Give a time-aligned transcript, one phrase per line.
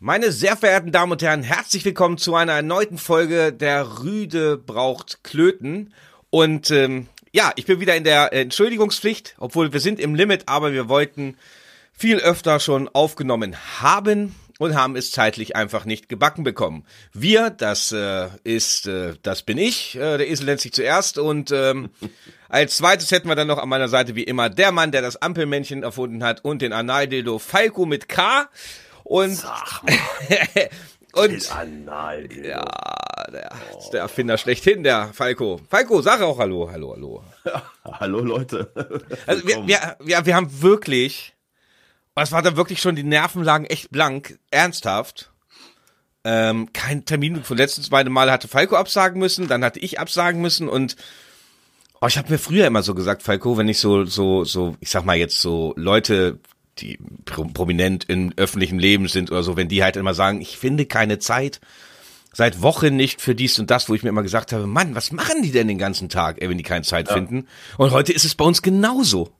[0.00, 5.22] Meine sehr verehrten Damen und Herren, herzlich willkommen zu einer erneuten Folge der Rüde braucht
[5.22, 5.94] Klöten.
[6.30, 10.72] Und ähm, ja, ich bin wieder in der Entschuldigungspflicht, obwohl wir sind im Limit, aber
[10.72, 11.36] wir wollten
[11.92, 16.84] viel öfter schon aufgenommen haben und haben es zeitlich einfach nicht gebacken bekommen.
[17.12, 21.52] Wir, das äh, ist, äh, das bin ich, äh, der Esel nennt sich zuerst und
[21.52, 21.90] ähm,
[22.48, 25.22] als zweites hätten wir dann noch an meiner Seite wie immer der Mann, der das
[25.22, 28.48] Ampelmännchen erfunden hat und den Analdildo Falco mit K
[29.04, 29.44] und
[31.12, 32.48] und Analdildo.
[32.48, 32.64] ja,
[33.30, 35.60] der, ist der Erfinder schlechthin, der Falco.
[35.70, 37.24] Falco, sag auch Hallo, Hallo, Hallo.
[37.84, 38.70] Hallo Leute.
[39.26, 41.34] Also wir, wir, wir, wir haben wirklich,
[42.16, 45.30] es war da wirklich schon, die Nerven lagen echt blank, ernsthaft.
[46.24, 50.40] Ähm, kein Termin von letzten beiden Mal hatte Falco absagen müssen, dann hatte ich absagen
[50.40, 50.96] müssen und
[52.00, 54.88] oh, ich habe mir früher immer so gesagt, Falco, wenn ich so, so, so, ich
[54.88, 56.38] sag mal jetzt so Leute,
[56.78, 60.56] die pro- prominent im öffentlichen Leben sind oder so, wenn die halt immer sagen, ich
[60.58, 61.60] finde keine Zeit,
[62.32, 65.12] seit Wochen nicht für dies und das, wo ich mir immer gesagt habe, Mann, was
[65.12, 67.46] machen die denn den ganzen Tag, wenn die keine Zeit finden?
[67.78, 69.30] Und heute ist es bei uns genauso.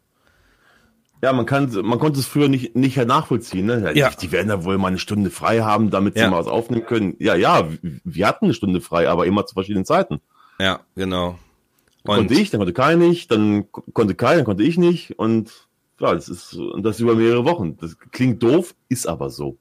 [1.22, 3.92] Ja, man kann, man konnte es früher nicht, nicht nachvollziehen, ne?
[3.94, 4.10] Ja.
[4.10, 6.30] Die werden da wohl mal eine Stunde frei haben, damit sie Ja.
[6.30, 7.16] mal was aufnehmen können.
[7.18, 10.20] Ja, ja, wir hatten eine Stunde frei, aber immer zu verschiedenen Zeiten.
[10.60, 11.38] Ja, genau.
[12.02, 15.18] Und Konnte ich, dann konnte Kai nicht, dann ko- konnte Kai, dann konnte ich nicht
[15.18, 15.63] und
[16.04, 17.76] ja, das ist, und das über mehrere Wochen.
[17.78, 19.58] Das klingt doof, ist aber so.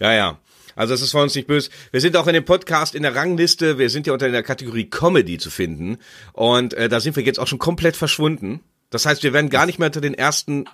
[0.00, 0.38] Ja, ja.
[0.76, 1.70] Also es ist von uns nicht böse.
[1.92, 3.78] Wir sind auch in dem Podcast in der Rangliste.
[3.78, 5.98] Wir sind ja unter der Kategorie Comedy zu finden.
[6.32, 8.60] Und äh, da sind wir jetzt auch schon komplett verschwunden.
[8.90, 10.64] Das heißt, wir werden gar nicht mehr unter den ersten,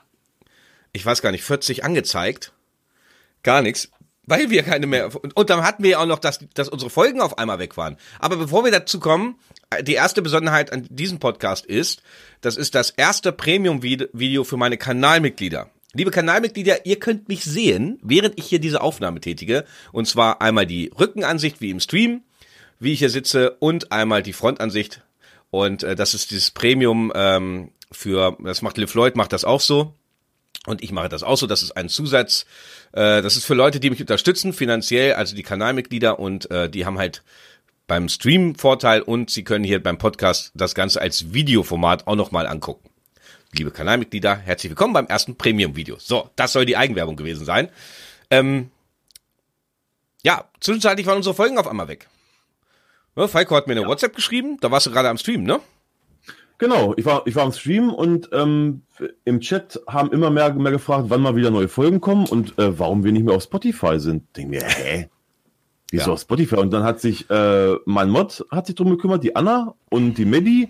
[0.93, 2.53] ich weiß gar nicht, 40 angezeigt.
[3.43, 3.91] Gar nichts.
[4.25, 5.15] Weil wir keine mehr.
[5.15, 7.77] Und, und dann hatten wir ja auch noch, dass, dass unsere Folgen auf einmal weg
[7.77, 7.99] waren.
[8.21, 9.39] Aber bevor wir dazu kommen,
[9.83, 12.03] die erste Besonderheit an diesem Podcast ist,
[12.41, 15.71] das ist das erste Premium-Video für meine Kanalmitglieder.
[15.93, 19.65] Liebe Kanalmitglieder, ihr könnt mich sehen, während ich hier diese Aufnahme tätige.
[19.93, 22.23] Und zwar einmal die Rückenansicht wie im Stream,
[22.81, 25.03] wie ich hier sitze, und einmal die Frontansicht.
[25.51, 29.61] Und äh, das ist dieses Premium ähm, für, das macht Liv Floyd, macht das auch
[29.61, 29.95] so.
[30.67, 31.47] Und ich mache das auch so.
[31.47, 32.45] Das ist ein Zusatz.
[32.93, 36.87] Äh, das ist für Leute, die mich unterstützen, finanziell, also die Kanalmitglieder und äh, die
[36.87, 37.23] haben halt
[37.91, 42.47] beim Stream Vorteil und sie können hier beim Podcast das Ganze als Videoformat auch nochmal
[42.47, 42.89] angucken.
[43.53, 45.97] Liebe Kanalmitglieder, herzlich willkommen beim ersten Premium-Video.
[45.99, 47.69] So, das soll die Eigenwerbung gewesen sein.
[48.31, 48.71] Ähm,
[50.23, 52.09] ja, zwischenzeitlich waren unsere Folgen auf einmal weg.
[53.17, 55.59] Ja, Falco hat mir eine WhatsApp geschrieben, da warst du gerade am Stream, ne?
[56.59, 58.83] Genau, ich war, ich war am Stream und ähm,
[59.25, 62.79] im Chat haben immer mehr, mehr gefragt, wann mal wieder neue Folgen kommen und äh,
[62.79, 64.37] warum wir nicht mehr auf Spotify sind.
[64.37, 65.09] Denk mir, hä?
[65.91, 66.13] Wieso Ja.
[66.13, 66.57] auf Spotify?
[66.57, 70.25] Und dann hat sich äh, mein Mod hat sich drum gekümmert, die Anna und die
[70.25, 70.69] Medi.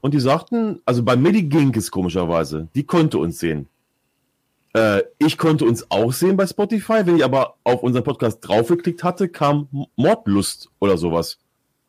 [0.00, 2.68] Und die sagten, also bei Medi ging es komischerweise.
[2.74, 3.68] Die konnte uns sehen.
[4.72, 7.04] Äh, ich konnte uns auch sehen bei Spotify.
[7.04, 11.38] Wenn ich aber auf unseren Podcast draufgeklickt hatte, kam Mordlust oder sowas.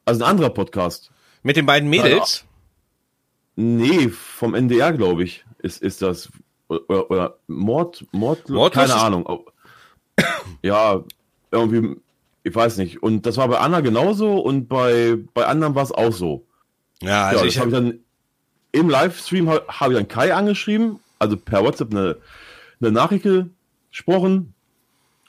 [0.06, 1.12] Also ein anderer Podcast.
[1.44, 2.46] Mit den beiden Mädels.
[3.56, 6.31] Nee, vom NDR, glaube ich, ist, ist das.
[6.68, 9.46] Oder, oder Mord, Mord, Mordlust keine Ahnung.
[10.62, 11.03] Ja,
[11.52, 11.97] irgendwie,
[12.49, 13.01] ich weiß nicht.
[13.03, 16.45] Und das war bei Anna genauso und bei, bei anderen war es auch so.
[17.01, 17.99] Ja, also ja, ich habe ich dann
[18.71, 22.17] im Livestream ha- habe ich dann Kai angeschrieben, also per WhatsApp eine,
[22.81, 23.25] eine Nachricht
[23.91, 24.53] gesprochen.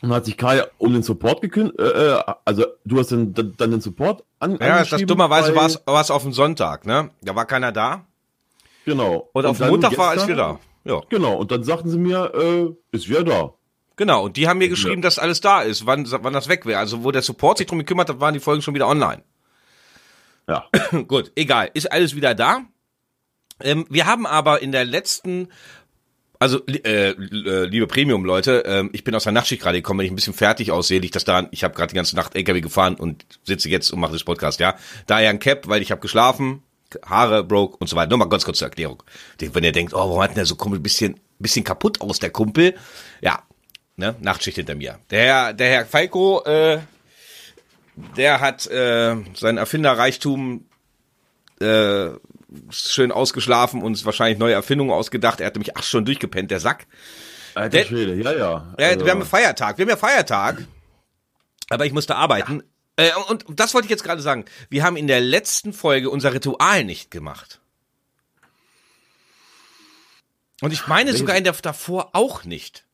[0.02, 1.78] Und hat sich Kai um den Support gekündigt.
[1.78, 6.10] Äh, äh, also du hast dann, dann den Support an, Ja, das dummerweise war es
[6.10, 7.10] auf dem Sonntag, ne?
[7.20, 8.06] Da war keiner da.
[8.86, 9.28] Genau.
[9.34, 10.90] Und, auf dann Montag war alles gestern- wieder da.
[10.94, 13.52] Ja, Genau, und dann sagten sie mir, äh, ist wieder da.
[14.00, 14.24] Genau.
[14.24, 16.80] Und die haben mir geschrieben, dass alles da ist, wann, wann das weg wäre.
[16.80, 19.22] Also wo der Support sich drum gekümmert hat, waren die Folgen schon wieder online.
[20.48, 20.68] Ja.
[21.06, 21.70] Gut, egal.
[21.74, 22.62] Ist alles wieder da.
[23.62, 25.48] Ähm, wir haben aber in der letzten,
[26.38, 30.12] also äh, äh, liebe Premium-Leute, ähm, ich bin aus der Nachtschicht gerade gekommen, wenn ich
[30.12, 32.94] ein bisschen fertig aussehe, liegt das daran, ich habe gerade die ganze Nacht LKW gefahren
[32.94, 34.76] und sitze jetzt und mache das Podcast, ja.
[35.06, 36.62] Daher ein Cap, weil ich habe geschlafen,
[37.04, 38.08] Haare broke und so weiter.
[38.08, 39.02] Nur mal ganz kurz zur Erklärung.
[39.38, 42.30] Wenn ihr denkt, oh, warum hat denn der so komisch, bisschen, bisschen kaputt aus, der
[42.30, 42.74] Kumpel?
[43.20, 43.42] Ja,
[44.00, 44.98] ne, Nachtschicht hinter mir.
[45.10, 46.80] Der Herr, der Herr Falco, äh,
[48.16, 50.66] der hat äh, seinen Erfinderreichtum
[51.60, 52.08] äh,
[52.70, 55.40] schön ausgeschlafen und wahrscheinlich neue Erfindungen ausgedacht.
[55.40, 56.86] Er hat nämlich acht Stunden durchgepennt, der Sack.
[57.54, 58.74] Alter Der- Schwede, ja, ja.
[58.78, 59.78] Ja, Also, wir haben Feiertag.
[59.78, 60.64] Wir haben ja Feiertag.
[61.68, 62.62] Aber ich musste arbeiten.
[62.96, 64.44] Äh, und das wollte ich jetzt gerade sagen.
[64.70, 67.60] Wir haben in der letzten Folge unser Ritual nicht gemacht.
[70.62, 72.84] Und ich meine sogar in der davor auch nicht.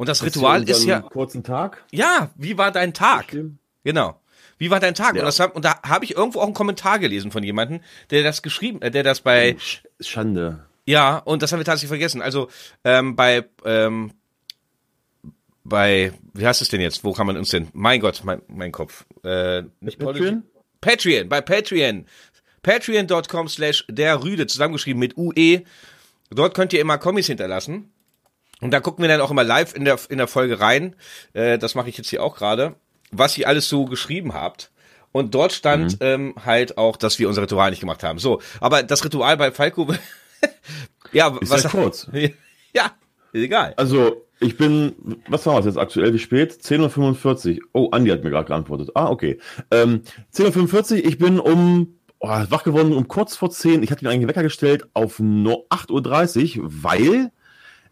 [0.00, 1.84] Und das Ritual ist ja, Kurzen Tag.
[1.92, 3.36] ja, wie war dein Tag?
[3.84, 4.18] Genau.
[4.56, 5.14] Wie war dein Tag?
[5.14, 5.20] Ja.
[5.20, 8.40] Und, das und da habe ich irgendwo auch einen Kommentar gelesen von jemandem, der das
[8.40, 10.64] geschrieben, äh, der das bei, Sch- Schande.
[10.86, 12.22] ja, und das haben wir tatsächlich vergessen.
[12.22, 12.48] Also
[12.82, 14.12] ähm, bei ähm,
[15.64, 17.04] bei, wie heißt es denn jetzt?
[17.04, 17.68] Wo kann man uns denn?
[17.74, 19.04] Mein Gott, mein, mein Kopf.
[19.22, 20.44] Äh, nicht Patreon?
[20.80, 22.06] Patreon, bei Patreon.
[22.62, 25.62] Patreon.com slash der Rüde, zusammengeschrieben mit UE.
[26.30, 27.92] Dort könnt ihr immer Kommis hinterlassen.
[28.60, 30.96] Und da gucken wir dann auch immer live in der, in der Folge rein.
[31.32, 32.74] Äh, das mache ich jetzt hier auch gerade.
[33.10, 34.70] Was ihr alles so geschrieben habt.
[35.12, 36.06] Und dort stand mhm.
[36.06, 38.18] ähm, halt auch, dass wir unser Ritual nicht gemacht haben.
[38.18, 39.88] So, aber das Ritual bei Falco,
[41.12, 42.06] ja, ist was ja kurz.
[42.72, 42.92] ja,
[43.32, 43.74] ist egal.
[43.76, 44.94] Also, ich bin,
[45.28, 46.52] was war es jetzt aktuell, wie spät?
[46.52, 47.68] 10.45 Uhr.
[47.72, 48.90] Oh, Andi hat mir gerade geantwortet.
[48.94, 49.38] Ah, okay.
[49.70, 50.02] Ähm,
[50.32, 53.82] 10.45 Uhr, ich bin um, oh, wach geworden um kurz vor 10.
[53.82, 57.32] Ich hatte mir eigentlich Wecker gestellt auf 8.30 Uhr, weil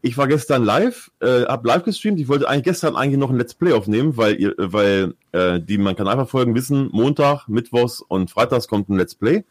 [0.01, 2.21] ich war gestern live, äh, hab live gestreamt.
[2.21, 5.79] Ich wollte eigentlich gestern eigentlich noch ein Let's Play aufnehmen, weil ihr, weil äh, die
[5.79, 9.45] man Kanal verfolgen wissen, Montag, Mittwochs und Freitags kommt ein Let's Play.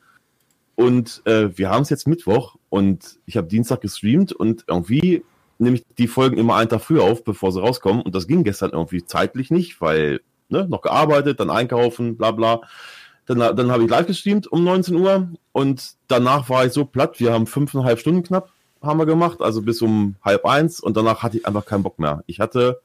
[0.75, 5.23] Und äh, wir haben es jetzt Mittwoch und ich habe Dienstag gestreamt und irgendwie
[5.57, 8.03] nehme ich die Folgen immer einen Tag früher auf, bevor sie rauskommen.
[8.03, 12.61] Und das ging gestern irgendwie zeitlich nicht, weil ne, noch gearbeitet, dann einkaufen, bla bla.
[13.25, 17.19] Dann, dann habe ich live gestreamt um 19 Uhr und danach war ich so platt.
[17.19, 21.23] Wir haben fünfeinhalb Stunden knapp haben wir gemacht, also bis um halb eins und danach
[21.23, 22.23] hatte ich einfach keinen Bock mehr.
[22.27, 22.81] Ich hatte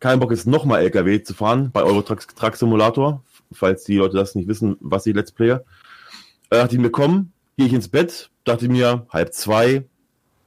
[0.00, 3.22] keinen Bock, jetzt nochmal LKW zu fahren bei Euro Truck, Truck Simulator,
[3.52, 5.64] falls die Leute das nicht wissen, was ich Let's Player.
[6.50, 9.86] Da dachte ich mir, komm, gehe ich ins Bett, dachte mir, halb zwei,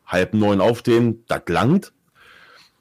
[0.06, 1.94] halb neun aufstehen, das langt.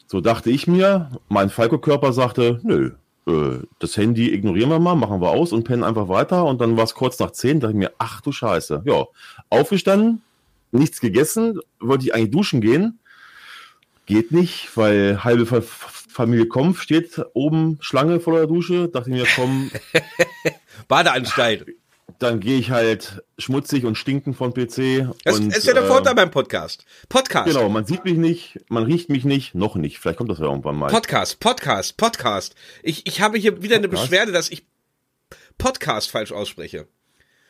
[0.07, 2.93] So dachte ich mir, mein Falco-Körper sagte, nö,
[3.27, 6.45] äh, das Handy ignorieren wir mal, machen wir aus und pennen einfach weiter.
[6.45, 8.83] Und dann war es kurz nach zehn, dachte ich mir, ach du Scheiße.
[8.85, 9.07] Ja,
[9.51, 10.23] aufgestanden,
[10.73, 12.99] nichts gegessen, wollte ich eigentlich duschen gehen.
[14.07, 18.89] Geht nicht, weil halbe Familie Kompf steht oben Schlange vor der Dusche.
[18.89, 19.71] Dachte ich mir, komm.
[20.89, 21.67] Badeanstalt.
[22.19, 25.09] Dann gehe ich halt schmutzig und stinkend von PC.
[25.25, 26.87] Das und, ist ja der äh, Vorteil beim Podcast.
[27.09, 27.49] Podcast.
[27.49, 29.99] Genau, man sieht mich nicht, man riecht mich nicht, noch nicht.
[29.99, 30.91] Vielleicht kommt das ja irgendwann mal.
[30.91, 32.55] Podcast, Podcast, Podcast.
[32.83, 33.79] Ich, ich habe hier wieder Podcast?
[33.79, 34.65] eine Beschwerde, dass ich
[35.59, 36.87] Podcast falsch ausspreche.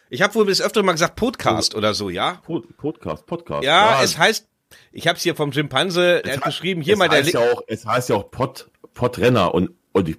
[0.08, 2.34] Ich habe wohl bis öfter mal gesagt Podcast oder so, ja?
[2.44, 3.64] Pod, Podcast, Podcast.
[3.64, 4.46] Ja, ja, es heißt,
[4.92, 7.62] ich habe es hier vom Schimpanse, er hat geschrieben, hier mal der heißt ja auch,
[7.66, 10.16] Es heißt ja auch Pod, Podrenner und, und die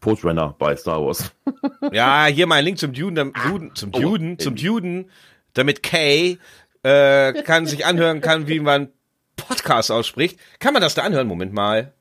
[0.00, 1.30] Podrenner bei Star Wars.
[1.92, 5.10] ja, hier mal ein Link zum Duden, Duden zum Duden, oh, zum Duden,
[5.52, 6.38] damit Kay
[6.82, 8.88] äh, kann sich anhören kann, wie man
[9.36, 10.40] Podcast ausspricht.
[10.58, 11.28] Kann man das da anhören?
[11.28, 11.92] Moment mal.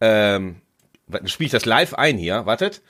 [0.00, 0.62] Ähm,
[1.26, 2.46] spiele ich das live ein hier?
[2.46, 2.80] Wartet.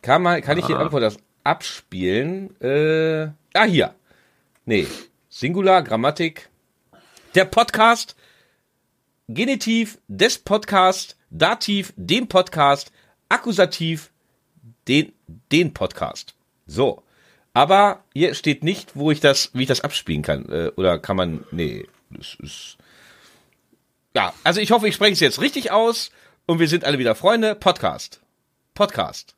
[0.00, 2.54] Kann man, kann ich hier irgendwo das abspielen.
[2.60, 3.94] Äh, ah, hier.
[4.66, 4.86] Nee.
[5.30, 6.50] Singular, Grammatik.
[7.34, 8.16] Der Podcast.
[9.28, 11.16] Genitiv des Podcast.
[11.30, 12.92] Dativ dem Podcast.
[13.30, 14.10] Akkusativ
[14.88, 15.12] den,
[15.50, 16.34] den Podcast.
[16.66, 17.02] So.
[17.54, 20.50] Aber hier steht nicht, wo ich das, wie ich das abspielen kann.
[20.50, 22.76] Äh, oder kann man, nee, das ist,
[24.14, 26.10] ja, also ich hoffe, ich spreche es jetzt richtig aus
[26.46, 27.54] und wir sind alle wieder Freunde.
[27.54, 28.20] Podcast.
[28.74, 29.37] Podcast.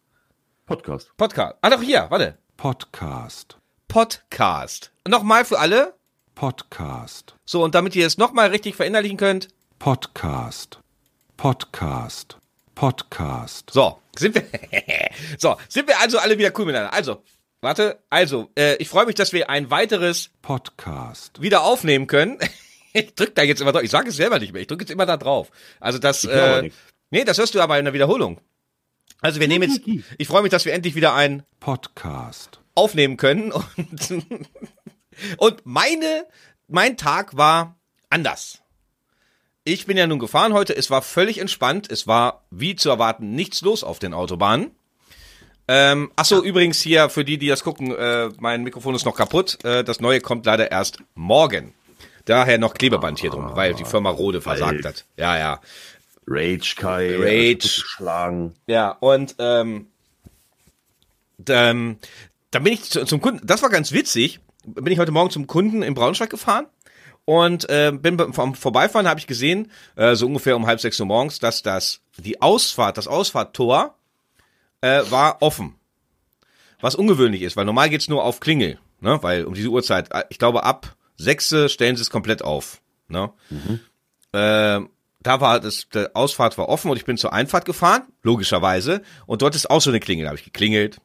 [0.71, 1.11] Podcast.
[1.17, 1.57] Podcast.
[1.63, 2.39] Ah, doch hier, warte.
[2.57, 3.59] Podcast.
[3.89, 4.93] Podcast.
[5.09, 5.95] Nochmal für alle.
[6.37, 7.35] Podcast.
[7.45, 9.49] So, und damit ihr es nochmal richtig verinnerlichen könnt.
[9.81, 10.79] Podcast.
[11.37, 12.37] Podcast.
[12.77, 13.69] Podcast.
[13.73, 14.45] So, sind wir,
[15.39, 16.95] so, sind wir also alle wieder cool miteinander.
[16.95, 17.25] Also,
[17.63, 22.39] warte, also, äh, ich freue mich, dass wir ein weiteres Podcast wieder aufnehmen können.
[22.93, 23.83] ich drück da jetzt immer drauf.
[23.83, 24.63] Ich sage es selber nicht mehr.
[24.63, 25.51] Ich drücke jetzt immer da drauf.
[25.81, 26.71] Also das, äh,
[27.11, 28.41] nee, das hörst du aber in der Wiederholung.
[29.21, 33.53] Also wir nehmen jetzt, ich freue mich, dass wir endlich wieder ein Podcast aufnehmen können
[33.77, 34.25] und,
[35.37, 36.27] und meine,
[36.69, 37.77] mein Tag war
[38.09, 38.63] anders.
[39.65, 43.35] Ich bin ja nun gefahren heute, es war völlig entspannt, es war wie zu erwarten
[43.35, 44.71] nichts los auf den Autobahnen.
[45.69, 49.15] Ähm, ach so, übrigens hier für die, die das gucken, äh, mein Mikrofon ist noch
[49.15, 49.63] kaputt.
[49.65, 51.75] Äh, das neue kommt leider erst morgen.
[52.25, 55.05] Daher noch Klebeband hier drum, weil die Firma Rode versagt hat.
[55.17, 55.61] Ja, ja.
[56.31, 57.17] Rage Kai.
[57.19, 57.69] Rage.
[57.69, 58.55] Schlagen.
[58.69, 59.89] Ja, und ähm,
[61.49, 61.99] ähm,
[62.53, 65.83] dann bin ich zum Kunden, das war ganz witzig, bin ich heute Morgen zum Kunden
[65.83, 66.67] in Braunschweig gefahren
[67.25, 71.07] und äh, bin vom Vorbeifahren habe ich gesehen, äh, so ungefähr um halb sechs Uhr
[71.07, 73.97] morgens, dass das die Ausfahrt, das Ausfahrttor
[74.83, 75.75] äh, war offen.
[76.81, 79.19] Was ungewöhnlich ist, weil normal geht's nur auf Klingel, ne?
[79.23, 82.81] Weil um diese Uhrzeit, äh, ich glaube ab sechs stellen sie es komplett auf.
[83.09, 83.31] Ne?
[83.51, 83.81] Mhm.
[85.23, 89.03] Da war das, der Ausfahrt war offen und ich bin zur Einfahrt gefahren, logischerweise.
[89.27, 90.25] Und dort ist auch so eine Klingel.
[90.25, 90.99] Da habe ich geklingelt.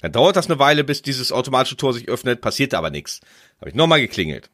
[0.00, 3.20] Dann dauert das eine Weile, bis dieses automatische Tor sich öffnet, passierte aber nichts.
[3.60, 4.50] Habe ich nochmal geklingelt.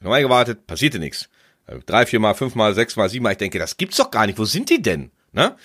[0.00, 1.28] Nochmal gewartet, passierte nichts.
[1.86, 3.32] Drei, vier Mal, fünf Mal, sechs Mal, sieben Mal.
[3.32, 4.38] Ich denke, das gibt's doch gar nicht.
[4.38, 5.10] Wo sind die denn?
[5.32, 5.56] Ne?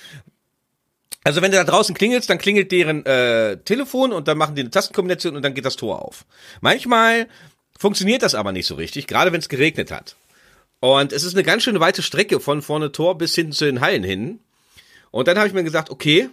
[1.23, 4.61] Also wenn du da draußen klingelst, dann klingelt deren äh, Telefon und dann machen die
[4.61, 6.25] eine Tastenkombination und dann geht das Tor auf.
[6.61, 7.27] Manchmal
[7.77, 10.15] funktioniert das aber nicht so richtig, gerade wenn es geregnet hat.
[10.79, 13.81] Und es ist eine ganz schöne weite Strecke von vorne Tor bis hinten zu den
[13.81, 14.39] Hallen hin.
[15.12, 16.29] Und dann habe ich mir gesagt, okay,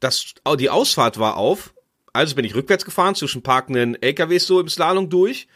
[0.00, 1.74] das, die Ausfahrt war auf,
[2.12, 5.48] also bin ich rückwärts gefahren zwischen parkenden LKWs so im Slalom durch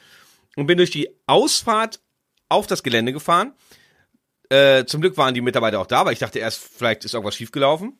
[0.56, 2.00] und bin durch die Ausfahrt
[2.48, 3.52] auf das Gelände gefahren.
[4.48, 7.36] Äh, zum Glück waren die Mitarbeiter auch da, weil ich dachte erst, vielleicht ist irgendwas
[7.36, 7.98] schiefgelaufen.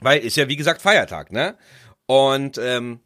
[0.00, 1.56] Weil ist ja wie gesagt Feiertag, ne?
[2.06, 3.00] Und ähm,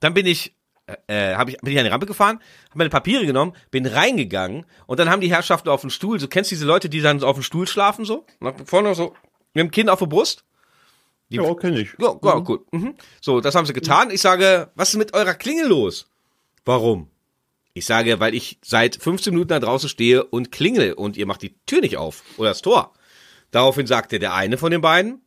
[0.00, 0.56] dann bin ich,
[1.06, 2.36] äh, hab ich, bin ich an die Rampe gefahren,
[2.68, 6.28] habe meine Papiere genommen, bin reingegangen und dann haben die Herrschaften auf dem Stuhl, so
[6.28, 8.26] kennst du diese Leute, die dann auf dem Stuhl schlafen so,
[8.64, 9.14] vorne so
[9.54, 10.44] mit dem Kinn auf der Brust.
[11.30, 11.90] Die, Ja, kenne ich.
[11.98, 12.70] ja, ja gut.
[12.72, 12.94] Mhm.
[13.20, 14.10] So, das haben sie getan.
[14.10, 16.06] Ich sage, was ist mit eurer Klingel los?
[16.64, 17.08] Warum?
[17.74, 21.40] Ich sage, weil ich seit 15 Minuten da draußen stehe und klingel und ihr macht
[21.40, 22.92] die Tür nicht auf oder das Tor.
[23.50, 25.22] Daraufhin sagte der eine von den beiden,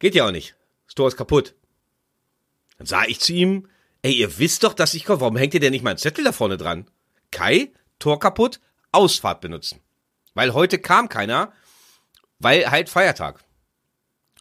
[0.00, 0.56] geht ja auch nicht.
[0.86, 1.54] Das Tor ist kaputt.
[2.78, 3.68] Dann sah ich zu ihm,
[4.06, 5.20] ey, ihr wisst doch, dass ich komme.
[5.20, 6.86] Warum hängt ihr denn nicht meinen Zettel da vorne dran?
[7.32, 8.60] Kai, Tor kaputt,
[8.92, 9.80] Ausfahrt benutzen.
[10.34, 11.52] Weil heute kam keiner,
[12.38, 13.40] weil halt Feiertag.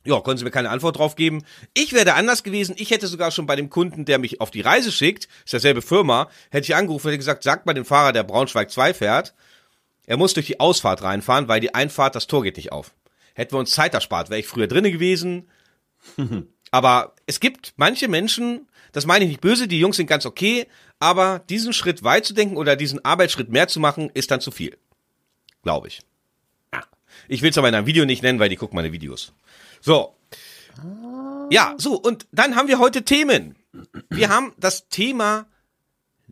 [0.04, 1.44] Ja, konnten sie mir keine Antwort drauf geben.
[1.74, 2.76] Ich wäre da anders gewesen.
[2.78, 5.82] Ich hätte sogar schon bei dem Kunden, der mich auf die Reise schickt, ist derselbe
[5.82, 9.34] Firma, hätte ich angerufen und hätte gesagt, sagt mal dem Fahrer, der Braunschweig 2 fährt,
[10.06, 12.94] er muss durch die Ausfahrt reinfahren, weil die Einfahrt, das Tor geht nicht auf.
[13.34, 15.50] Hätten wir uns Zeit erspart, wäre ich früher drinne gewesen.
[16.70, 20.68] aber es gibt manche Menschen, das meine ich nicht böse, die Jungs sind ganz okay,
[21.00, 24.52] aber diesen Schritt weit zu denken oder diesen Arbeitsschritt mehr zu machen, ist dann zu
[24.52, 24.78] viel.
[25.64, 26.00] Glaube ich.
[26.74, 26.82] Ja.
[27.28, 29.34] Ich will es aber in einem Video nicht nennen, weil die gucken meine Videos.
[29.82, 30.16] So.
[31.50, 33.58] Ja, so, und dann haben wir heute Themen.
[34.10, 35.46] Wir haben das Thema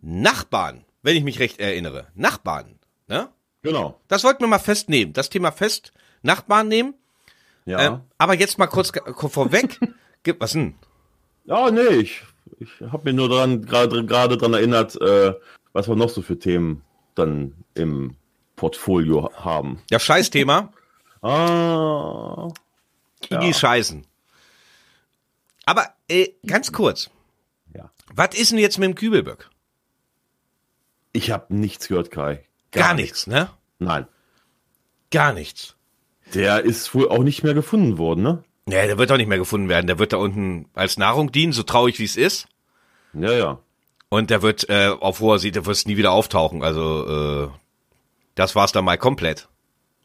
[0.00, 2.06] Nachbarn, wenn ich mich recht erinnere.
[2.14, 2.78] Nachbarn,
[3.08, 3.28] ne?
[3.60, 4.00] Genau.
[4.08, 5.12] Das wollten wir mal festnehmen.
[5.12, 5.92] Das Thema fest
[6.22, 6.94] Nachbarn nehmen.
[7.66, 7.78] Ja.
[7.78, 9.78] Ähm, aber jetzt mal kurz vorweg.
[10.38, 10.76] Was denn?
[11.44, 12.22] Ja, nee, ich,
[12.58, 15.34] ich habe mir nur dran gerade dran erinnert, äh,
[15.72, 16.82] was wir noch so für Themen
[17.14, 18.16] dann im
[18.56, 19.82] Portfolio haben.
[19.90, 20.72] Ja, Scheißthema.
[21.22, 22.48] Ah,
[23.20, 24.06] Kiki scheißen.
[25.64, 27.10] Aber äh, ganz kurz.
[27.74, 27.90] ja.
[28.14, 29.48] Was ist denn jetzt mit dem Kübelböck?
[31.12, 32.44] Ich habe nichts gehört, Kai.
[32.72, 33.48] Gar, nichts, ne?
[33.78, 34.06] Nein.
[35.10, 35.76] Gar nichts.
[36.34, 38.44] Der ist wohl auch nicht mehr gefunden worden, ne?
[38.66, 39.86] Nee, der wird doch nicht mehr gefunden werden.
[39.86, 42.46] Der wird da unten als Nahrung dienen, so traurig wie es ist.
[43.12, 43.58] Ja, ja.
[44.08, 46.62] Und der wird, äh, auf hoher See, der wird nie wieder auftauchen.
[46.62, 47.58] Also, äh,
[48.34, 49.48] das war's dann mal komplett.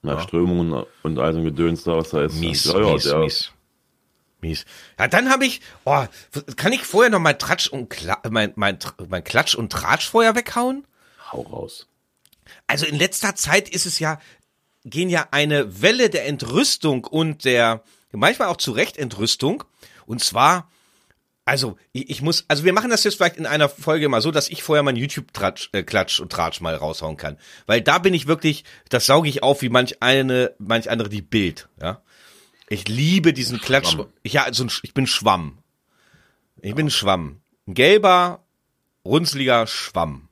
[0.02, 2.36] Na, Strömungen und all so Gedöns da, was da ist.
[2.36, 3.52] Mies, ja, ja, mies, der, mies.
[4.42, 4.66] Mies.
[4.98, 6.06] Ja, dann habe ich, oh,
[6.56, 10.36] kann ich vorher noch mein Tratsch und Kla mein, mein, mein Klatsch und Tratsch vorher
[10.36, 10.86] weghauen?
[11.32, 11.88] Hau raus.
[12.68, 14.20] Also in letzter Zeit ist es ja,
[14.86, 19.64] gehen ja eine Welle der Entrüstung und der, manchmal auch zu Recht Entrüstung.
[20.06, 20.70] Und zwar,
[21.46, 24.32] also ich, ich muss, also wir machen das jetzt vielleicht in einer Folge mal so,
[24.32, 27.38] dass ich vorher meinen YouTube-Klatsch äh, Klatsch und Tratsch mal raushauen kann.
[27.66, 31.22] Weil da bin ich wirklich, das sauge ich auf wie manch eine, manch andere die
[31.22, 32.02] Bild, ja.
[32.72, 33.94] Ich liebe diesen Klatsch.
[33.94, 34.14] Schwamm.
[34.22, 35.58] Ich, ja, so ein, ich bin Schwamm.
[36.62, 37.42] Ich bin ein Schwamm.
[37.68, 38.44] Ein gelber,
[39.04, 40.30] runzliger Schwamm.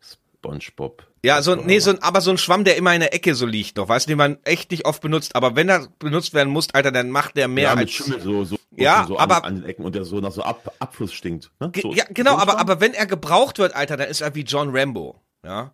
[0.00, 1.09] SpongeBob.
[1.22, 3.76] Ja, so, nee, so aber so ein Schwamm, der immer in der Ecke so liegt
[3.76, 6.68] noch, weißt du, den man echt nicht oft benutzt, aber wenn er benutzt werden muss,
[6.72, 7.90] Alter, dann macht der mehr Ja, mit als.
[7.92, 10.72] Schimmel so, so, Ja, so aber- an, den Ecken und der so nach so Ab,
[10.78, 11.50] Abfluss stinkt.
[11.60, 11.70] Ne?
[11.80, 14.42] So, ja, genau, so aber, aber wenn er gebraucht wird, Alter, dann ist er wie
[14.44, 15.72] John Rambo, ja.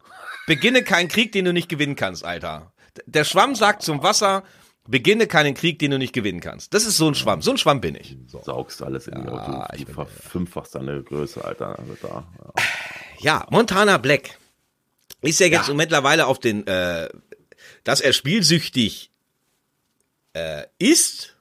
[0.48, 2.72] Beginne keinen Krieg, den du nicht gewinnen kannst, Alter.
[3.06, 4.42] Der Schwamm sagt zum Wasser,
[4.88, 6.74] beginne keinen Krieg, den du nicht gewinnen kannst.
[6.74, 8.16] Das ist so ein Schwamm, so ein Schwamm bin ich.
[8.26, 8.42] So.
[8.42, 9.26] saugst alles in die.
[9.26, 11.78] Du, ich du verfünffachst deine Größe, Alter.
[12.02, 12.24] Da, ja.
[13.18, 14.38] Ja, Montana Black
[15.22, 17.08] ist ja jetzt so mittlerweile auf den, äh,
[17.84, 19.10] dass er spielsüchtig
[20.34, 21.36] äh, ist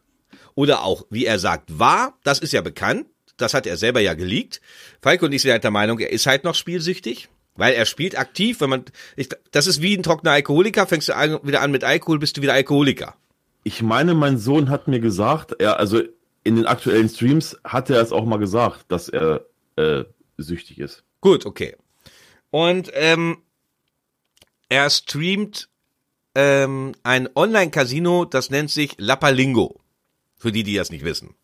[0.55, 3.07] oder auch, wie er sagt, war, das ist ja bekannt.
[3.37, 4.61] Das hat er selber ja geleakt.
[5.01, 8.17] Falco und ich sind halt der Meinung, er ist halt noch spielsüchtig, weil er spielt
[8.17, 8.61] aktiv.
[8.61, 8.85] Wenn man,
[9.17, 10.87] ich, das ist wie ein trockener Alkoholiker.
[10.87, 13.15] Fängst du an, wieder an mit Alkohol, bist du wieder Alkoholiker.
[13.63, 16.01] Ich meine, mein Sohn hat mir gesagt, er, also
[16.45, 20.05] in den aktuellen Streams hat er es auch mal gesagt, dass er äh,
[20.37, 21.03] süchtig ist.
[21.19, 21.75] Gut, okay.
[22.51, 23.39] Und ähm,
[24.69, 25.69] er streamt
[26.35, 29.79] ähm, ein Online-Casino, das nennt sich Lapalingo.
[30.37, 31.35] Für die, die das nicht wissen.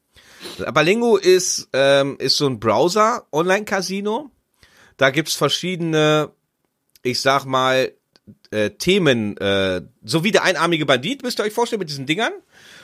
[0.58, 4.32] Lapalingo ist, ähm, ist so ein Browser-Online-Casino.
[4.98, 6.32] Da gibt's verschiedene,
[7.04, 7.94] ich sag mal,
[8.52, 12.34] äh, Themen, äh, so wie der einarmige Bandit, müsst ihr euch vorstellen, mit diesen Dingern.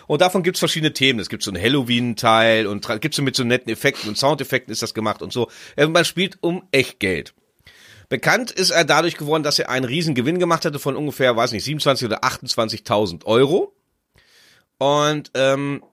[0.07, 1.19] Und davon gibt's verschiedene Themen.
[1.19, 4.71] Es gibt so einen Halloween-Teil und tra- gibt's so mit so netten Effekten und Soundeffekten
[4.71, 5.49] ist das gemacht und so.
[5.75, 7.33] Äh, man spielt um Echtgeld.
[8.09, 11.51] Bekannt ist er dadurch geworden, dass er einen riesen Gewinn gemacht hatte von ungefähr, weiß
[11.51, 13.73] nicht, 27 oder 28.000 Euro.
[14.77, 15.83] Und ähm,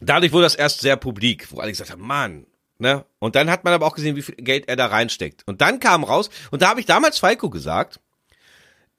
[0.00, 2.46] dadurch wurde das erst sehr publik, wo alle gesagt haben, Mann,
[2.78, 3.04] ne?
[3.18, 5.42] Und dann hat man aber auch gesehen, wie viel Geld er da reinsteckt.
[5.46, 8.00] Und dann kam raus, und da habe ich damals Falco gesagt,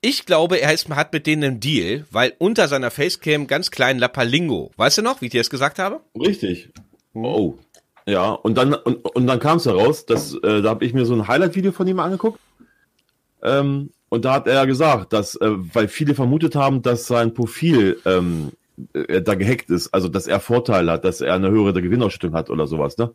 [0.02, 3.98] ich glaube, er ist, hat mit denen einen Deal, weil unter seiner Facecam ganz klein
[3.98, 4.72] Lappalingo.
[4.76, 6.02] Weißt du noch, wie ich dir das gesagt habe?
[6.20, 6.70] Richtig.
[7.14, 7.58] Oh.
[8.06, 11.06] Ja, und dann, und, und dann kam es heraus, dass, äh, da habe ich mir
[11.06, 12.40] so ein Highlight-Video von ihm angeguckt.
[13.42, 18.00] Ähm, und da hat er gesagt, dass, äh, weil viele vermutet haben, dass sein Profil
[18.06, 18.52] ähm,
[18.94, 22.50] äh, da gehackt ist, also dass er Vorteile hat, dass er eine höhere Gewinnausschüttung hat
[22.50, 23.12] oder sowas, ne?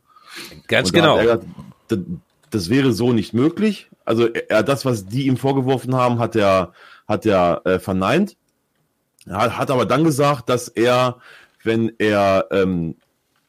[0.69, 1.19] Ganz genau.
[1.19, 1.45] gesagt,
[1.89, 1.99] das,
[2.51, 3.89] das wäre so nicht möglich.
[4.05, 6.73] Also er, das, was die ihm vorgeworfen haben, hat er,
[7.07, 8.37] hat er äh, verneint.
[9.27, 11.19] Er hat, hat aber dann gesagt, dass er,
[11.63, 12.97] wenn er, ähm,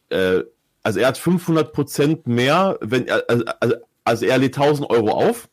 [0.09, 0.41] äh,
[0.83, 5.11] also er hat 500 Prozent mehr, wenn er, also, also- also er lädt 1000 Euro
[5.11, 5.47] auf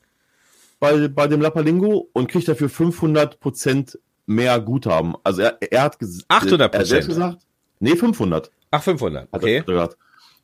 [0.80, 5.14] bei, bei dem Lappalingo und kriegt dafür 500 Prozent mehr Guthaben.
[5.24, 6.74] Also er, er hat ges- 800%.
[6.74, 7.38] Er hat selbst gesagt,
[7.80, 8.50] nee, 500.
[8.70, 9.24] Ach, 500.
[9.32, 9.62] Hat Okay.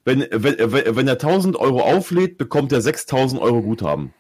[0.06, 4.12] Wenn, wenn, wenn wenn er 1000 Euro auflädt, bekommt er 6000 Euro Guthaben.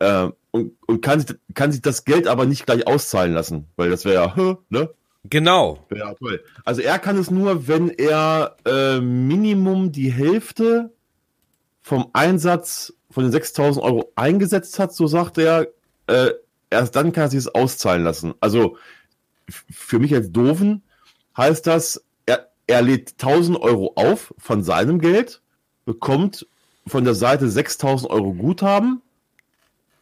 [0.00, 3.90] Äh, und und kann, sich- kann sich das Geld aber nicht gleich auszahlen lassen, weil
[3.90, 4.90] das wäre ja, hä, ne?
[5.30, 5.86] Genau.
[5.94, 6.42] Ja toll.
[6.64, 10.92] Also er kann es nur, wenn er äh, Minimum die Hälfte
[11.82, 15.68] vom Einsatz von den 6000 Euro eingesetzt hat, so sagt er,
[16.08, 16.30] äh,
[16.70, 18.34] erst dann kann er sich es auszahlen lassen.
[18.40, 18.76] Also
[19.70, 20.82] für mich als Doofen
[21.36, 25.40] heißt das, er, er lädt 1000 Euro auf von seinem Geld,
[25.84, 26.46] bekommt
[26.86, 29.00] von der Seite 6000 Euro Guthaben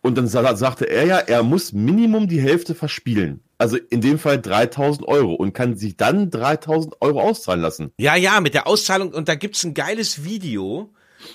[0.00, 3.40] und dann sa- sagte er ja, er muss Minimum die Hälfte verspielen.
[3.62, 7.92] Also in dem Fall 3000 Euro und kann sich dann 3000 Euro auszahlen lassen.
[7.96, 9.12] Ja, ja, mit der Auszahlung.
[9.14, 10.92] Und da gibt's ein geiles Video.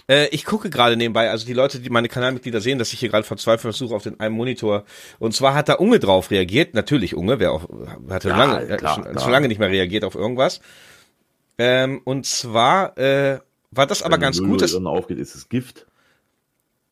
[0.09, 3.07] Äh, ich gucke gerade nebenbei, also die Leute, die meine Kanalmitglieder sehen, dass ich hier
[3.07, 4.83] gerade verzweifelt versuche auf den einen Monitor.
[5.19, 6.73] Und zwar hat da Unge drauf reagiert.
[6.73, 7.69] Natürlich Unge, wer auch,
[8.09, 9.23] hatte Ja, lange, klar, äh, schon, klar.
[9.23, 10.59] schon lange nicht mehr reagiert auf irgendwas.
[11.57, 13.39] Ähm, und zwar äh,
[13.71, 14.61] war das aber Wenn ganz gut.
[14.61, 15.87] Das, dann aufgeht, ist es Gift.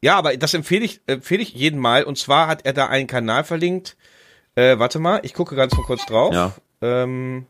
[0.02, 2.06] ja, aber das empfehle ich, empfehle ich jeden Mal.
[2.06, 3.98] Und zwar hat er da einen Kanal verlinkt.
[4.56, 6.34] Äh, warte mal, ich gucke ganz mal kurz drauf.
[6.34, 6.54] Ja.
[6.82, 7.46] Ähm,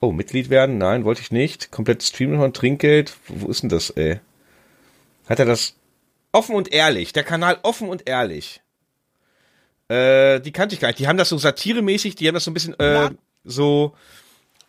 [0.00, 0.78] oh, Mitglied werden?
[0.78, 1.70] Nein, wollte ich nicht.
[1.70, 3.14] Komplett Streamen von Trinkgeld.
[3.26, 4.20] Wo, wo ist denn das, ey?
[5.28, 5.74] Hat er das
[6.32, 7.12] offen und ehrlich?
[7.12, 8.62] Der Kanal offen und ehrlich.
[9.88, 10.98] Äh, die kannte ich gar nicht.
[10.98, 13.10] Die haben das so satiremäßig, die haben das so ein bisschen äh,
[13.44, 13.94] so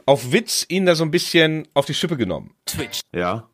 [0.05, 2.55] auf Witz ihnen da so ein bisschen auf die Schippe genommen.
[3.13, 3.48] Ja.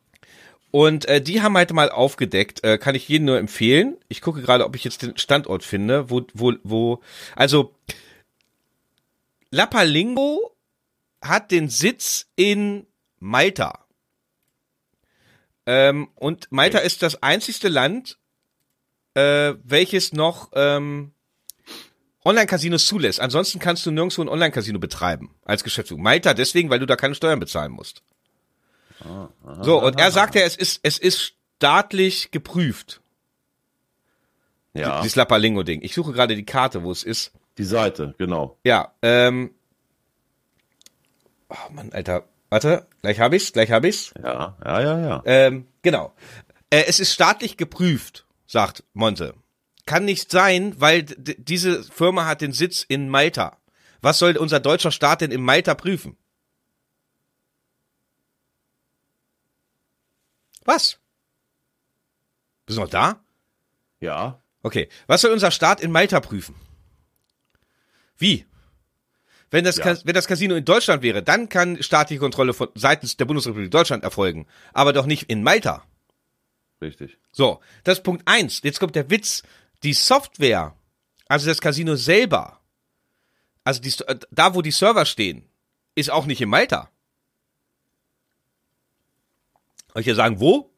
[0.76, 3.96] Und äh, die haben halt mal aufgedeckt, äh, kann ich jedem nur empfehlen.
[4.08, 7.02] Ich gucke gerade, ob ich jetzt den Standort finde, wo, wo, wo,
[7.34, 7.74] also
[9.50, 10.54] Lappalingo
[11.22, 12.86] hat den Sitz in
[13.20, 13.86] Malta.
[15.64, 18.18] Ähm, und Malta ist das einzigste Land,
[19.14, 21.12] äh, welches noch ähm,
[22.22, 23.20] Online-Casinos zulässt.
[23.20, 26.02] Ansonsten kannst du nirgendwo ein Online-Casino betreiben als Geschäftsführung.
[26.02, 28.02] Malta deswegen, weil du da keine Steuern bezahlen musst.
[29.62, 33.00] So, und er sagte, es ist, es ist staatlich geprüft,
[34.74, 35.00] Ja.
[35.02, 35.82] dieses Lappalingo-Ding.
[35.82, 37.32] Ich suche gerade die Karte, wo es ist.
[37.58, 38.58] Die Seite, genau.
[38.64, 39.50] Ja, ähm.
[41.48, 42.24] Oh Mann, Alter.
[42.48, 44.12] Warte, gleich hab ich's, gleich hab ich's.
[44.22, 45.22] Ja, ja, ja, ja.
[45.24, 46.12] Ähm, genau.
[46.70, 49.34] Äh, es ist staatlich geprüft, sagt Monte.
[49.84, 53.56] Kann nicht sein, weil diese Firma hat den Sitz in Malta.
[54.00, 56.16] Was soll unser deutscher Staat denn in Malta prüfen?
[60.66, 60.98] Was?
[62.66, 63.20] Bist du noch da?
[64.00, 64.40] Ja.
[64.62, 64.88] Okay.
[65.06, 66.54] Was soll unser Staat in Malta prüfen?
[68.18, 68.44] Wie?
[69.50, 69.96] Wenn das, Ja.
[70.04, 74.02] Wenn das Casino in Deutschland wäre, dann kann staatliche Kontrolle von seitens der Bundesrepublik Deutschland
[74.02, 75.84] erfolgen, aber doch nicht in Malta.
[76.82, 77.16] Richtig.
[77.32, 78.60] So, das ist Punkt eins.
[78.62, 79.42] Jetzt kommt der Witz.
[79.82, 80.74] Die Software,
[81.28, 82.60] also das Casino selber,
[83.62, 85.48] also die, äh, da, wo die Server stehen,
[85.94, 86.90] ist auch nicht in Malta.
[89.96, 90.70] Soll ich dir sagen, wo?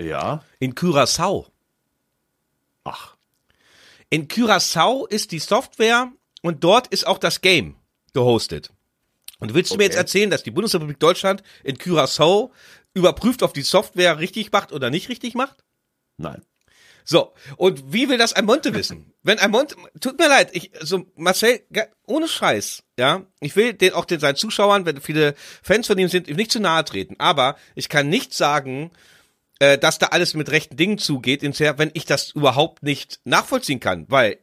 [0.00, 0.44] Ja.
[0.60, 1.46] In Curaçao.
[2.84, 3.16] Ach.
[4.08, 7.74] In Curaçao ist die Software und dort ist auch das Game
[8.12, 8.72] gehostet.
[9.40, 9.86] Und willst du mir Okay.
[9.86, 12.52] jetzt erzählen, dass die Bundesrepublik Deutschland in Curaçao
[12.94, 15.64] überprüft, ob die Software richtig macht oder nicht richtig macht?
[16.16, 16.40] Nein.
[17.08, 19.12] So, und wie will das ein Monte wissen?
[19.22, 21.60] Wenn ein Monte, tut mir leid, ich, so Marcel,
[22.04, 26.08] ohne Scheiß, ja, ich will den auch den seinen Zuschauern, wenn viele Fans von ihm
[26.08, 28.90] sind, ihm nicht zu nahe treten, aber ich kann nicht sagen,
[29.60, 34.06] äh, dass da alles mit rechten Dingen zugeht, wenn ich das überhaupt nicht nachvollziehen kann,
[34.08, 34.38] weil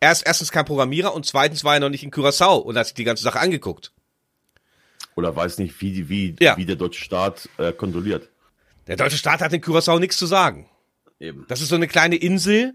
[0.00, 2.86] er ist erstens kein Programmierer und zweitens war er noch nicht in Curaçao und hat
[2.86, 3.92] sich die ganze Sache angeguckt.
[5.14, 6.56] Oder weiß nicht, wie, wie, Ja.
[6.56, 8.28] wie der deutsche Staat äh, kontrolliert.
[8.88, 10.68] Der deutsche Staat hat in Curaçao nichts zu sagen.
[11.20, 11.44] Eben.
[11.48, 12.74] Das ist so eine kleine Insel,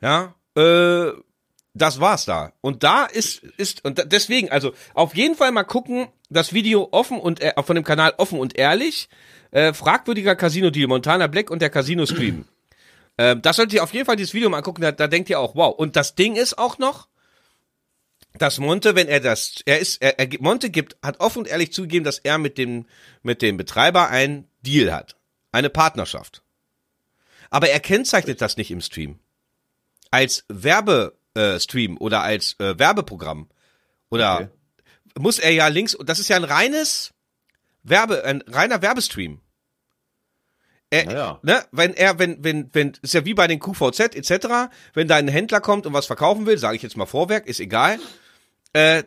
[0.00, 1.12] ja, äh,
[1.74, 2.52] das war's da.
[2.60, 7.18] Und da ist, ist, und deswegen, also auf jeden Fall mal gucken, das Video offen
[7.18, 9.08] und, äh, von dem Kanal offen und ehrlich,
[9.50, 12.44] äh, fragwürdiger Casino Deal, Montana Black und der Casino Stream.
[13.16, 15.38] Ähm, das solltet ihr auf jeden Fall dieses Video mal angucken, da, da denkt ihr
[15.38, 15.72] auch, wow.
[15.72, 17.06] Und das Ding ist auch noch,
[18.38, 21.72] dass Monte, wenn er das, er ist, er, er Monte gibt, hat offen und ehrlich
[21.72, 22.86] zugegeben, dass er mit dem,
[23.22, 25.16] mit dem Betreiber einen Deal hat.
[25.52, 26.42] Eine Partnerschaft.
[27.50, 29.18] Aber er kennzeichnet das nicht im Stream.
[30.10, 33.48] Als Werbestream oder als äh, Werbeprogramm.
[34.10, 34.48] Oder Okay.
[35.18, 37.12] muss er ja links, das ist ja ein reines
[37.82, 39.40] Werbe, ein reiner Werbestream.
[40.90, 41.38] Er, Naja.
[41.42, 45.16] ne, wenn er, wenn, wenn, wenn, ist ja wie bei den QVZ etc., wenn da
[45.16, 47.98] ein Händler kommt und was verkaufen will, sage ich jetzt mal Vorwerk, ist egal,
[48.74, 49.02] äh,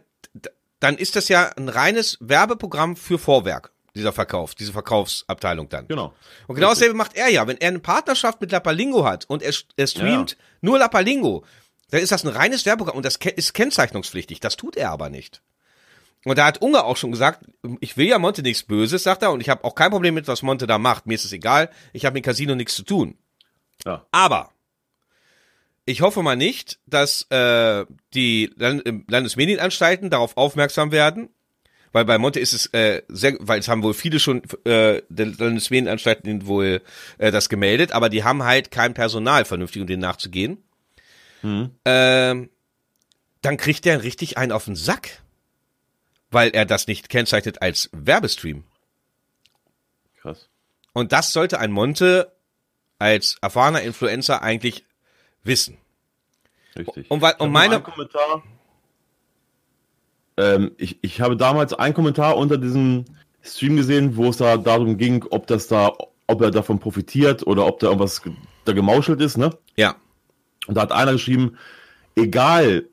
[0.80, 5.88] dann ist das ja ein reines Werbeprogramm für Vorwerk, dieser Verkauf, diese Verkaufsabteilung dann.
[5.88, 6.13] Genau.
[6.47, 7.47] Und genau dasselbe macht er ja.
[7.47, 11.43] Wenn er eine Partnerschaft mit Lappalingo hat und er, er streamt nur Lappalingo,
[11.89, 14.39] dann ist das ein reines Werbeprogramm und das ist kennzeichnungspflichtig.
[14.39, 15.41] Das tut er aber nicht.
[16.25, 17.45] Und da hat Unge auch schon gesagt,
[17.79, 20.27] ich will ja Monte nichts Böses, sagt er, und ich habe auch kein Problem mit,
[20.27, 21.05] was Monte da macht.
[21.05, 23.17] Mir ist es egal, ich habe mit Casino nichts zu tun.
[23.86, 24.05] Ja.
[24.12, 24.51] Aber
[25.86, 31.29] ich hoffe mal nicht, dass äh, die Land Landesmedienanstalten darauf aufmerksam werden,
[31.97, 36.45] weil bei Monte ist es äh, sehr, weil es haben wohl viele schon äh, Landesmedienanstalten
[36.45, 36.83] wohl
[37.17, 40.63] äh, das gemeldet, aber die haben halt kein Personal vernünftig, um denen nachzugehen.
[41.43, 42.49] Ähm,
[43.41, 45.23] dann kriegt der richtig einen auf den Sack,
[46.29, 48.63] weil er das nicht kennzeichnet als Werbestream.
[50.21, 50.49] Krass.
[50.93, 52.31] Und das sollte ein Monte
[52.99, 54.86] als erfahrener Influencer eigentlich
[55.43, 55.79] wissen.
[56.75, 57.10] Richtig.
[57.10, 58.43] Und und hab meine- Kommentar.
[60.38, 63.06] Ähm, ich, ich habe damals einen Kommentar unter diesem
[63.43, 65.93] Stream gesehen, wo es da darum ging, ob das da,
[66.28, 68.34] ob er davon profitiert oder ob da irgendwas ge-
[68.65, 69.50] da gemauschelt ist, ne?
[69.76, 69.95] Ja.
[70.67, 71.58] Und da hat einer geschrieben,
[72.15, 72.86] egal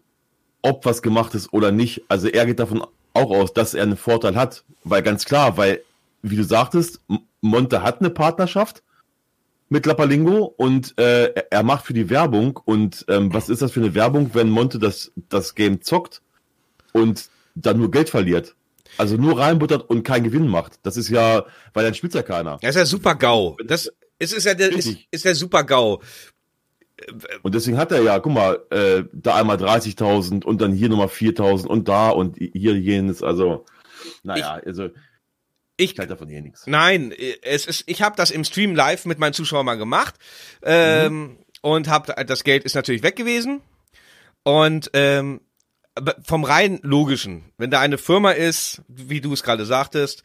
[0.62, 3.96] ob was gemacht ist oder nicht, also er geht davon auch aus, dass er einen
[3.96, 5.82] Vorteil hat, weil ganz klar, weil,
[6.22, 7.00] wie du sagtest,
[7.40, 8.82] Monte hat eine Partnerschaft
[9.68, 13.72] mit Lappalingo und äh, er- er macht für die Werbung und ähm, was ist das
[13.72, 16.22] für eine Werbung, wenn Monte das, das Game zockt
[16.92, 18.54] und dann nur Geld verliert?
[18.96, 20.78] Also nur reinbuttert und keinen Gewinn macht.
[20.84, 22.58] Das ist ja, weil dann spielt ja keiner.
[22.60, 23.56] Das ist ja super GAU.
[23.64, 26.00] Das ist, ist ja der, ist, ist der super GAU.
[27.42, 31.08] Und deswegen hat er ja, guck mal, äh, da einmal 30.000 und dann hier nochmal
[31.08, 33.22] 4.000 und da und hier jenes.
[33.22, 33.66] Also,
[34.22, 34.88] naja, also
[35.76, 36.66] Ich, ich halte davon hier nichts.
[36.66, 37.12] nein,
[37.42, 40.14] es ist, ich habe das im Stream live mit meinen Zuschauern mal gemacht
[40.62, 43.60] ähm, und hab, das Geld ist natürlich weg gewesen
[44.44, 45.40] und ähm,
[46.24, 50.22] vom rein logischen, wenn da eine Firma ist, wie du es gerade sagtest,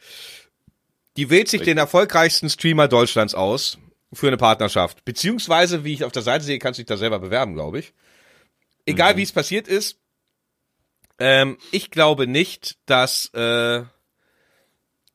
[1.16, 3.78] die wählt sich den erfolgreichsten Streamer Deutschlands aus
[4.12, 5.04] für eine Partnerschaft.
[5.04, 7.92] Beziehungsweise, wie ich auf der Seite sehe, kannst du dich da selber bewerben, glaube ich.
[8.86, 9.98] Egal wie es passiert ist,
[11.18, 13.84] ähm, ich glaube nicht, dass, äh,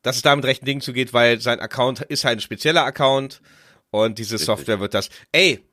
[0.04, 3.42] dass es da mit rechten Dingen zugeht, weil sein Account ist halt ein spezieller Account
[3.90, 5.10] und diese Software wird das.
[5.32, 5.68] Ey,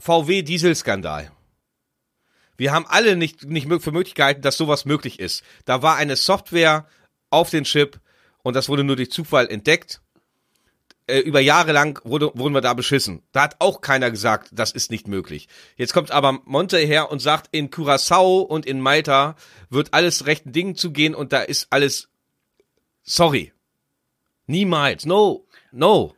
[0.00, 1.30] VW Dieselskandal.
[2.62, 5.42] Wir haben alle nicht, nicht für möglich gehalten, dass sowas möglich ist.
[5.64, 6.86] Da war eine Software
[7.28, 7.98] auf den Chip
[8.44, 10.00] und das wurde nur durch Zufall entdeckt.
[11.08, 13.24] Äh, über Jahre lang wurde, wurden wir da beschissen.
[13.32, 15.48] Da hat auch keiner gesagt, das ist nicht möglich.
[15.74, 19.34] Jetzt kommt aber Monte her und sagt, in Curacao und in Malta
[19.68, 22.10] wird alles rechten Dingen zugehen und da ist alles
[23.02, 23.52] sorry.
[24.46, 25.04] Niemals.
[25.04, 25.48] No.
[25.72, 26.14] No.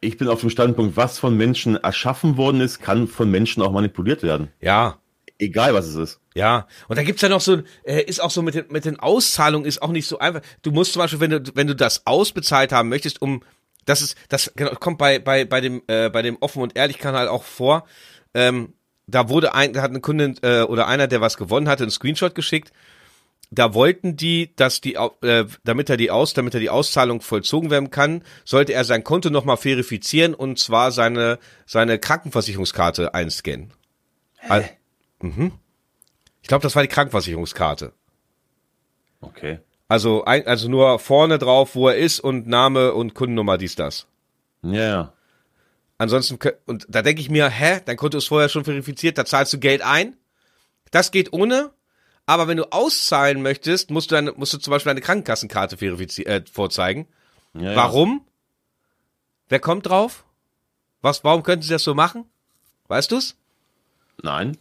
[0.00, 3.72] Ich bin auf dem Standpunkt, was von Menschen erschaffen worden ist, kann von Menschen auch
[3.72, 4.48] manipuliert werden.
[4.58, 5.00] Ja.
[5.38, 6.20] Egal was es ist.
[6.34, 8.98] Ja, und da gibt's ja noch so, äh, ist auch so mit den, mit den
[8.98, 10.40] Auszahlungen ist auch nicht so einfach.
[10.62, 13.42] Du musst zum Beispiel, wenn du, wenn du das ausbezahlt haben möchtest, um,
[13.84, 16.98] das ist, das genau, kommt bei, bei, bei dem, äh, bei dem Offen und Ehrlich
[16.98, 17.86] Kanal auch vor.
[18.34, 18.72] Ähm,
[19.06, 21.90] da wurde ein, da hat eine Kundin äh, oder einer, der was gewonnen hatte, einen
[21.90, 22.72] Screenshot geschickt.
[23.50, 27.70] Da wollten die, dass die, äh, damit er die aus, damit er die Auszahlung vollzogen
[27.70, 33.72] werden kann, sollte er sein Konto nochmal verifizieren und zwar seine, seine Krankenversicherungskarte einscannen.
[34.48, 34.68] Al-
[35.20, 35.52] Mhm.
[36.42, 37.92] Ich glaube, das war die Krankenversicherungskarte.
[39.20, 39.60] Okay.
[39.88, 44.06] Also, ein, also nur vorne drauf, wo er ist und Name und Kundennummer, dies, das.
[44.62, 45.12] Ja, ja.
[45.98, 49.52] Ansonsten, und da denke ich mir, hä, dein Konto ist vorher schon verifiziert, da zahlst
[49.52, 50.16] du Geld ein.
[50.90, 51.70] Das geht ohne.
[52.26, 56.42] Aber wenn du auszahlen möchtest, musst du, eine, musst du zum Beispiel eine Krankenkassenkarte verifizieren,
[56.42, 57.06] äh, vorzeigen.
[57.54, 57.76] ja, ja.
[57.76, 58.26] Warum?
[59.48, 60.24] Wer kommt drauf?
[61.02, 62.24] Was, warum könnten sie das so machen?
[62.88, 63.36] Weißt du's?
[64.22, 64.58] Nein.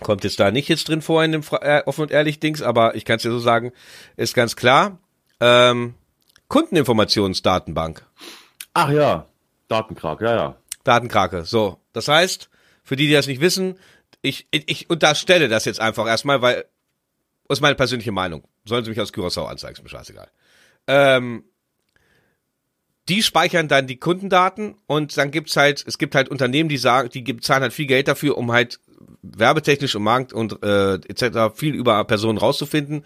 [0.00, 2.62] Kommt jetzt da nicht jetzt drin vor in dem Fra äh, offen und ehrlich Dings,
[2.62, 3.72] aber ich kann es dir so sagen,
[4.16, 4.98] ist ganz klar.
[5.40, 5.94] Ähm,
[6.48, 8.04] Kundeninformationsdatenbank.
[8.74, 9.26] Ach ja.
[9.68, 10.56] Datenkrag, ja, ja.
[10.82, 11.44] Datenkrake.
[11.44, 11.78] So.
[11.92, 12.50] Das heißt,
[12.82, 13.78] für die, die das nicht wissen,
[14.20, 16.64] ich, ich, ich unterstelle das jetzt einfach erstmal, weil,
[17.48, 18.44] das ist meine persönliche Meinung.
[18.64, 20.30] Sollen sie mich aus Curaçao anzeigen, ist mir scheißegal.
[20.86, 21.44] Ähm,
[23.08, 27.10] die speichern dann die Kundendaten und dann gibt's halt, es gibt halt Unternehmen, die sagen,
[27.10, 28.80] die zahlen halt viel Geld dafür, um halt
[29.22, 31.54] werbetechnisch und Markt und äh, etc.
[31.54, 33.04] viel über Personen rauszufinden.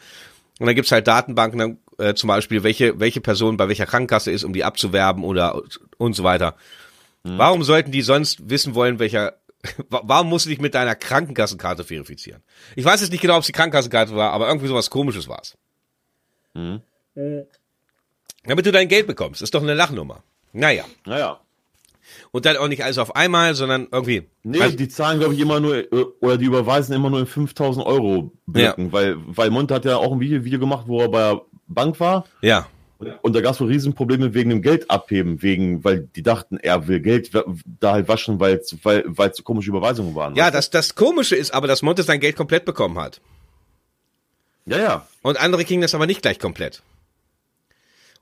[0.60, 4.30] Und dann gibt's halt Datenbanken, dann, äh, zum Beispiel, welche, welche Person bei welcher Krankenkasse
[4.32, 5.62] ist, um die abzuwerben oder
[5.98, 6.56] und so weiter.
[7.24, 9.34] Warum sollten die sonst wissen wollen, welcher
[9.90, 12.42] wa- Warum musst du dich mit deiner Krankenkassenkarte verifizieren?
[12.76, 15.56] Ich weiß jetzt nicht genau, ob es die Krankenkassenkarte war, aber irgendwie sowas komisches war's.
[18.44, 20.22] Damit du dein Geld bekommst, ist doch eine Lachnummer.
[20.52, 20.84] Naja.
[21.04, 21.40] Naja.
[22.30, 24.24] Und dann auch nicht alles auf einmal, sondern irgendwie.
[24.42, 27.26] Nee, Also- die zahlen, glaube ich, immer nur, äh, oder die überweisen immer nur in
[27.26, 31.08] 5000 Euro Blöcken, weil, weil Monte hat ja auch ein Video, Video gemacht, wo er
[31.08, 32.24] bei der Bank war.
[32.42, 32.66] ja.
[33.22, 36.88] Und da gab es wohl Riesenprobleme wegen dem Geld abheben, wegen, weil die dachten, er
[36.88, 37.30] will Geld
[37.78, 40.34] da halt waschen, weil es weil, so komische Überweisungen waren.
[40.34, 43.20] Ja, das, das Komische ist aber, dass Monte sein Geld komplett bekommen hat.
[44.66, 45.06] ja, ja.
[45.22, 46.82] Und andere kriegen das aber nicht gleich komplett.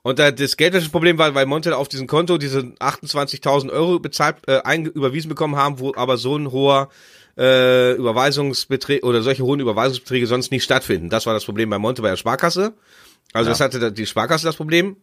[0.07, 4.61] Und da das Geldwäscheproblem war, weil Monte auf diesem Konto diese 28.000 Euro bezahlt, äh,
[4.61, 6.87] einge- überwiesen bekommen haben, wo aber so ein hoher
[7.37, 11.09] äh, Überweisungsbeträge oder solche hohen Überweisungsbeträge sonst nicht stattfinden.
[11.09, 12.73] Das war das Problem bei Monte bei der Sparkasse.
[13.33, 14.95] Also das hatte die Sparkasse das Problem.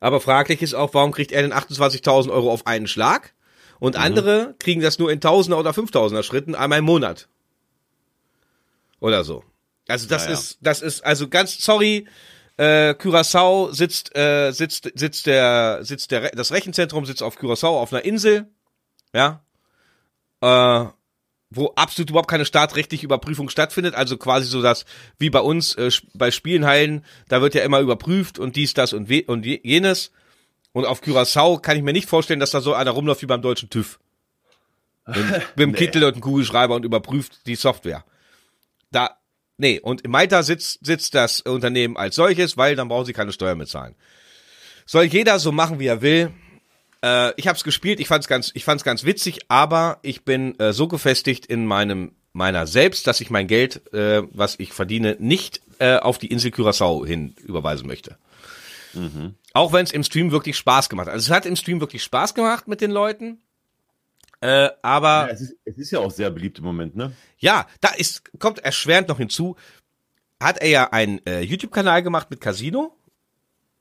[0.00, 3.34] Aber fraglich ist auch, warum kriegt er denn 28.000 Euro auf einen Schlag?
[3.80, 7.28] Und andere kriegen das nur in Tausender oder Fünftausender Schritten einmal im Monat.
[9.00, 9.44] Oder so.
[9.88, 10.38] Also das Ja, ja.
[10.38, 12.06] ist, das ist, also ganz sorry,
[12.56, 17.92] äh, Curaçao sitzt, äh, sitzt, sitzt der, sitzt der, das Rechenzentrum sitzt auf Curaçao auf
[17.92, 18.48] einer Insel,
[19.12, 19.44] ja,
[20.40, 20.84] äh,
[21.50, 24.84] wo absolut überhaupt keine staatrechtliche Überprüfung stattfindet, also quasi so das,
[25.18, 29.08] wie bei uns, äh, bei Spielenhallen, da wird ja immer überprüft und dies, das und,
[29.08, 30.10] we und je- jenes.
[30.72, 33.42] Und auf Curaçao kann ich mir nicht vorstellen, dass da so einer rumläuft wie beim
[33.42, 34.00] deutschen TÜV.
[35.06, 35.16] Mit,
[35.56, 38.04] mit dem Kittel und einem Kugelschreiber und überprüft die Software.
[38.90, 39.16] Da,
[39.56, 43.32] nee, und in Malta sitzt, sitzt das Unternehmen als solches, weil dann brauchen sie keine
[43.32, 43.94] Steuern bezahlen.
[44.86, 46.30] Soll jeder so machen, wie er will.
[47.02, 50.58] Äh, ich habe es gespielt, ich fand's ganz, ich fand's ganz witzig, aber ich bin
[50.58, 55.16] äh, so gefestigt in meinem meiner selbst, dass ich mein Geld, äh, was ich verdiene,
[55.20, 58.18] nicht äh, auf die Insel Curaçao hin überweisen möchte.
[59.52, 61.14] Auch wenn es im Stream wirklich Spaß gemacht hat.
[61.14, 63.40] Also es hat im Stream wirklich Spaß gemacht mit den Leuten.
[64.44, 67.12] Äh, aber ja es, ist, es ist ja auch sehr beliebt im Moment, ne?
[67.38, 69.56] ja, da ist, kommt erschwerend noch hinzu,
[70.38, 72.94] hat er ja einen äh, YouTube-Kanal gemacht mit Casino.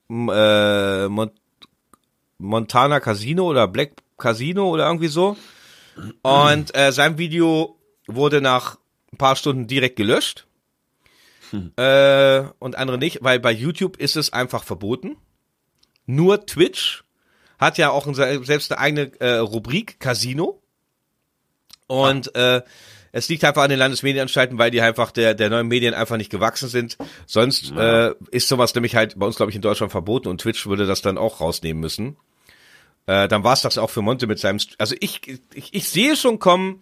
[0.10, 1.32] Äh, Mon
[2.38, 5.36] Montana Casino oder Black Casino oder irgendwie so.
[6.22, 8.78] Und äh, sein Video wurde nach
[9.12, 10.48] ein paar Stunden direkt gelöscht.
[11.76, 15.18] Äh, und andere nicht, weil bei YouTube ist es einfach verboten.
[16.06, 17.03] Nur Twitch
[17.64, 20.62] hat ja auch ein, selbst eine eigene äh, Rubrik Casino.
[21.88, 22.62] Und äh,
[23.12, 26.32] es liegt einfach an den Landesmedienanstalten, weil die einfach der, der neuen Medien einfach nicht
[26.32, 26.98] gewachsen sind.
[27.28, 30.66] Sonst äh, ist sowas nämlich halt bei uns, glaube ich, in Deutschland verboten und Twitch
[30.66, 32.18] würde das dann auch rausnehmen müssen.
[33.06, 34.60] Äh, dann war es das auch für Monte mit seinem.
[34.60, 35.22] St also ich,
[35.54, 36.82] ich, ich sehe schon kommen,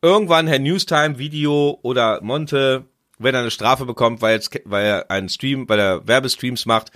[0.00, 2.84] irgendwann Herr Newstime Video oder Monte,
[3.18, 6.92] wenn er eine Strafe bekommt, weil, jetzt, weil er einen Stream, weil er Werbestreams macht,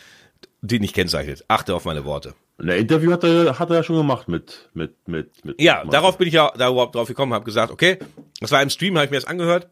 [0.60, 1.44] die nicht kennzeichnet.
[1.48, 2.34] Achte auf meine Worte.
[2.58, 5.60] Ein Interview hat er, hat er ja schon gemacht mit, mit, mit, mit.
[5.60, 5.90] Ja, Martin.
[5.92, 7.98] darauf bin ich ja da überhaupt drauf gekommen, habe gesagt, okay,
[8.40, 9.68] das war im Stream, habe ich mir das angehört.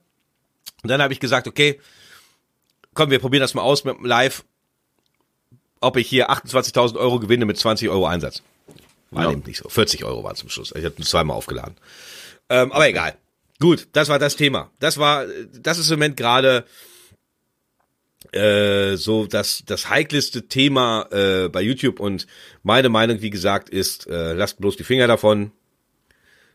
[0.82, 1.80] Und dann habe ich gesagt, okay,
[2.94, 4.44] komm, wir probieren das mal aus mit dem Live,
[5.80, 8.42] ob ich hier 28.000 Euro gewinne mit 20 Euro Einsatz.
[9.10, 9.32] War Ja.
[9.32, 9.68] eben nicht so.
[9.68, 10.72] 40 Euro waren zum Schluss.
[10.76, 11.76] Ich habe zweimal aufgeladen.
[12.48, 13.16] Ähm, aber egal.
[13.58, 14.70] Gut, das war das Thema.
[14.78, 16.64] Das war, das ist im Moment gerade
[18.32, 22.26] äh, so das, das heikleste Thema äh, bei YouTube und
[22.62, 25.52] meine Meinung, wie gesagt, ist, äh, lasst bloß die Finger davon.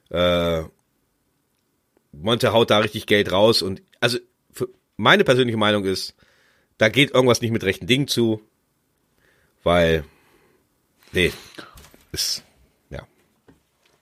[0.09, 0.63] Äh,
[2.11, 4.17] Monte haut da richtig Geld raus und also
[4.97, 6.15] meine persönliche Meinung ist,
[6.77, 8.41] da geht irgendwas nicht mit rechten Dingen zu,
[9.63, 10.03] weil
[11.11, 11.31] nee,
[12.11, 12.43] ist
[12.89, 13.07] ja,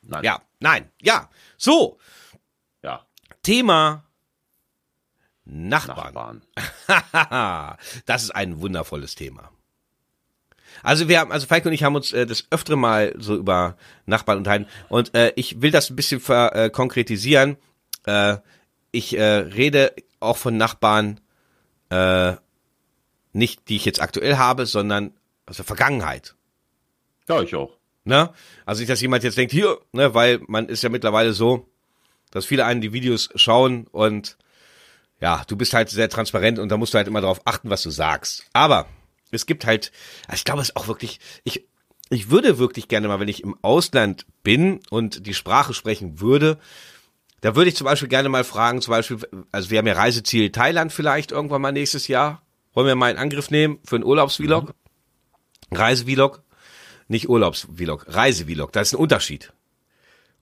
[0.01, 0.23] Nein.
[0.23, 1.99] ja, nein, ja, so
[2.81, 3.05] Ja.
[3.43, 4.08] Thema
[5.51, 6.41] Nachbarn.
[6.87, 7.77] Nachbarn.
[8.05, 9.51] Das ist ein wundervolles Thema.
[10.83, 13.75] Also wir haben, also Falk und ich haben uns äh, das öftere Mal so über
[14.05, 17.57] Nachbarn unterhalten und äh, ich will das ein bisschen ver, äh, konkretisieren.
[18.05, 18.37] Äh,
[18.91, 21.19] ich äh, rede auch von Nachbarn,
[21.89, 22.33] äh,
[23.33, 25.13] nicht die ich jetzt aktuell habe, sondern
[25.45, 26.35] aus der Vergangenheit.
[27.27, 27.77] Ja, ich auch.
[28.05, 28.31] Ne?
[28.65, 31.67] Also nicht, dass jemand jetzt denkt, hier, ne, weil man ist ja mittlerweile so,
[32.31, 34.37] dass viele einen die Videos schauen und
[35.21, 37.83] ja, du bist halt sehr transparent und da musst du halt immer darauf achten, was
[37.83, 38.45] du sagst.
[38.53, 38.87] Aber
[39.31, 39.91] es gibt halt,
[40.33, 41.65] ich glaube, es ist auch wirklich, ich,
[42.09, 46.57] ich würde wirklich gerne mal, wenn ich im Ausland bin und die Sprache sprechen würde,
[47.41, 49.19] da würde ich zum Beispiel gerne mal fragen, zum Beispiel,
[49.51, 52.41] also wir haben ja Reiseziel Thailand vielleicht irgendwann mal nächstes Jahr.
[52.73, 54.73] Wollen wir mal einen Angriff nehmen für einen Urlaubsvlog?
[55.71, 56.43] Reisevlog.
[57.07, 58.71] Nicht Urlaubsvlog, Reisevlog.
[58.71, 59.53] Da ist ein Unterschied.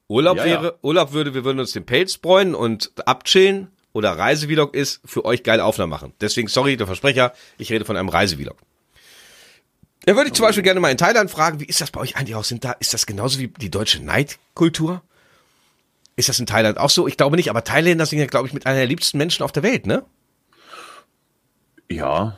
[0.08, 0.62] Urlaub Ja, ja.
[0.62, 3.70] wäre, Urlaub würde, wir würden uns den Pelz bräunen und abchillen.
[3.98, 6.14] Oder Reisevlog ist für euch geile Aufnahmen machen.
[6.22, 8.56] Deswegen, sorry, der Versprecher, ich rede von einem Reisevlog.
[10.06, 12.16] Da würde ich zum Beispiel gerne mal in Thailand fragen, wie ist das bei euch
[12.16, 12.44] eigentlich auch?
[12.44, 15.02] Sind da, ist das genauso wie die deutsche Neidkultur?
[16.16, 17.08] Ist das in Thailand auch so?
[17.08, 19.52] Ich glaube nicht, aber Thailänder sind ja, glaube ich, mit einer der liebsten Menschen auf
[19.52, 20.04] der Welt, ne?
[21.90, 22.38] Ja,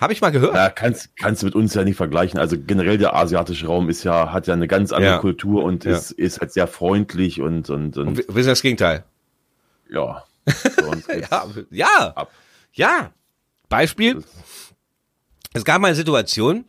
[0.00, 0.54] Habe ich mal gehört.
[0.54, 2.38] Ja, kannst, kannst du mit uns ja nicht vergleichen.
[2.38, 5.18] Also generell der asiatische Raum ist ja, hat ja eine ganz andere Ja.
[5.18, 5.92] Kultur und Ja.
[5.96, 9.04] ist, ist halt sehr freundlich und, und, und, Und wir wir sind das Gegenteil.
[9.90, 10.22] ja.
[11.30, 12.30] Ja, ja, ab.
[12.72, 13.12] ja.
[13.68, 14.24] Beispiel.
[15.52, 16.64] Es gab mal eine Situation,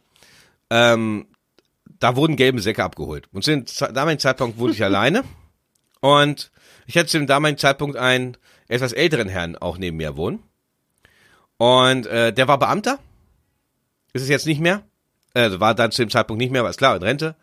[0.70, 1.28] ähm,
[2.00, 3.28] da wurden gelbe Säcke abgeholt.
[3.32, 5.24] Und zu dem damaligen Zeitpunkt wurde ich alleine.
[6.02, 6.52] Und
[6.86, 8.38] ich hatte zu dem damaligen Zeitpunkt einen
[8.68, 10.44] etwas älteren Herrn auch neben mir wohnen.
[11.58, 13.00] Und äh, der war Beamter.
[14.14, 14.84] Ist es jetzt nicht mehr.
[15.34, 17.36] Also war dann zu dem Zeitpunkt nicht mehr, war ist klar, in Rente.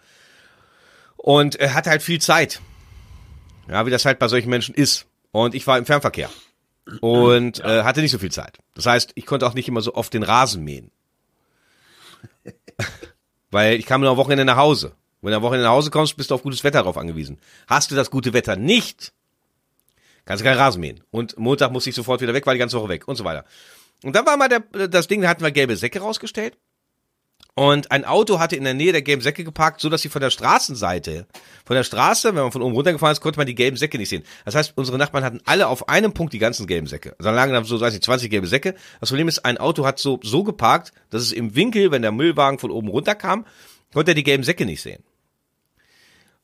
[1.16, 2.60] Und er hatte halt viel Zeit.
[3.68, 5.06] Ja, wie das halt bei solchen Menschen ist.
[5.36, 6.30] Und ich war im Fernverkehr.
[7.00, 8.58] Und äh, hatte nicht so viel Zeit.
[8.74, 10.90] Das heißt, ich konnte auch nicht immer so oft den Rasen mähen.
[13.50, 14.94] Weil ich kam nur am Wochenende nach Hause.
[15.20, 17.38] Wenn du am Wochenende nach Hause kommst, bist du auf gutes Wetter darauf angewiesen.
[17.66, 19.12] Hast du das gute Wetter nicht,
[20.24, 21.02] kannst du keinen Rasen mähen.
[21.10, 23.44] Und Montag muss ich sofort wieder weg, war die ganze Woche weg und so weiter.
[24.04, 26.56] Und dann war mal der, das Ding, da hatten wir gelbe Säcke rausgestellt.
[27.58, 30.20] Und ein Auto hatte in der Nähe der gelben Säcke geparkt, so dass sie von
[30.20, 31.26] der Straßenseite,
[31.64, 34.10] von der Straße, wenn man von oben runtergefahren ist, konnte man die gelben Säcke nicht
[34.10, 34.24] sehen.
[34.44, 37.12] Das heißt, unsere Nachbarn hatten alle auf einem Punkt die ganzen gelben Säcke.
[37.12, 38.74] Also da lagen dann so, weiß ich, 20 gelbe Säcke.
[39.00, 42.12] Das Problem ist, ein Auto hat so, so geparkt, dass es im Winkel, wenn der
[42.12, 43.46] Müllwagen von oben runterkam,
[43.94, 45.02] konnte er die gelben Säcke nicht sehen.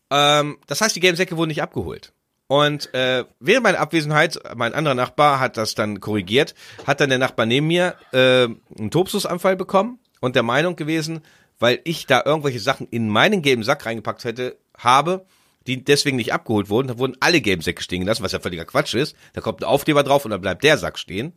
[0.08, 2.14] Ähm, das heißt, die gelben Säcke wurden nicht abgeholt.
[2.46, 6.54] Und äh, während meiner Abwesenheit, mein anderer Nachbar hat das dann korrigiert,
[6.86, 8.48] hat dann der Nachbar neben mir äh,
[8.78, 11.20] einen Tobsusanfall bekommen und der Meinung gewesen,
[11.58, 15.26] weil ich da irgendwelche Sachen in meinen gelben Sack reingepackt hätte, habe,
[15.66, 18.64] die deswegen nicht abgeholt wurden, da wurden alle gelben Säcke stehen gelassen, was ja völliger
[18.64, 19.16] Quatsch ist.
[19.32, 21.32] Da kommt ein Aufkleber drauf und dann bleibt der Sack stehen.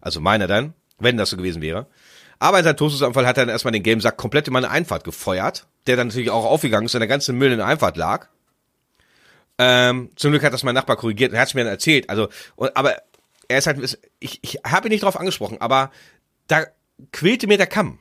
[0.00, 1.86] Also meiner dann, wenn das so gewesen wäre.
[2.40, 5.04] Aber in seinem Todesanfall hat er dann erstmal den gelben Sack komplett in meine Einfahrt
[5.04, 8.28] gefeuert, der dann natürlich auch aufgegangen ist und der ganze Müll in der Einfahrt lag.
[9.58, 12.10] Ähm, zum Glück hat das mein Nachbar korrigiert und er hat es mir dann erzählt.
[12.10, 12.96] Also, und, aber
[13.46, 15.92] er ist halt, ich, ich habe ihn nicht drauf angesprochen, aber
[16.48, 16.66] da
[17.12, 17.98] quillte mir der Kamm.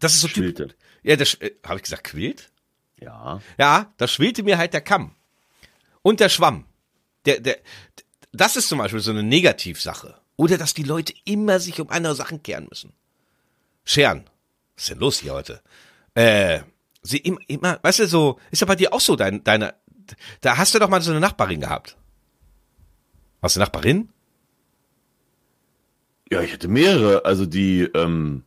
[0.00, 0.56] Das ist so typisch.
[0.56, 0.74] Schwilte.
[1.02, 2.50] Ja, das äh, habe ich gesagt, quillt?
[3.00, 3.40] Ja.
[3.58, 5.14] Ja, da schwelte mir halt der Kamm.
[6.02, 6.64] Und der Schwamm.
[7.26, 7.58] Der, der,
[8.32, 10.18] das ist zum Beispiel so eine Negativsache.
[10.36, 12.92] Oder dass die Leute immer sich um andere Sachen kehren müssen.
[13.84, 14.24] Scheren.
[14.74, 15.62] Was ist denn los hier heute?
[16.14, 16.60] Äh,
[17.02, 19.74] sie immer, immer, weißt du, so, ist ja bei dir auch so, dein, deine,
[20.40, 21.96] da hast du doch mal so eine Nachbarin gehabt.
[23.42, 24.08] Hast du eine Nachbarin?
[26.30, 27.24] Ja, ich hatte mehrere.
[27.24, 28.44] Also die, ähm,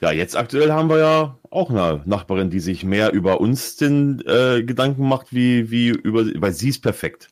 [0.00, 4.22] ja, jetzt aktuell haben wir ja auch eine Nachbarin, die sich mehr über uns den
[4.26, 7.28] äh, Gedanken macht, wie, wie über, weil sie ist perfekt.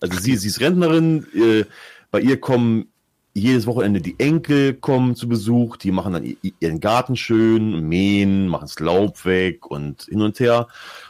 [0.00, 1.64] Also sie, sie ist Rentnerin, äh,
[2.10, 2.88] bei ihr kommen
[3.32, 8.62] jedes Wochenende die Enkel kommen zu Besuch, die machen dann ihren Garten schön, mähen, machen
[8.62, 10.68] das Laub weg und hin und her.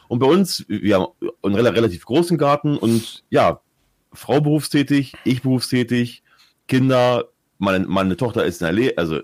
[0.09, 1.07] Und bei uns, wir haben
[1.43, 3.61] einen rela- relativ großen Garten und ja,
[4.13, 6.25] Frau berufstätig, ich berufstätig,
[6.67, 9.21] Kinder, meine, meine Tochter ist in der Lehre, also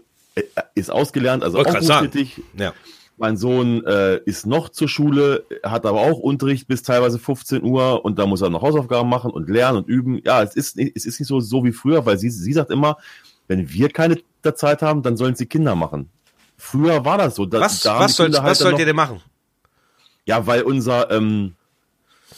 [0.74, 2.10] ist ausgelernt, also auch grad sagen.
[2.10, 2.42] berufstätig.
[2.58, 2.72] Ja.
[3.18, 8.04] Mein Sohn äh, ist noch zur Schule, hat aber auch Unterricht bis teilweise 15 Uhr
[8.04, 10.20] und da muss er noch Hausaufgaben machen und lernen und üben.
[10.24, 12.70] Ja, es ist, nicht- es ist nicht so, so wie früher, weil sie, sie sagt
[12.70, 12.96] immer,
[13.48, 14.16] wenn wir keine
[14.54, 16.08] Zeit haben, dann sollen es die Kinder machen.
[16.56, 17.44] Früher war das so.
[17.46, 19.20] Da, Was, was, sollt, halt was sollt noch- ihr denn machen?
[20.24, 21.54] ja, weil unser, ähm,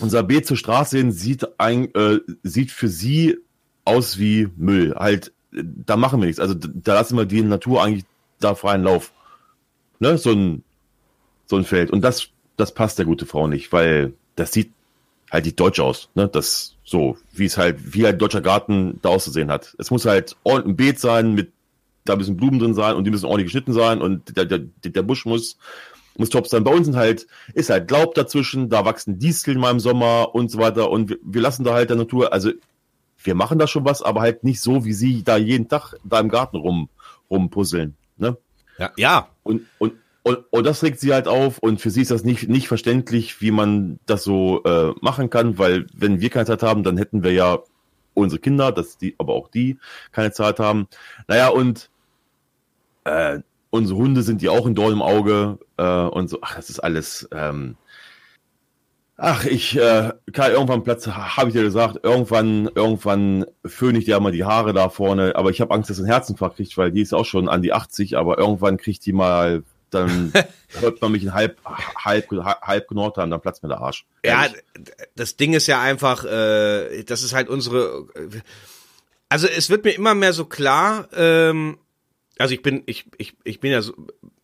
[0.00, 3.38] unser Beet zur Straße hin sieht, ein, äh, sieht für sie
[3.84, 4.94] aus wie Müll.
[4.96, 6.40] Halt, äh, da machen wir nichts.
[6.40, 8.04] Also da lassen wir die Natur eigentlich
[8.40, 9.12] da freien Lauf.
[10.00, 10.18] Ne?
[10.18, 10.64] So ein,
[11.46, 11.90] so ein Feld.
[11.90, 14.72] Und das, das passt der gute Frau nicht, weil das sieht
[15.30, 16.08] halt nicht deutsch aus.
[16.14, 16.28] Ne?
[16.28, 19.74] Das so, wie es halt, wie halt deutscher Garten da auszusehen hat.
[19.78, 21.52] Es muss halt ein Beet sein, mit
[22.04, 25.02] da müssen Blumen drin sein und die müssen ordentlich geschnitten sein und der, der, der
[25.02, 25.56] Busch muss
[26.16, 26.64] muss top sein.
[26.64, 30.50] Bei uns sind halt, ist halt Laub dazwischen, da wachsen Disteln mal im Sommer und
[30.50, 30.90] so weiter.
[30.90, 32.52] Und wir, wir lassen da halt der Natur, also
[33.24, 36.20] wir machen da schon was, aber halt nicht so, wie sie da jeden Tag da
[36.20, 36.88] im Garten rum,
[37.30, 37.96] rumpuzzeln.
[38.16, 38.36] Ne?
[38.78, 39.28] Ja, ja.
[39.42, 42.48] Und, und, und, und das regt sie halt auf und für sie ist das nicht,
[42.48, 46.82] nicht verständlich, wie man das so äh, machen kann, weil wenn wir keine Zeit haben,
[46.82, 47.58] dann hätten wir ja
[48.14, 49.78] unsere Kinder, dass die, aber auch die
[50.12, 50.86] keine Zeit haben.
[51.26, 51.90] Naja, und
[53.04, 56.38] äh, unsere Hunde sind die auch in Dorn im Auge äh, und so.
[56.42, 57.28] Ach, das ist alles.
[57.32, 57.76] Ähm,
[59.16, 64.18] ach, ich äh, kann irgendwann Platz, habe ich dir gesagt, irgendwann, irgendwann föhne ich dir
[64.20, 66.90] mal die Haare da vorne, aber ich habe Angst, dass sie einen Herzinfarkt kriegt, weil
[66.90, 69.62] die ist auch schon an die 80, aber irgendwann kriegt die mal
[69.94, 70.32] dann
[70.80, 74.04] hört man mich in halb, halb, halb Nordheim, dann platzt mir der Arsch.
[74.24, 74.48] Ja,
[75.14, 78.08] das Ding ist ja einfach, äh, das ist halt unsere.
[79.28, 81.08] Also es wird mir immer mehr so klar.
[81.14, 81.78] Ähm,
[82.38, 83.94] also ich bin, ich, ich, ich bin ja so,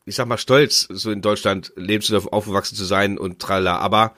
[0.05, 3.79] ich sag mal stolz, so in Deutschland lebst du aufgewachsen zu sein und tralla.
[3.79, 4.15] Aber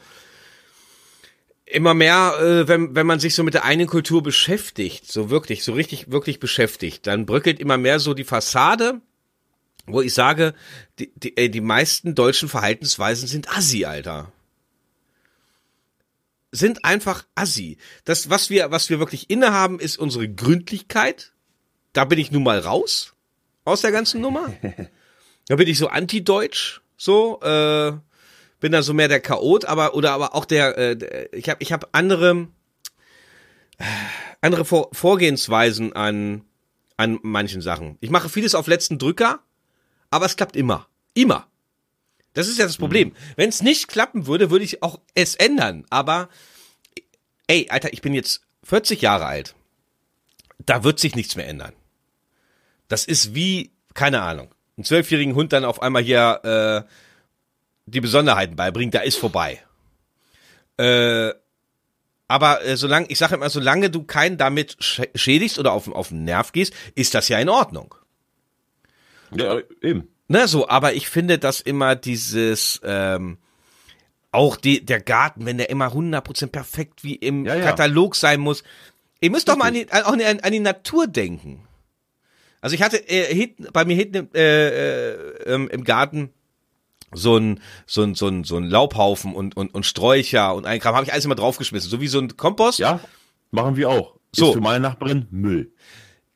[1.73, 5.65] immer mehr, äh, wenn, wenn man sich so mit der einen Kultur beschäftigt, so wirklich,
[5.65, 9.01] so richtig, wirklich beschäftigt, dann bröckelt immer mehr so die Fassade,
[9.87, 10.55] wo ich sage,
[10.99, 14.33] die, die, ey, die meisten deutschen Verhaltensweisen sind assi, Alter.
[16.53, 17.79] Sind einfach assi.
[18.05, 21.33] Das, was wir, was wir wirklich innehaben, ist unsere Gründlichkeit.
[21.93, 23.15] Da bin ich nun mal raus
[23.65, 24.53] aus der ganzen Nummer.
[25.49, 27.93] Da bin ich so anti-deutsch, so, äh,
[28.63, 31.73] bin da so mehr der Chaot, aber oder aber auch der, äh, ich habe ich
[31.73, 32.49] habe andere
[34.41, 36.45] andere Vor Vorgehensweisen an
[36.97, 37.99] an manchen Sachen.
[38.01, 39.41] Ich mache vieles auf letzten Drücker,
[40.11, 41.49] aber es klappt immer, immer.
[42.35, 43.09] Das ist ja das Problem.
[43.09, 43.15] Mhm.
[43.37, 45.85] Wenn es nicht klappen würde, würde ich auch es ändern.
[45.91, 46.29] Aber
[47.49, 49.55] ey, Alter, ich bin jetzt 40 Jahre alt.
[50.65, 51.73] Da wird sich nichts mehr ändern.
[52.89, 56.89] Das ist wie, keine Ahnung, einen zwölfjährigen Hund dann auf einmal hier äh,
[57.87, 59.63] die Besonderheiten beibringt, da ist vorbei.
[60.79, 61.33] Äh,
[62.29, 66.25] aber äh, solange, ich sage immer, solange du keinen damit schädigst oder auf, auf den
[66.25, 67.95] Nerv gehst, ist das ja in Ordnung.
[69.35, 70.09] Ja, eben.
[70.29, 73.37] Ne, so, aber ich finde, dass immer dieses, ähm,
[74.31, 77.65] auch die, der Garten, wenn der immer 100% perfekt wie im ja, ja.
[77.67, 78.65] Katalog sein muss.
[79.21, 81.69] Ihr müsst doch mal an die, an, an, die Natur denken.
[82.63, 86.33] Also ich hatte äh, hinten, bei mir hinten äh, äh, im Garten
[87.15, 90.81] so ein so ein so ein so ein Laubhaufen und und und Sträucher und ein
[90.81, 92.79] Kram habe ich alles immer draufgeschmissen, so wie so ein Kompost.
[92.79, 93.01] Ja,
[93.51, 94.17] machen wir auch.
[94.35, 95.73] So ist für meine Nachbarin Müll.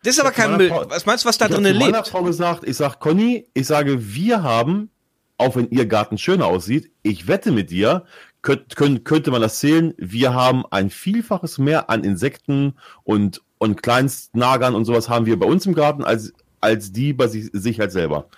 [0.03, 0.68] Das ist aber kein Müll.
[0.68, 1.77] Frau, was meinst du, was da drin lebt?
[1.77, 4.91] Ich habe meiner Frau gesagt, ich sag Conny, ich sage, wir haben,
[5.39, 8.05] auch wenn ihr Garten schöner aussieht, ich wette mit dir,
[8.43, 13.83] könnt, könnt, könnte man das zählen, wir haben ein Vielfaches mehr an Insekten und und
[13.83, 17.81] Kleinstnagern und sowas haben wir bei uns im Garten als als die bei sich, sich
[17.81, 18.29] halt selber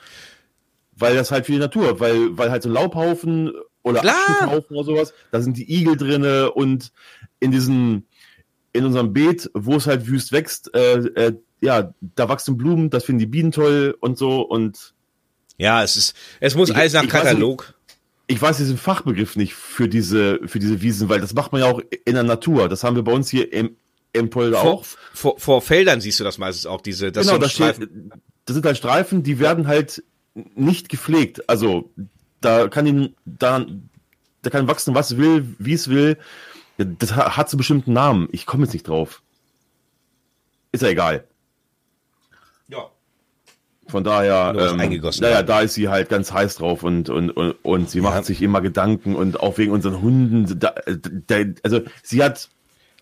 [0.98, 5.14] weil das halt für die Natur, weil, weil halt so Laubhaufen oder Aschenhaufen oder sowas,
[5.30, 6.92] da sind die Igel drinne und
[7.40, 8.04] in diesem,
[8.72, 13.04] in unserem Beet, wo es halt wüst wächst, äh, äh, ja, da wachsen Blumen, das
[13.04, 14.94] finden die Bienen toll und so und
[15.56, 17.64] ja, es ist, es muss ich, alles nach Katalog.
[17.66, 17.74] Weiß,
[18.28, 21.66] ich weiß diesen Fachbegriff nicht für diese, für diese Wiesen, weil das macht man ja
[21.66, 22.68] auch in der Natur.
[22.68, 23.76] Das haben wir bei uns hier im,
[24.12, 24.84] im Polder vor, auch.
[25.12, 27.88] Vor, vor Feldern siehst du das meistens auch, diese, das genau, das, steht,
[28.44, 30.04] das sind halt Streifen, die werden halt
[30.54, 31.48] nicht gepflegt.
[31.48, 31.90] Also
[32.40, 33.64] da kann ihn da,
[34.42, 36.18] da kann wachsen, was will, wie es will.
[36.76, 38.28] Das hat so bestimmten Namen.
[38.32, 39.22] Ich komme jetzt nicht drauf.
[40.70, 41.24] Ist ja egal.
[42.68, 42.90] Ja.
[43.88, 47.52] Von daher, ähm, eingegossen naja, da ist sie halt ganz heiß drauf und, und, und,
[47.62, 48.04] und sie ja.
[48.04, 50.58] macht sich immer Gedanken und auch wegen unseren Hunden.
[50.60, 50.74] Da,
[51.26, 52.48] da, also sie hat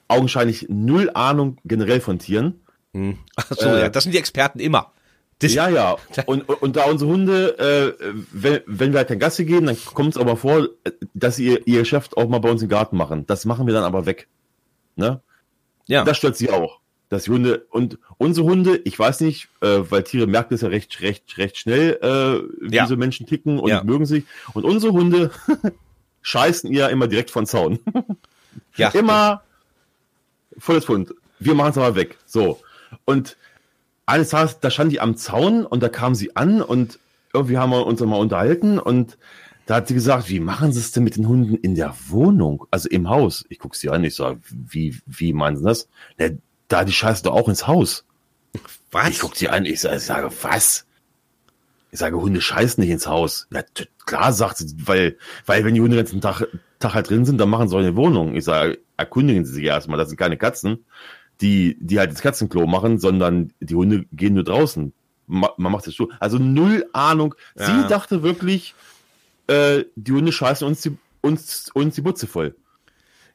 [0.09, 2.61] augenscheinlich null Ahnung generell von Tieren.
[2.95, 3.18] Hm.
[3.34, 4.93] Ach so, äh, ja, das sind die Experten immer.
[5.39, 5.97] Das ja, ja.
[6.24, 10.11] Und, und da unsere Hunde, äh, wenn, wenn wir halt kein Gassi gehen, dann kommt
[10.11, 10.68] es aber vor,
[11.14, 13.26] dass sie ihr, ihr Geschäft auch mal bei uns im Garten machen.
[13.26, 14.28] Das machen wir dann aber weg.
[14.97, 15.20] Ne?
[15.87, 16.05] Ja.
[16.05, 16.80] Das stört sie auch.
[17.09, 20.68] Dass die Hunde und unsere Hunde, ich weiß nicht, äh, weil Tiere merken das ja
[20.68, 22.87] recht, recht, recht schnell, äh, wie ja.
[22.89, 23.84] so Menschen ticken und ja.
[23.84, 24.24] mögen sich.
[24.55, 25.30] Und unsere Hunde
[26.22, 27.78] scheißen ihr immer direkt von Zaun.
[28.74, 28.89] ja.
[28.95, 29.43] Immer
[30.59, 31.14] volles Hund.
[31.39, 32.16] Wir machen es aber weg.
[32.24, 32.61] So.
[33.05, 33.37] Und
[34.07, 36.99] eines Tages, da stand die am Zaun und da kam sie an und
[37.35, 39.19] irgendwie haben wir uns mal unterhalten und
[39.67, 42.67] da hat sie gesagt, wie machen sie es denn mit den Hunden in der Wohnung,
[42.71, 43.45] also im Haus?
[43.49, 45.89] Ich gucke sie an, ich sage, wie, wie meinen sie das?
[46.19, 46.29] Na,
[46.69, 48.05] da, die scheißen doch auch ins Haus.
[48.93, 49.11] Was?
[49.11, 50.87] Ich gucke sie an, ich sage, ich sage, was?
[51.91, 53.49] Ich sage, Hunde scheißen nicht ins Haus.
[53.51, 53.65] Na,
[54.07, 56.47] klar, sagt sie, weil, weil wenn die Hunde den ganzen Tag,
[56.79, 58.37] Tag halt drin sind, dann machen sie auch eine Wohnung.
[58.37, 60.85] Ich sage, erkundigen sie sich erstmal, das sind keine Katzen
[61.41, 64.93] die, die halt das Katzenklo machen, sondern die Hunde gehen nur draußen.
[65.26, 66.11] man macht das so.
[66.20, 67.34] Also null Ahnung.
[67.59, 67.66] Ja.
[67.66, 68.74] Sie dachte wirklich,
[69.47, 72.55] äh, die Hunde scheißen uns die, uns, uns die Butze voll.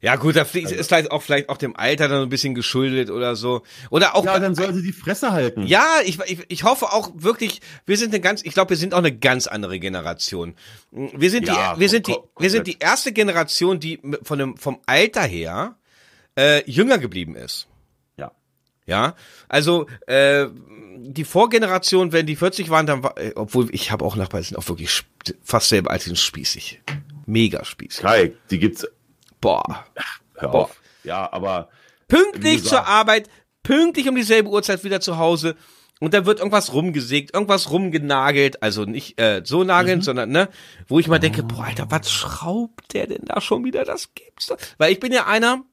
[0.02, 0.84] Ja gut, das ist also.
[0.84, 3.62] vielleicht auch vielleicht auch dem Alter dann ein bisschen geschuldet oder so.
[3.91, 4.26] Oder auch.
[4.26, 5.68] Ja, dann soll sie die Fresse halten.
[5.68, 8.95] Ja, ich, ich, ich hoffe auch wirklich, wir sind eine ganz, ich glaube, wir sind
[8.95, 10.56] auch eine ganz andere Generation.
[10.91, 14.58] Wir sind ja, die, wir sind die, wir sind die erste Generation, die von dem,
[14.58, 15.76] vom Alter her
[16.36, 17.68] äh, jünger geblieben ist.
[18.92, 19.16] Ja,
[19.48, 20.48] also äh,
[20.98, 24.58] die Vorgeneration, wenn die 40 waren, dann war, äh, obwohl ich habe auch Nachbarn, sind
[24.58, 25.04] auch wirklich
[25.42, 26.82] fast selber als spießig.
[27.26, 28.02] Mega spießig.
[28.02, 28.86] Kai, die gibt's.
[29.39, 29.86] Boah.
[30.36, 30.62] Hör Boah.
[30.66, 30.82] auf.
[31.06, 31.70] Ja, aber.
[32.10, 33.30] Pünktlich zur Arbeit,
[33.64, 35.56] pünktlich um dieselbe Uhrzeit wieder zu Hause
[36.02, 40.04] und da wird irgendwas rumgesägt, irgendwas rumgenagelt, also nicht äh, so nageln, Mhm.
[40.04, 40.50] sondern ne,
[40.89, 43.86] wo ich mal denke, boah, Alter, was schraubt der denn da schon wieder?
[43.86, 44.58] Das gibt's doch.
[44.78, 45.64] Weil ich bin ja einer,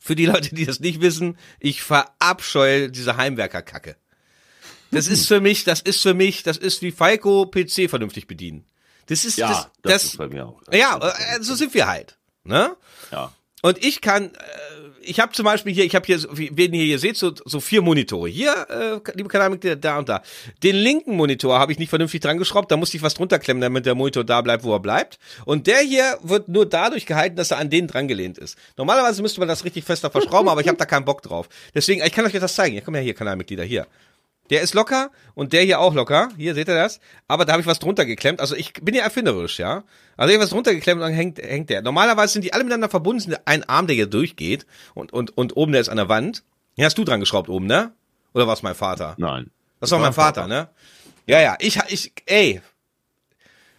[0.00, 3.96] für die Leute, die das nicht wissen, ich verabscheue diese Heimwerkerkacke.
[4.90, 8.64] Das ist für mich, das ist für mich, das ist wie Falco PC vernünftig bedienen.
[9.06, 10.60] Das ist Ja, das, das, das, ist bei mir auch.
[10.72, 12.76] ja, äh, so sind wir halt, ne?
[13.10, 13.32] Ja.
[13.62, 14.38] Und ich kann, äh,
[15.06, 17.60] ich habe zum Beispiel hier, ich habe hier, wie- wenn ihr hier seht, so, so
[17.60, 18.28] vier Monitore.
[18.28, 20.22] Hier, äh, liebe Kanalmitglieder, da und da.
[20.62, 23.60] Den linken Monitor habe ich nicht vernünftig dran geschraubt, da musste ich was drunter klemmen,
[23.60, 25.18] damit der Monitor da bleibt, wo er bleibt.
[25.44, 28.56] Und der hier wird nur dadurch gehalten, dass er an den dran gelehnt ist.
[28.76, 31.48] Normalerweise müsste man das richtig fester verschrauben, aber ich habe da keinen Bock drauf.
[31.74, 32.74] Deswegen, ich kann euch jetzt das zeigen.
[32.74, 33.86] Ja, komm her hier, Kanalmitglieder, hier.
[34.50, 36.28] Der ist locker und der hier auch locker.
[36.36, 37.00] Hier seht ihr das.
[37.28, 38.40] Aber da habe ich was drunter geklemmt.
[38.40, 39.82] Also ich bin ja erfinderisch, ja.
[40.16, 41.82] Also ich habe was drunter geklemmt und dann hängt, hängt der.
[41.82, 43.34] Normalerweise sind die alle miteinander verbunden.
[43.44, 46.42] Ein Arm, der hier durchgeht und, und, und oben der ist an der Wand.
[46.76, 47.92] Hier hast du dran geschraubt oben, ne?
[48.34, 49.14] Oder war es mein Vater?
[49.18, 49.50] Nein.
[49.80, 50.68] Das war mein Vater, ne?
[51.26, 51.56] Ja, ja.
[51.58, 52.60] Ich, ich, ey.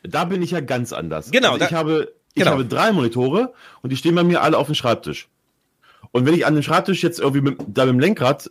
[0.04, 1.32] Da bin ich ja ganz anders.
[1.32, 2.52] Genau, Also da- ich habe, ich genau.
[2.52, 5.28] habe drei Monitore und die stehen bei mir alle auf dem Schreibtisch.
[6.12, 8.50] Und wenn ich an dem Schreibtisch jetzt irgendwie mit, da mit dem Lenkrad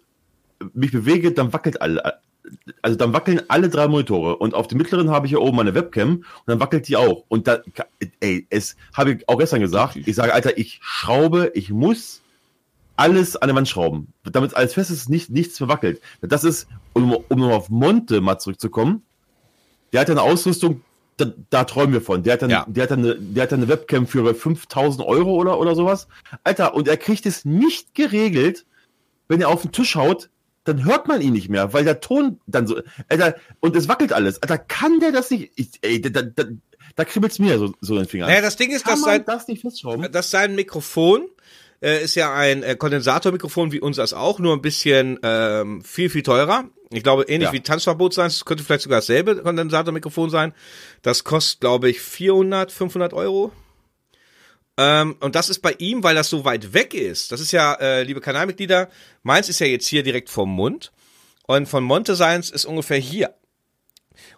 [0.74, 2.20] mich bewege, dann wackelt alle,
[2.82, 4.36] also dann wackeln alle drei Monitore.
[4.36, 7.24] Und auf dem mittleren habe ich hier oben meine Webcam und dann wackelt die auch.
[7.28, 7.58] Und da,
[8.20, 9.96] ey, es habe ich auch gestern gesagt.
[9.96, 12.22] Ich sage, Alter, ich schraube, ich muss
[12.96, 14.12] alles an der Wand schrauben.
[14.24, 16.00] Damit alles fest ist, nicht, nichts verwackelt.
[16.22, 19.02] Das ist, um, um noch auf Monte mal zurückzukommen,
[19.92, 20.82] der hat eine Ausrüstung,
[21.18, 22.22] da, da träumen wir von.
[22.22, 22.64] Der hat dann, Ja.
[22.68, 26.08] der hat dann eine, der hat dann eine Webcam für 5000 Euro oder, oder sowas.
[26.44, 28.66] Alter, und er kriegt es nicht geregelt,
[29.28, 30.30] wenn er auf den Tisch haut,
[30.66, 34.12] dann hört man ihn nicht mehr, weil der Ton dann so, Alter, und es wackelt
[34.12, 34.42] alles.
[34.42, 36.44] Alter, kann der das nicht, ich, ey, da, da,
[36.94, 38.28] da, kribbelt's mir so, so in den Fingern.
[38.28, 40.10] Naja, das Ding ist, kann dass sein, das nicht festschrauben?
[40.12, 41.26] dass sein Mikrofon
[41.82, 46.22] äh, ist ja ein äh, Kondensatormikrofon wie unseres auch, nur ein bisschen ähm, viel, viel
[46.22, 46.64] teurer.
[46.90, 47.52] Ich glaube, ähnlich Ja.
[47.52, 48.28] wie Tanzverbot sein.
[48.28, 50.54] Es könnte vielleicht sogar dasselbe Kondensatormikrofon sein.
[51.02, 53.52] Das kostet, glaube ich, 400, 500 Euro.
[54.78, 57.32] Ähm, und das ist bei ihm, weil das so weit weg ist.
[57.32, 58.88] Das ist ja, äh, liebe Kanalmitglieder,
[59.22, 60.92] meins ist ja jetzt hier direkt vom Mund.
[61.46, 63.34] Und von Monte Science ist ungefähr hier.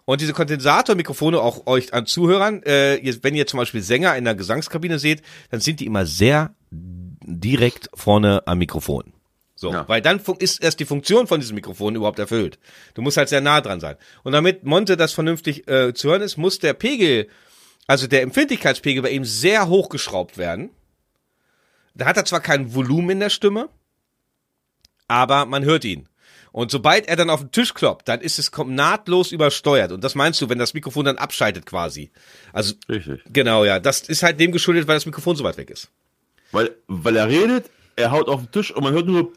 [0.05, 4.25] Und diese Kondensatormikrofone, auch euch an Zuhörern, äh, ihr, wenn ihr zum Beispiel Sänger in
[4.25, 5.21] der Gesangskabine seht,
[5.51, 9.13] dann sind die immer sehr direkt vorne am Mikrofon.
[9.55, 9.87] So, Ja.
[9.89, 12.59] weil dann ist erst die Funktion von diesem Mikrofon überhaupt erfüllt.
[12.93, 13.97] Du musst halt sehr nah dran sein.
[14.23, 17.27] Und damit Monte das vernünftig äh, zu hören ist, muss der Pegel,
[17.89, 20.69] also der Empfindlichkeitspegel bei ihm sehr hochgeschraubt werden.
[21.95, 23.67] Da hat er zwar kein Volumen in der Stimme,
[25.07, 26.07] aber man hört ihn.
[26.51, 29.91] Und sobald er dann auf den Tisch kloppt, dann ist es nahtlos übersteuert.
[29.91, 32.11] Und das meinst du, wenn das Mikrofon dann abschaltet quasi.
[32.53, 33.21] Also, Richtig.
[33.33, 33.79] genau, ja.
[33.79, 35.89] Das ist halt dem geschuldet, weil das Mikrofon so weit weg ist.
[36.51, 39.33] Weil, weil er redet, er haut auf den Tisch und man hört nur,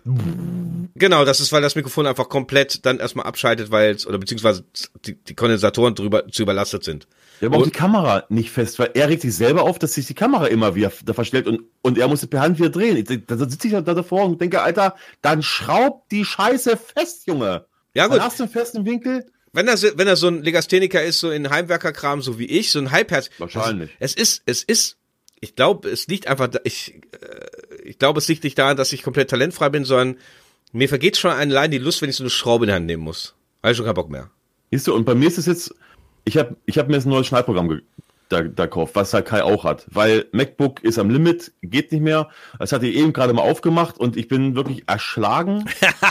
[0.94, 4.64] Genau, das ist, weil das Mikrofon einfach komplett dann erstmal abschaltet, weil es, oder beziehungsweise
[5.06, 7.06] die, die Kondensatoren drüber zu überlastet sind.
[7.42, 10.06] Er braucht Und- die Kamera nicht fest, weil er regt sich selber auf, dass sich
[10.06, 13.04] die Kamera immer wieder da verstellt und, und er muss es per Hand wieder drehen.
[13.26, 17.66] Da sitze ich da davor und denke, Alter, dann schraubt die Scheiße fest, Junge.
[17.94, 18.16] Ja, gut.
[18.18, 19.26] Dann hast du einen festen Winkel.
[19.52, 22.70] Wenn er, so- wenn er so ein Legastheniker ist, so in Heimwerkerkram, so wie ich,
[22.70, 23.28] so ein Halbherz.
[23.38, 23.90] Wahrscheinlich.
[23.98, 24.96] Es ist, es ist,
[25.40, 29.02] ich glaube, es liegt einfach, ich, äh, ich glaube, es liegt nicht daran, dass ich
[29.02, 30.16] komplett talentfrei bin, sondern
[30.72, 33.02] mir vergeht schon allein die Lust, wenn ich so eine Schraube in die Hand nehmen
[33.02, 33.34] muss.
[33.62, 34.30] Habe ich schon keinen Bock mehr.
[34.70, 35.74] Siehst du, und bei mir ist es jetzt,
[36.24, 37.80] ich habe ich hab mir jetzt ein neues Schneidprogramm
[38.32, 39.86] da, da gekauft, was halt Kai auch hat.
[39.90, 42.30] Weil MacBook ist am Limit, geht nicht mehr.
[42.58, 45.66] Das hatte ich eben gerade mal aufgemacht und ich bin wirklich erschlagen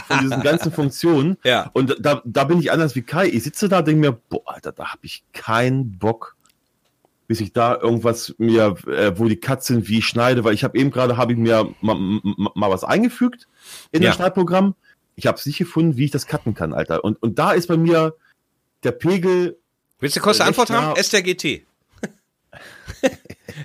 [0.07, 1.37] von diesen ganzen Funktionen.
[1.43, 1.69] Ja.
[1.73, 3.27] Und da, da bin ich anders wie Kai.
[3.27, 6.35] Ich sitze da, denke mir, boah, Alter, da habe ich keinen Bock,
[7.27, 10.63] bis ich da irgendwas mir, äh, wo die Cuts sind, wie ich schneide, weil ich
[10.63, 13.47] habe eben gerade, habe ich mir mal, mal, mal was eingefügt
[13.91, 14.09] in Ja.
[14.09, 14.75] das Schneidprogramm.
[15.15, 17.03] Ich habe es nicht gefunden, wie ich das cutten kann, Alter.
[17.03, 18.15] Und, und da ist bei mir
[18.83, 19.57] der Pegel
[20.01, 21.01] Willst du kurz eine Recht Antwort haben?
[21.01, 21.61] STRGT.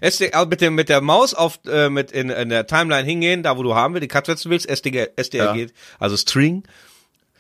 [0.09, 3.43] ST, also mit, dem, mit der Maus auf, äh, mit in, in der Timeline hingehen,
[3.43, 5.69] da wo du haben willst, die Cut setzen willst, SDG, STRG,
[5.99, 6.63] also String.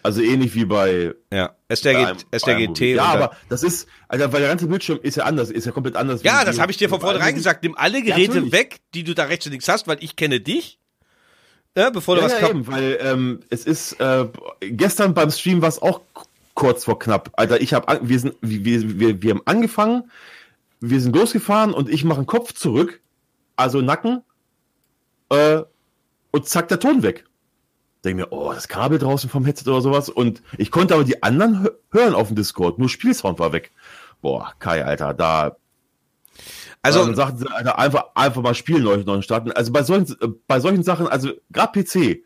[0.03, 2.95] Also ähnlich wie bei Ja, einem- bei Movie.
[2.95, 5.97] Ja, aber das ist, Alter, weil der ganze Bildschirm ist ja anders, ist ja komplett
[5.97, 6.23] anders.
[6.23, 7.65] Ja, das habe ich dir von vornherein gesagt.
[7.65, 8.53] Nimm alle Geräte natürlich.
[8.53, 10.79] weg, die du da rechts und links hast, weil ich kenne dich.
[11.77, 14.27] Ja, bevor du Ja, was ja, eben, weil ähm, es ist äh,
[14.61, 16.01] gestern beim Stream war es auch
[16.57, 17.31] kurz vor knapp.
[17.35, 20.11] Alter, ich habe wir sind wir, wir, wir haben angefangen,
[20.81, 23.01] wir sind losgefahren und ich mache einen Kopf zurück,
[23.55, 24.23] also Nacken
[25.29, 25.63] äh,
[26.33, 27.25] und zack der Ton weg.
[28.05, 31.23] Denke mir, oh, das Kabel draußen vom Headset oder sowas und ich konnte aber die
[31.23, 33.71] anderen hö- hören auf dem Discord, nur Spielsound war weg.
[34.21, 35.57] Boah, Kai, Alter, da
[36.83, 39.53] Also, dann sagten sie, Alter, einfach, einfach mal spielen neu, neu starten.
[39.53, 42.23] Also bei solchen, bei solchen Sachen, also gerade PC,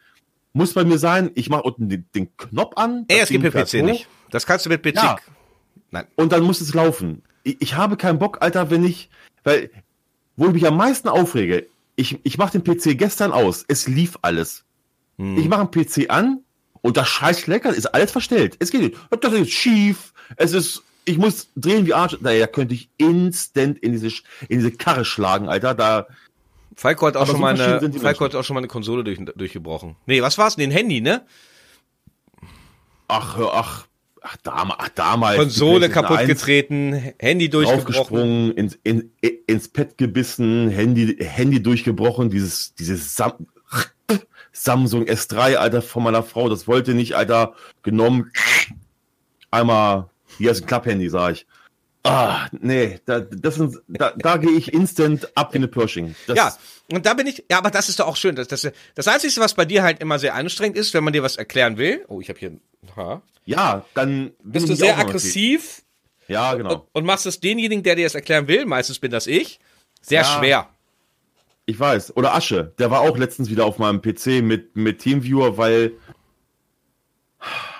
[0.52, 3.04] muss bei mir sein, ich mache unten den, den Knopf an.
[3.08, 4.08] Ey, es gibt fährt PC hoch, nicht.
[4.30, 4.96] Das kannst du mit PC.
[4.96, 5.16] Ja.
[5.90, 6.06] Nein.
[6.16, 7.22] Und dann muss es laufen.
[7.42, 9.10] Ich, ich habe keinen Bock, Alter, wenn ich,
[9.44, 9.70] weil,
[10.36, 11.66] wo ich mich am meisten aufrege,
[11.96, 14.64] ich, ich mache den PC gestern aus, es lief alles.
[15.18, 15.36] Hm.
[15.38, 16.40] Ich mache einen PC an
[16.80, 18.56] und das scheiß Schleckern ist alles verstellt.
[18.58, 18.96] Es geht nicht.
[19.20, 22.16] Das ist schief, es ist, ich muss drehen wie Arsch.
[22.20, 24.08] Naja, könnte ich instant in diese,
[24.48, 26.06] in diese Karre schlagen, Alter, da,
[26.76, 28.20] Falco hat auch schon mal eine, Falco Menschen.
[28.20, 29.96] hat auch schon mal eine Konsole durch, durchgebrochen.
[30.06, 30.56] Nee, was war's?
[30.56, 31.26] Nee, ein Handy, ne?
[33.10, 33.86] ach, hör, ach,
[34.22, 35.36] ach, damals, ach, damals.
[35.38, 37.92] Konsole kaputt 1 getreten, Handy durchgebrochen.
[37.92, 39.12] Draufgesprungen, ins, in,
[39.46, 43.46] ins Pad gebissen, Handy, Handy durchgebrochen, dieses, dieses Sam
[44.52, 48.32] Samsung S3, Alter, von meiner Frau, das wollte nicht, Alter, genommen.
[49.50, 51.46] Einmal, hier ist ein Klapphandy, sag ich.
[52.02, 56.14] Ah, nee, da, das sind, da, da gehe ich instant ab wie eine Pershing.
[56.26, 56.56] Das, Ja,
[56.92, 58.34] und da bin ich, ja, aber das ist doch auch schön.
[58.36, 61.22] Das, das, das Einzige, was bei dir halt immer sehr anstrengend ist, wenn man dir
[61.22, 62.04] was erklären will.
[62.08, 62.60] Oh, ich habe hier ein
[62.96, 63.22] Haar.
[63.44, 65.82] ja, dann Bist du sehr aggressiv
[66.28, 66.86] Ja, und, genau.
[66.92, 69.60] und machst es denjenigen, der dir das erklären will, meistens bin das ich,
[70.02, 70.38] sehr Ja.
[70.38, 70.68] schwer.
[71.66, 72.16] Ich weiß.
[72.16, 72.72] Oder Asche.
[72.78, 75.92] Der war auch letztens wieder auf meinem PC mit, mit Teamviewer, weil.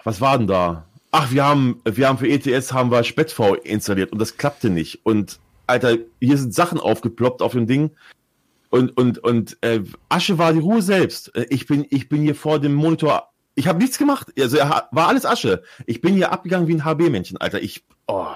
[0.05, 0.87] Was war denn da?
[1.11, 5.01] Ach, wir haben, wir haben für ETS haben wir SpetV installiert und das klappte nicht.
[5.05, 7.91] Und Alter, hier sind Sachen aufgeploppt auf dem Ding.
[8.71, 11.35] Und, und, und äh, Asche war die Ruhe selbst.
[11.35, 13.31] Äh, Ich bin, ich bin hier vor dem Monitor.
[13.57, 14.29] Ich habe nichts gemacht.
[14.39, 15.63] Also er war alles Asche.
[15.87, 17.61] Ich bin hier abgegangen wie ein HB-Männchen, Alter.
[17.61, 17.83] Ich.
[18.07, 18.29] Oh.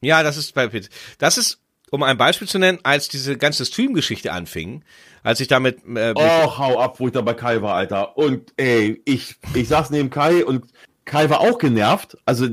[0.00, 0.90] Ja, das ist bei Pit.
[1.18, 1.60] Das ist,
[1.90, 4.84] um ein Beispiel zu nennen, als diese ganze Stream-Geschichte anfing,
[5.22, 8.18] als ich damit äh, Oh, hau ab, wo ich da bei Kai war, Alter.
[8.18, 10.66] Und ey, ich, ich saß neben Kai und
[11.04, 12.46] Kai war auch genervt, also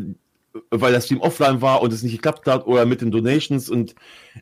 [0.72, 3.96] weil das Stream offline war und es nicht geklappt hat oder mit den Donations und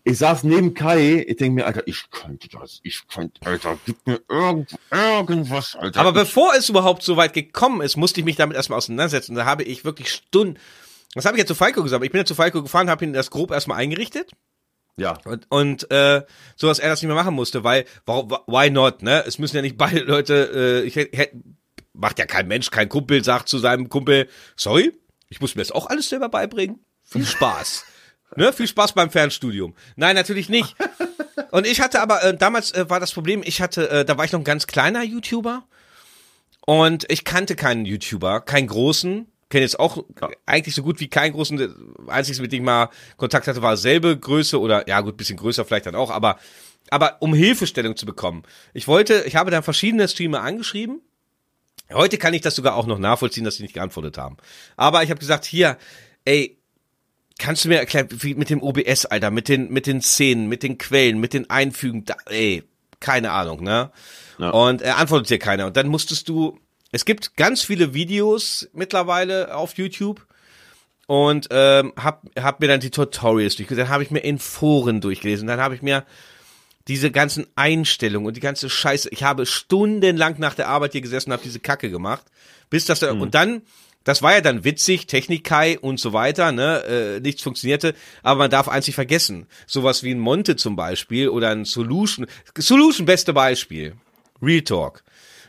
[0.04, 4.06] ich saß neben Kai, ich denke mir, Alter, ich könnte das, ich könnte, Alter, gib
[4.06, 6.00] mir irgend, irgendwas, Alter.
[6.00, 9.36] Aber bevor es überhaupt so weit gekommen ist, musste ich mich damit erstmal auseinandersetzen.
[9.36, 10.60] Da habe ich wirklich Stunden.
[11.14, 12.04] Das habe ich ja zu Falco gesagt.
[12.04, 14.32] Ich bin ja zu Falco gefahren, habe ihn das grob erstmal eingerichtet
[14.96, 16.22] ja, und, und äh,
[16.56, 19.02] so, dass er das nicht mehr machen musste, weil warum, why not?
[19.02, 20.84] Ne, es müssen ja nicht beide Leute.
[20.84, 21.42] Äh, ich hätte
[21.94, 24.94] macht ja kein Mensch, kein Kumpel sagt zu seinem Kumpel, sorry,
[25.34, 26.86] ich muss mir das auch alles selber beibringen.
[27.02, 27.86] Viel Spaß.
[28.36, 29.74] ne, viel Spaß beim Fernstudium.
[29.96, 30.76] Nein, natürlich nicht.
[31.50, 34.26] Und ich hatte aber, äh, damals äh, war das Problem, ich hatte, äh, da war
[34.26, 35.64] ich noch ein ganz kleiner YouTuber
[36.68, 40.06] und ich kannte keinen YouTuber, keinen großen, kenne jetzt auch
[40.46, 44.16] eigentlich so gut wie keinen großen, einziges, mit dem ich mal Kontakt hatte, war selbe
[44.16, 46.38] Größe oder, ja gut, bisschen größer vielleicht dann auch, aber,
[46.92, 48.44] aber um Hilfestellung zu bekommen.
[48.76, 51.02] Ich wollte, ich habe dann verschiedene Streamer angeschrieben,
[51.94, 54.38] Heute kann ich das sogar auch noch nachvollziehen, dass sie nicht geantwortet haben.
[54.76, 55.78] Aber ich habe gesagt, hier,
[56.26, 56.58] ey,
[57.40, 60.64] kannst du mir erklären, wie mit dem OBS, Alter, mit den, mit den Szenen, mit
[60.64, 62.64] den Quellen, mit den Einfügen, da, ey,
[63.00, 63.92] keine Ahnung, ne?
[64.38, 64.50] Ja.
[64.50, 65.68] Und er antwortet dir keiner.
[65.68, 66.60] Und dann musstest du,
[66.92, 70.26] es gibt ganz viele Videos mittlerweile auf YouTube
[71.08, 75.02] und ähm, hab, hab mir dann die Tutorials durchgelesen, dann habe ich mir in Foren
[75.02, 76.06] durchgelesen, dann habe ich mir
[76.88, 79.10] diese ganzen Einstellungen und die ganze Scheiße.
[79.12, 82.26] Ich habe stundenlang nach der Arbeit hier gesessen und habe diese Kacke gemacht,
[82.70, 83.62] bis das da, und dann
[84.04, 88.52] das war ja dann witzig, Technikai und so weiter, ne, äh, nichts funktionierte, aber man
[88.52, 92.28] darf eins nicht vergessen, sowas wie ein Monte zum Beispiel oder ein Solution,
[92.58, 93.96] Solution beste Beispiel,
[94.42, 95.04] Real Talk.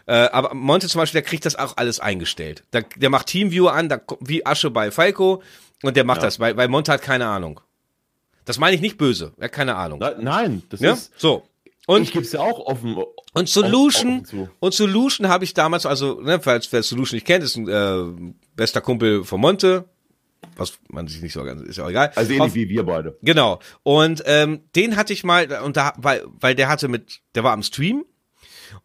[0.07, 2.63] Äh, aber Monte zum Beispiel, der kriegt das auch alles eingestellt.
[2.73, 5.43] Der, der macht Teamviewer an, da, kommt wie Asche bei Falco
[5.83, 7.61] und der macht das, weil, weil Monte hat keine Ahnung.
[8.45, 9.99] Das meine ich nicht böse, hat keine Ahnung.
[10.01, 10.93] Na, nein, das Ja?
[10.93, 11.47] ist, So.
[11.87, 12.97] Und, ich geb's ja auch offen.
[13.35, 14.49] und Solution, offen zu.
[14.59, 18.33] und Solution habe ich damals, also, ne, falls wer Solution nicht kennt, ist ein äh,
[18.57, 19.85] bester Kumpel von Monte.
[20.57, 22.13] Was man sich nicht so ganz, ist ja auch egal.
[22.17, 23.19] Also ähnlich Auf- wie wir beide.
[23.23, 23.61] Genau.
[23.83, 27.53] Und ähm, den hatte ich mal, und da, weil, weil der hatte mit, der war
[27.53, 28.05] am Stream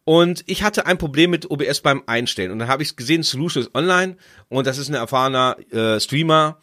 [0.04, 2.50] und ich hatte ein Problem mit OBS beim Einstellen.
[2.50, 4.16] Und dann habe ich gesehen, Solution ist online
[4.48, 6.58] und das ist ein erfahrener äh, Streamer.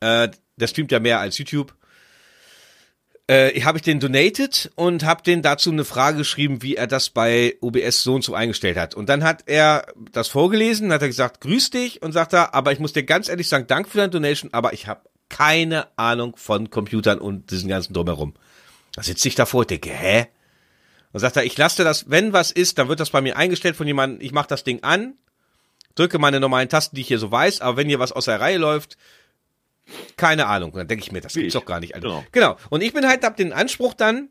[0.00, 1.74] Äh, der streamt ja mehr als YouTube.
[3.30, 7.10] Äh, habe ich den donated und habe den dazu eine Frage geschrieben, wie er das
[7.10, 8.96] bei OBS so und so eingestellt hat.
[8.96, 12.72] Und dann hat er das vorgelesen, hat er gesagt, grüß dich und sagt er, aber
[12.72, 16.34] ich muss dir ganz ehrlich sagen, danke für deine Donation, aber ich habe keine Ahnung
[16.34, 18.34] von Computern und diesen ganzen drumherum.
[18.96, 20.26] Da sitze ich davor und denke, hä?
[21.12, 23.76] Und sagt er, ich lasse das, wenn was ist, dann wird das bei mir eingestellt
[23.76, 25.14] von jemandem, ich mache das Ding an,
[25.94, 28.40] drücke meine normalen Tasten, die ich hier so weiß, aber wenn hier was aus der
[28.40, 28.96] Reihe läuft,
[30.16, 30.72] keine Ahnung.
[30.72, 31.60] Und dann denke ich mir, das Wie gibt's ich.
[31.60, 31.94] doch gar nicht.
[31.94, 32.08] Alter.
[32.08, 32.24] Genau.
[32.32, 32.56] genau.
[32.68, 34.28] Und ich bin halt, hab den Anspruch dann,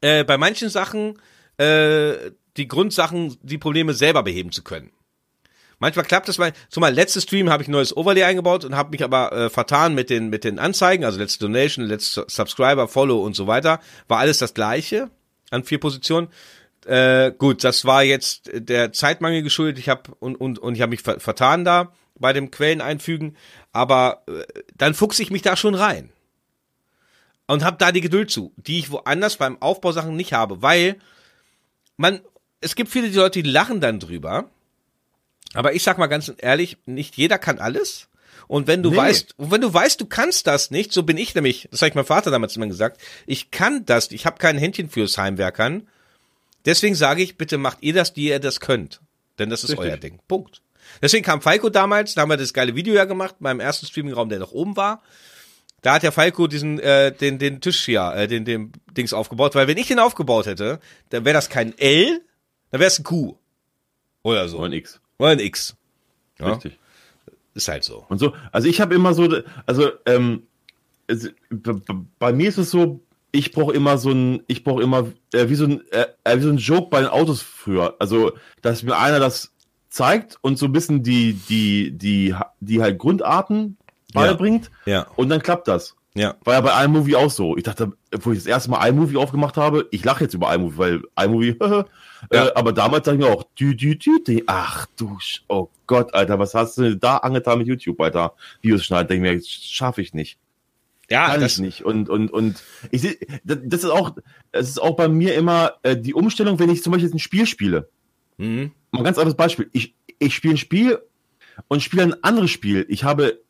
[0.00, 1.18] äh, bei manchen Sachen,
[1.58, 4.90] äh, die Grundsachen, die Probleme selber beheben zu können.
[5.78, 6.52] Manchmal klappt es mal.
[6.68, 9.96] Zumal letztes Stream habe ich ein neues Overlay eingebaut und habe mich aber äh, vertan
[9.96, 13.80] mit den mit den Anzeigen, also letzte Donation, letzte Subscriber, Follow und so weiter.
[14.06, 15.10] War alles das gleiche
[15.50, 16.28] an vier Positionen.
[16.86, 19.80] Äh, gut, das war jetzt der Zeitmangel geschuldet.
[19.80, 23.36] Ich habe und und und ich habe mich ver vertan da bei dem Quellen einfügen,
[23.72, 24.44] aber äh,
[24.76, 26.10] dann fuchse ich mich da schon rein
[27.46, 30.96] und habe da die Geduld zu, die ich woanders beim Aufbausachen nicht habe, weil
[31.96, 32.20] man
[32.60, 34.48] es gibt viele Leute, die lachen dann drüber,
[35.52, 38.08] aber ich sag mal ganz ehrlich, nicht jeder kann alles.
[38.48, 38.96] Und wenn du Nee.
[38.96, 41.88] weißt, und wenn du weißt, du kannst das nicht, so bin ich nämlich, das habe
[41.88, 45.88] ich meinem Vater damals immer gesagt, ich kann das, ich habe kein Händchen fürs Heimwerkern.
[46.64, 49.00] Deswegen sage ich, bitte macht ihr das, die ihr das könnt.
[49.38, 49.86] Denn das ist Richtig.
[49.90, 50.20] euer Ding.
[50.28, 50.62] Punkt.
[51.00, 54.28] Deswegen kam Falco damals, da haben wir das geile Video ja gemacht, beim ersten Streamingraum,
[54.28, 55.02] der noch oben war.
[55.82, 59.54] Da hat der Falco diesen, äh, den, den Tisch hier, äh, den, den Dings aufgebaut,
[59.54, 60.78] weil wenn ich den aufgebaut hätte,
[61.10, 62.20] dann wäre das kein L,
[62.70, 63.36] dann wäre es ein Q.
[64.22, 64.58] Oder so.
[64.58, 65.00] So ein X.
[65.18, 65.76] Oder ein X.
[66.38, 66.78] Ja, Richtig.
[67.54, 68.04] ist halt so.
[68.08, 70.44] Und so, also ich habe immer so, also ähm,
[71.08, 71.30] es,
[72.18, 73.00] bei mir ist es so,
[73.32, 76.42] ich brauche immer so ein, ich brauche immer äh, wie so ein, äh, äh, wie
[76.42, 77.96] so ein Joke bei den Autos früher.
[77.98, 79.51] Also, dass mir einer das
[79.92, 83.76] zeigt und so ein bisschen die, die, die, die halt Grundarten
[84.14, 84.22] Ja.
[84.22, 85.94] beibringt Ja, und dann klappt das.
[86.14, 86.34] ja.
[86.44, 87.56] War ja bei iMovie auch so.
[87.58, 90.78] Ich dachte, wo ich das erste Mal iMovie aufgemacht habe, ich lache jetzt über iMovie,
[90.78, 91.56] weil iMovie,
[92.32, 92.46] Ja.
[92.46, 95.18] äh, aber damals dachte ich mir auch, dü, dü, dü, dü, ach du,
[95.48, 98.32] oh Gott, Alter, was hast du da angetan mit YouTube, Alter?
[98.62, 100.38] Videos schneiden, denke ich mir, schaffe ich nicht.
[101.10, 101.84] Ja, Kann das, ich nicht.
[101.84, 102.62] Und, und, und
[102.92, 104.12] ich seh, das das ist auch,
[104.52, 107.18] es ist auch bei mir immer äh, die Umstellung, wenn ich zum Beispiel jetzt ein
[107.18, 107.88] Spiel spiele.
[108.38, 108.72] Mhm.
[108.90, 109.68] Mal ein ganz anderes Beispiel.
[109.72, 110.98] Ich, ich spiele ein Spiel
[111.68, 112.86] und spiele ein anderes Spiel.
[112.88, 113.40] Ich habe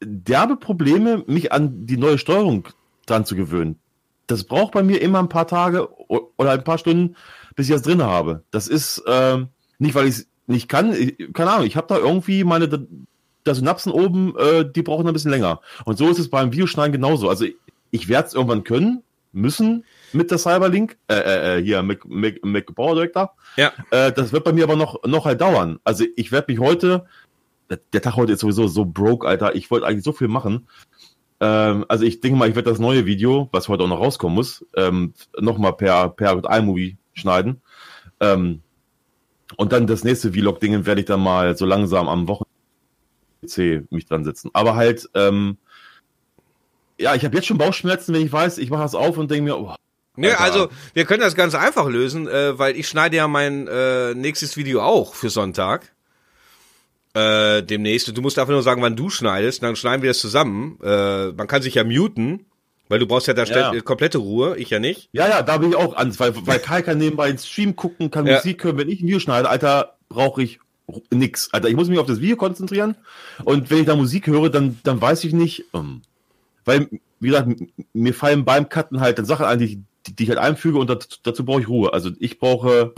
[0.00, 2.68] derbe Probleme, mich an die neue Steuerung
[3.06, 3.78] dran zu gewöhnen.
[4.26, 7.16] Das braucht bei mir immer ein paar Tage oder ein paar Stunden,
[7.54, 8.42] bis ich das drin habe.
[8.50, 9.48] Das ist ähm,
[9.78, 10.92] nicht, weil ich es nicht kann.
[10.92, 12.78] Ich, keine Ahnung, ich habe da irgendwie meine da,
[13.44, 15.60] da Synapsen oben, äh, die brauchen ein bisschen länger.
[15.84, 17.28] Und so ist es beim Videoschneiden genauso.
[17.28, 17.56] Also ich,
[17.90, 19.02] ich werde es irgendwann können,
[19.32, 19.84] müssen
[20.16, 23.34] mit der Cyberlink, äh, äh, äh, hier, Mac, Mac, Mac Power Director.
[23.56, 23.72] Ja.
[23.90, 25.78] Äh, das wird bei mir aber noch, noch halt dauern.
[25.84, 27.06] Also ich werde mich heute,
[27.92, 29.54] der- Tag heute ist sowieso so broke, Alter.
[29.54, 30.66] Ich wollte eigentlich so viel machen.
[31.40, 34.34] Ähm, also ich denke mal, ich werde das neue Video, was heute auch noch rauskommen
[34.34, 37.60] muss, ähm, nochmal per, per iMovie schneiden.
[38.20, 38.62] Ähm,
[39.56, 42.46] und dann das nächste Vlog-Dingen werde ich dann mal so langsam am Wochenende
[43.42, 44.50] PC mich dran setzen.
[44.54, 45.58] Aber halt, ähm,
[46.98, 49.44] ja, ich habe jetzt schon Bauchschmerzen, wenn ich weiß, ich mache das auf und denke
[49.44, 49.74] mir, oh,
[50.16, 50.40] Nee, Alter.
[50.40, 54.56] also wir können das ganz einfach lösen, äh, weil ich schneide ja mein äh, nächstes
[54.56, 55.92] Video auch für Sonntag.
[57.14, 58.14] Äh, demnächst.
[58.16, 60.78] Du musst einfach nur sagen, wann du schneidest, dann schneiden wir das zusammen.
[60.82, 62.44] Äh, man kann sich ja muten,
[62.90, 63.80] weil du brauchst ja da Ja.
[63.80, 65.08] komplette Ruhe, ich ja nicht.
[65.12, 68.10] Ja, ja, da bin ich auch an, weil, weil Kai kann nebenbei ins Stream gucken,
[68.10, 68.36] kann Ja.
[68.36, 68.76] Musik hören.
[68.76, 70.60] Wenn ich ein Video schneide, Alter, brauche ich
[71.10, 71.48] nix.
[71.52, 72.96] Alter, ich muss mich auf das Video konzentrieren.
[73.44, 76.02] Und wenn ich da Musik höre, dann, dann weiß ich nicht, ähm,
[76.66, 76.88] weil,
[77.18, 77.48] wie gesagt,
[77.94, 80.78] mir fallen beim Cutten halt dann Sachen ein, die, ich- die, die ich halt einfüge
[80.78, 81.92] und dazu, dazu brauche ich Ruhe.
[81.92, 82.92] Also ich brauche,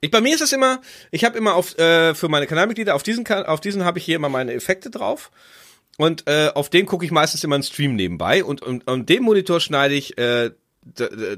[0.00, 3.02] Ich, bei mir ist es immer, ich habe immer auf äh, für meine Kanalmitglieder auf
[3.02, 5.30] diesen auf diesen habe ich hier immer meine Effekte drauf
[5.96, 9.22] und äh, auf den gucke ich meistens immer einen Stream nebenbei und und und dem
[9.22, 10.50] Monitor schneide ich äh,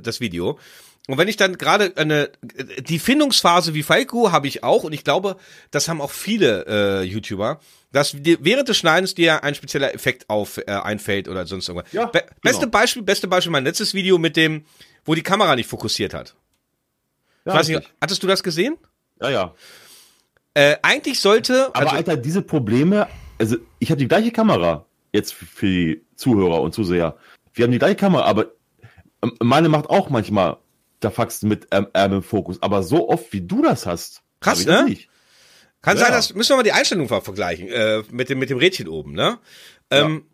[0.00, 0.58] das Video.
[1.06, 2.30] Und wenn ich dann gerade eine
[2.78, 5.36] die Findungsphase wie Falco habe ich auch und ich glaube,
[5.70, 7.60] das haben auch viele äh, YouTuber,
[7.92, 11.92] dass während des Schneidens dir ein spezieller Effekt auf äh, einfällt oder sonst irgendwas.
[11.92, 12.70] Ja, Be beste genau.
[12.70, 14.64] Beispiel, beste Beispiel mein letztes Video mit dem,
[15.04, 16.34] wo die Kamera nicht fokussiert hat.
[17.44, 18.76] ja, Ich weiß nicht, hattest du das gesehen?
[19.20, 19.54] ja, ja.
[20.56, 25.34] Äh, eigentlich sollte, Aber also, Alter, diese Probleme, also ich habe die gleiche Kamera, jetzt
[25.34, 27.16] für die Zuhörer und Zuseher.
[27.52, 28.52] Wir haben die gleiche Kamera, aber
[29.22, 30.58] ähm, meine macht auch manchmal
[31.02, 32.62] der Fax mit ähm, ähm, Fokus.
[32.62, 34.88] Aber so oft wie du das hast, Krass, das ne?
[34.90, 35.08] nicht.
[35.82, 36.04] kann ja.
[36.04, 38.86] sein, dass, müssen wir mal die Einstellung ver- vergleichen, äh, mit dem, mit dem Rädchen
[38.88, 39.38] oben, ne?
[39.90, 40.33] Ähm, au-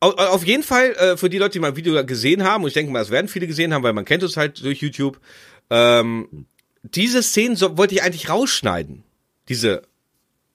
[0.00, 2.90] auf jeden Fall, äh, für die Leute, die mein Video gesehen haben, und ich denke
[2.92, 5.20] mal, es werden viele gesehen haben, weil man kennt uns halt durch YouTube,
[5.68, 6.46] ähm,
[6.82, 9.04] diese Szenen so, wollte ich eigentlich rausschneiden.
[9.48, 9.82] Diese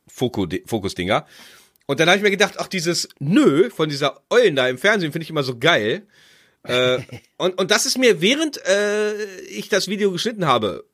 [0.08, 1.26] Foku- Fokus-Dinger.
[1.86, 5.12] Und dann habe ich mir gedacht, ach, dieses Nö von dieser Eulen da im Fernsehen
[5.12, 6.08] finde ich immer so geil.
[6.64, 7.00] äh,
[7.38, 10.86] und, und das ist mir, während äh, ich das Video geschnitten habe,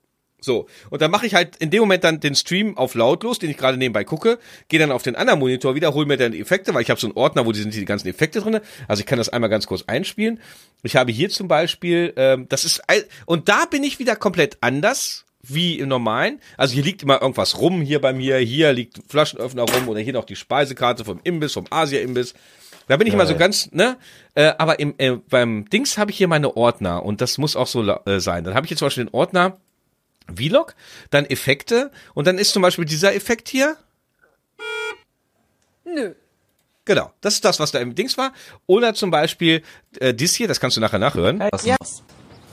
[0.43, 0.67] so.
[0.89, 3.57] Und dann mache ich halt in dem Moment dann den Stream auf lautlos, den ich
[3.57, 6.73] gerade nebenbei gucke, gehe dann auf den anderen Monitor wieder, hole mir dann die Effekte,
[6.73, 8.61] weil ich habe so einen Ordner, wo die sind die ganzen Effekte drinne.
[8.87, 10.39] Also ich kann das einmal ganz kurz einspielen.
[10.83, 12.81] Ich habe hier zum Beispiel, ähm, das ist
[13.25, 16.39] und da bin ich wieder komplett anders wie im normalen.
[16.57, 20.13] Also hier liegt immer irgendwas rum hier bei mir, hier liegt Flaschenöffner rum oder hier
[20.13, 22.33] noch die Speisekarte vom Imbiss, vom Asia-Imbiss.
[22.87, 23.97] Da bin ich immer so ganz, ne?
[24.33, 27.67] Äh, aber im, äh, beim Dings habe ich hier meine Ordner und das muss auch
[27.67, 28.43] so äh, sein.
[28.43, 29.57] Dann habe ich jetzt zum Beispiel den Ordner
[30.33, 30.75] Vlog,
[31.09, 33.77] dann Effekte und dann ist zum Beispiel dieser Effekt hier.
[35.83, 36.13] Nö.
[36.85, 38.33] Genau, das ist das, was da im Dings war.
[38.65, 39.61] Oder zum Beispiel
[39.99, 41.43] äh, dies hier, das kannst du nachher nachhören.
[41.63, 41.77] Ja.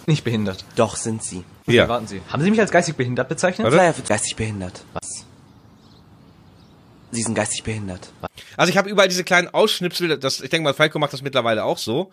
[0.06, 0.64] nicht behindert.
[0.76, 1.44] Doch, sind Sie.
[1.66, 1.88] Ja.
[1.88, 2.20] Warten Sie.
[2.28, 3.72] Haben Sie mich als geistig behindert bezeichnet?
[3.72, 4.84] Flyer für geistig behindert.
[4.92, 5.24] Was?
[7.10, 8.12] Sie sind geistig behindert.
[8.56, 11.64] Also ich habe überall diese kleinen Ausschnipsel, das, ich denke mal, Falco macht das mittlerweile
[11.64, 12.12] auch so,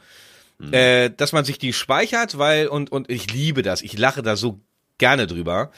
[0.71, 4.37] äh, dass man sich die speichert, weil, und, und ich liebe das, ich lache da
[4.37, 4.61] so
[4.97, 5.71] gerne drüber.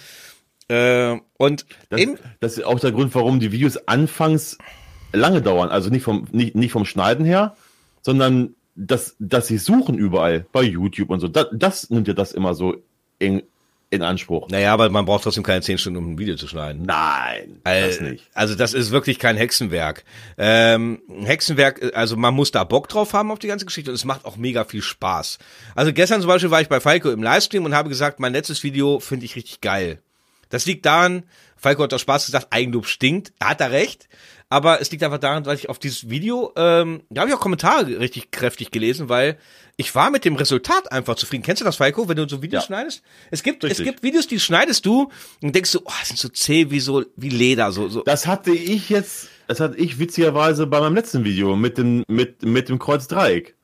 [0.67, 2.01] Äh, und Das,
[2.39, 4.57] das ist auch der Grund, warum die Videos anfangs
[5.13, 5.69] lange dauern.
[5.69, 7.55] Also nicht vom, nicht, nicht vom Schneiden her,
[8.01, 11.27] sondern dass, dass sie suchen überall bei YouTube und so.
[11.27, 12.75] Das, das nimmt ja das immer so
[13.19, 13.43] in,
[13.89, 14.49] in Anspruch.
[14.49, 16.83] naja, aber man braucht trotzdem keine zehn Stunden, um ein Video zu schneiden.
[16.83, 18.25] Nein, Äh, das nicht.
[18.33, 20.03] Also das ist wirklich kein Hexenwerk.
[20.37, 24.03] Ähm, Hexenwerk, also man muss da Bock drauf haben auf die ganze Geschichte und es
[24.05, 25.37] macht auch mega viel Spaß.
[25.75, 28.63] Also gestern zum Beispiel war ich bei Falco im Livestream und habe gesagt, mein letztes
[28.63, 30.01] Video finde ich richtig geil.
[30.49, 31.23] Das liegt daran,
[31.57, 33.33] Falco hat aus Spaß gesagt, Eigenlob stinkt.
[33.39, 34.07] Er hat da recht.
[34.49, 37.41] Aber es liegt einfach daran, weil ich auf dieses Video, ähm, da habe ich auch
[37.41, 39.37] Kommentare richtig kräftig gelesen, weil
[39.75, 41.43] ich war mit dem Resultat einfach zufrieden.
[41.43, 42.67] Kennst du das, Falco, wenn du so Videos Ja.
[42.67, 43.03] schneidest?
[43.29, 46.69] Es gibt, es gibt Videos, die schneidest du und denkst du, oh, sind so zäh
[46.71, 48.03] wie so, wie Leder, so, so.
[48.03, 52.43] Das hatte ich jetzt, das hatte ich witzigerweise bei meinem letzten Video mit dem, mit,
[52.43, 53.55] mit dem Kreuzdreieck.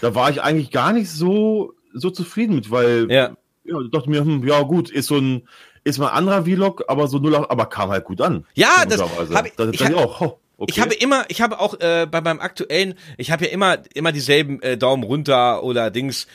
[0.00, 3.36] Da war ich eigentlich gar nicht so, so zufrieden mit, weil, Ja.
[3.64, 5.48] ja, dachte mir, hm, ja gut, ist so ein,
[5.84, 8.46] ist mal ein anderer Vlog, aber so null, aber kam halt gut an.
[8.54, 9.34] Ja, das Komischerweise.
[9.34, 10.72] hab ich- das ich hab- auch, ho, okay.
[10.72, 14.12] Ich habe immer, ich habe auch äh, bei meinem aktuellen, ich habe ja immer immer
[14.12, 16.26] dieselben äh, Daumen runter oder Dings.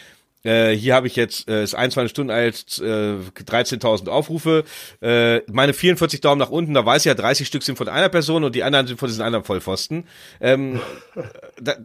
[0.43, 4.63] Äh, hier habe ich jetzt, äh, ist 21 Stunden alt, äh, 13.000 Aufrufe.
[5.01, 8.07] Äh, meine 44 Daumen nach unten, da weiß ich ja, 30 Stück sind von einer
[8.07, 10.05] Person und die anderen sind von diesen anderen Vollpfosten.
[10.39, 10.79] Ähm,
[11.61, 11.75] da,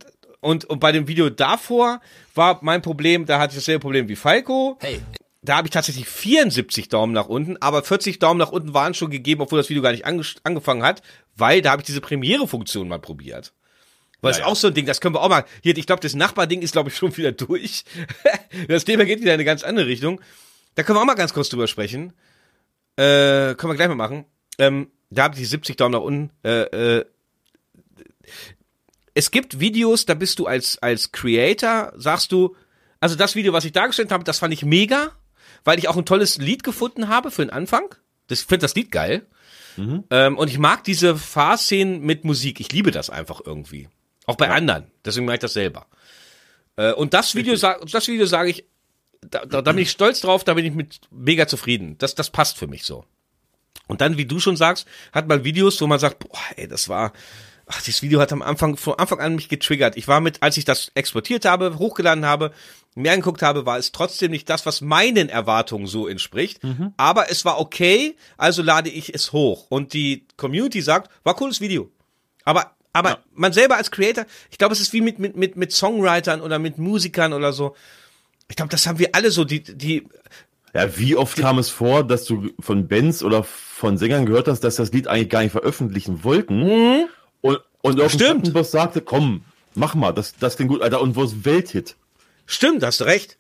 [0.41, 2.01] und, und bei dem Video davor
[2.35, 4.77] war mein Problem, da hatte ich dasselbe Problem wie Falco.
[4.81, 5.01] Hey.
[5.43, 9.11] Da habe ich tatsächlich 74 Daumen nach unten, aber 40 Daumen nach unten waren schon
[9.11, 11.03] gegeben, obwohl das Video gar nicht ange angefangen hat,
[11.37, 13.53] weil da habe ich diese Premiere-Funktion mal probiert.
[14.21, 15.45] Weil das ist auch so ein Ding, das können wir auch mal.
[15.63, 17.85] Hier, ich glaube, das Nachbarding ist, glaube ich, schon wieder durch.
[18.69, 20.21] das Thema geht wieder in eine ganz andere Richtung.
[20.77, 22.13] Da können wir auch mal ganz kurz drüber sprechen.
[22.97, 24.25] Äh, können wir gleich mal machen.
[24.59, 26.31] Ähm, da habe ich die 70 Daumen nach unten.
[26.45, 27.05] Äh, äh,
[29.15, 32.57] es gibt Videos, da bist du als, als Creator, sagst du,
[33.01, 35.13] also das Video, was ich dargestellt habe, das fand ich mega,
[35.65, 37.95] weil ich auch ein tolles Lied gefunden habe für den Anfang.
[38.29, 39.27] Das ich finde das Lied geil.
[40.11, 42.61] Ähm, und ich mag diese Fahrszenen mit Musik.
[42.61, 43.89] Ich liebe das einfach irgendwie.
[44.27, 44.91] Auch bei anderen.
[45.05, 45.87] Deswegen mag ich das selber.
[46.77, 48.65] Äh, und das Video, das Video sage ich,
[49.23, 51.97] da, da, da bin ich stolz drauf, da bin ich mit mega zufrieden.
[51.99, 53.05] Das, das passt für mich so.
[53.87, 56.89] Und dann, wie du schon sagst, hat man Videos, wo man sagt, boah, ey, das
[56.89, 57.13] war,
[57.67, 59.97] ach, dieses Video hat am Anfang, von Anfang an mich getriggert.
[59.97, 62.53] Ich war mit, als ich das exportiert habe, hochgeladen habe,
[62.95, 66.61] mir angeguckt habe, war es trotzdem nicht das, was meinen Erwartungen so entspricht.
[66.97, 69.67] Aber es war okay, also lade ich es hoch.
[69.69, 71.91] Und die Community sagt, war cooles Video.
[72.45, 75.73] Aber, aber man selber als Creator, ich glaube, es ist wie mit, mit, mit, mit
[75.73, 77.75] Songwritern oder mit Musikern oder so.
[78.49, 80.07] Ich glaube, das haben wir alle so, die, die,
[80.75, 84.61] Ja, wie oft kam es vor, dass du von Bands oder von Sängern gehört hast,
[84.61, 87.09] dass das Lied eigentlich gar nicht veröffentlichen wollten?
[87.41, 88.43] Und, und irgendein Stimmt.
[88.43, 91.97] Plattenboss sagte, komm, mach mal, das, das klingt gut, Alter, und wo ist Welthit?
[92.55, 93.37] Stimmt, hast du recht.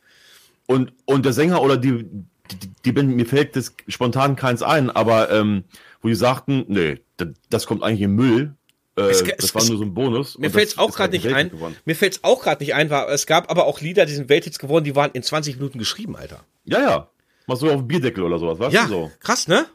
[0.67, 2.05] Und, und der Sänger oder die,
[2.51, 5.65] die, die Band, mir fällt das spontan keins ein, aber ähm,
[6.01, 8.55] wo die sagten, nee, das, das kommt eigentlich im Müll.
[8.97, 10.39] Äh, Es- das es- war es- nur so ein Bonus.
[10.39, 11.51] Mir Und fällt's das auch gerade halt nicht ein.
[11.51, 11.77] Geworden.
[11.85, 12.91] Mir fällt's auch gerade nicht ein.
[12.91, 15.79] War, es gab aber auch Lieder, die sind Welthits geworden, die waren in 20 Minuten
[15.79, 16.45] geschrieben, Alter.
[16.65, 17.09] Ja, ja.
[17.47, 19.13] Mach so auf dem Bierdeckel oder sowas, weißt Ja, du so?
[19.21, 19.67] krass, ne?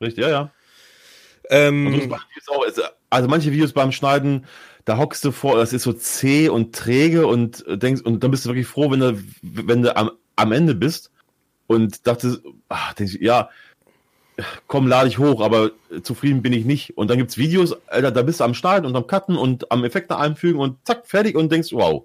[0.00, 0.50] Richtig, ja, ja.
[1.48, 4.46] Ähm, Und so ist bei Videos auch, also- also manche Videos beim Schneiden,
[4.86, 8.30] da hockst du vor, das ist so zäh und träge und äh, denkst, und dann
[8.30, 11.10] bist du wirklich froh, wenn du, wenn du am, am Ende bist
[11.66, 13.50] und dachte, ach, denkst, du, ja,
[14.68, 16.96] komm, lade ich hoch, aber äh, zufrieden bin ich nicht.
[16.96, 19.84] Und dann gibt's Videos, Alter, da bist du am Schneiden und am Cutten und am
[19.84, 22.04] Effekte einfügen und zack, fertig und denkst, wow,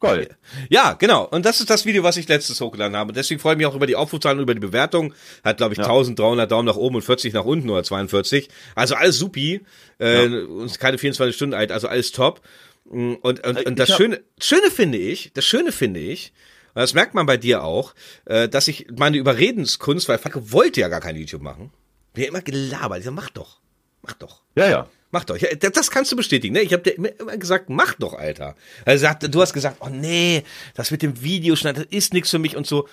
[0.00, 0.36] geil.
[0.68, 1.24] ja, genau.
[1.24, 3.12] Und das ist das Video, was ich letztes hochgeladen habe.
[3.12, 5.14] Deswegen freue ich mich auch über die Aufrufzahlen und über die Bewertung.
[5.44, 8.48] Hat, glaube ich, 1300 Daumen nach oben und 40 nach unten oder 42.
[8.74, 9.60] Also alles supi.
[9.98, 12.40] Äh, Und keine 24 Stunden alt, also alles top.
[12.84, 16.32] Und, und, Äh, und das ich Schöne, Schöne finde ich, das Schöne finde ich,
[16.74, 17.94] und das merkt man bei dir auch,
[18.24, 21.72] äh, dass ich meine Überredenskunst, weil Facke wollte ja gar kein YouTube machen.
[22.16, 23.00] Haben immer gelabert.
[23.00, 23.60] Ich sag, mach doch.
[24.08, 24.40] Mach doch.
[24.54, 24.88] Ja, ja.
[25.10, 25.36] Mach doch.
[25.36, 26.54] Ja, das kannst du bestätigen.
[26.54, 26.62] Ne?
[26.62, 28.56] Ich habe dir immer gesagt, mach doch, Alter.
[28.84, 30.44] Also du hast gesagt, oh nee,
[30.74, 32.88] das mit dem Videoschneid, das ist nichts für mich und so.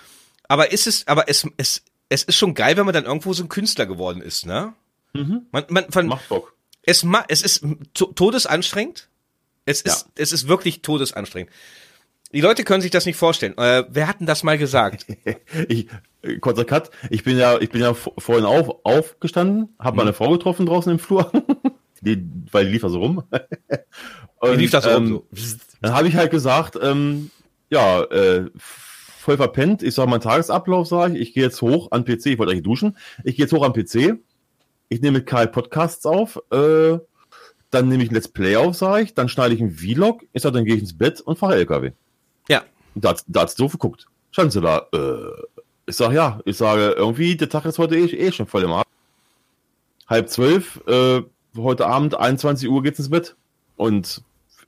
[0.48, 3.44] Aber ist es, aber es, es, es ist schon geil, wenn man dann irgendwo so
[3.44, 4.74] ein Künstler geworden ist, ne?
[5.14, 6.54] Man, man, von, Macht Bock.
[6.84, 7.64] es, ma, es ist
[7.94, 9.08] to todesanstrengend.
[9.66, 11.52] Es ist, es ist wirklich todesanstrengend.
[12.34, 13.58] Die Leute können sich das nicht vorstellen.
[13.58, 15.06] Äh, wer hat denn das mal gesagt?
[15.70, 15.88] Ich,
[16.42, 16.92] kurzer Cut.
[17.10, 21.00] Ich bin ja, ich bin ja vorhin auf, aufgestanden, habe meine Frau getroffen draußen im
[21.00, 21.32] Flur.
[22.02, 23.24] die, weil die lief da so rum.
[23.30, 25.24] Wie Und, lief das so ähm, rum?
[25.32, 25.58] So?
[25.82, 27.32] Dann habe ich halt gesagt, ähm,
[27.70, 29.84] ja, äh, voll verpennt.
[29.84, 32.64] Ich sage, mein Tagesablauf, sage ich, ich gehe jetzt hoch an PC, ich wollte eigentlich
[32.64, 32.98] duschen.
[33.24, 34.20] Ich gehe jetzt hoch am PC.
[34.90, 36.42] Ich nehme mit Karl Podcasts auf.
[36.52, 37.00] Äh,
[37.72, 39.14] dann nehme ich ein Let's Play auf, sage ich.
[39.14, 40.24] Dann schneide ich einen Vlog.
[40.32, 41.92] Ich sage, dann gehe ich ins Bett und fahre LKW.
[42.48, 42.64] Ja.
[42.94, 44.08] Da, da hat's doof geguckt.
[44.32, 44.88] Standen sie da.
[44.94, 45.55] Äh,
[45.86, 46.40] ich sage, ja.
[46.46, 48.88] Ich sage, irgendwie, der Tag ist heute eh, eh schon voll im Arsch.
[50.08, 51.22] Halb zwölf, äh,
[51.58, 53.36] heute Abend, 21 Uhr geht's ins Bett.
[53.76, 54.22] Und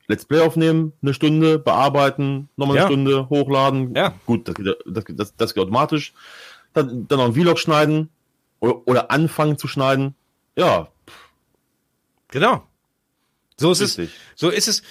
[0.07, 2.88] Let's Play aufnehmen, eine Stunde, bearbeiten, nochmal eine Ja.
[2.88, 3.93] Stunde, hochladen.
[3.95, 4.13] Ja.
[4.26, 6.13] Gut, das geht, das, das, das geht automatisch.
[6.74, 8.09] Dann, dann noch ein Vlog schneiden
[8.59, 10.15] oder, oder anfangen zu schneiden.
[10.55, 10.88] Ja,
[12.30, 12.63] Genau.
[13.57, 13.97] So ist es.
[13.97, 14.18] Richtig.
[14.36, 14.84] So ist es.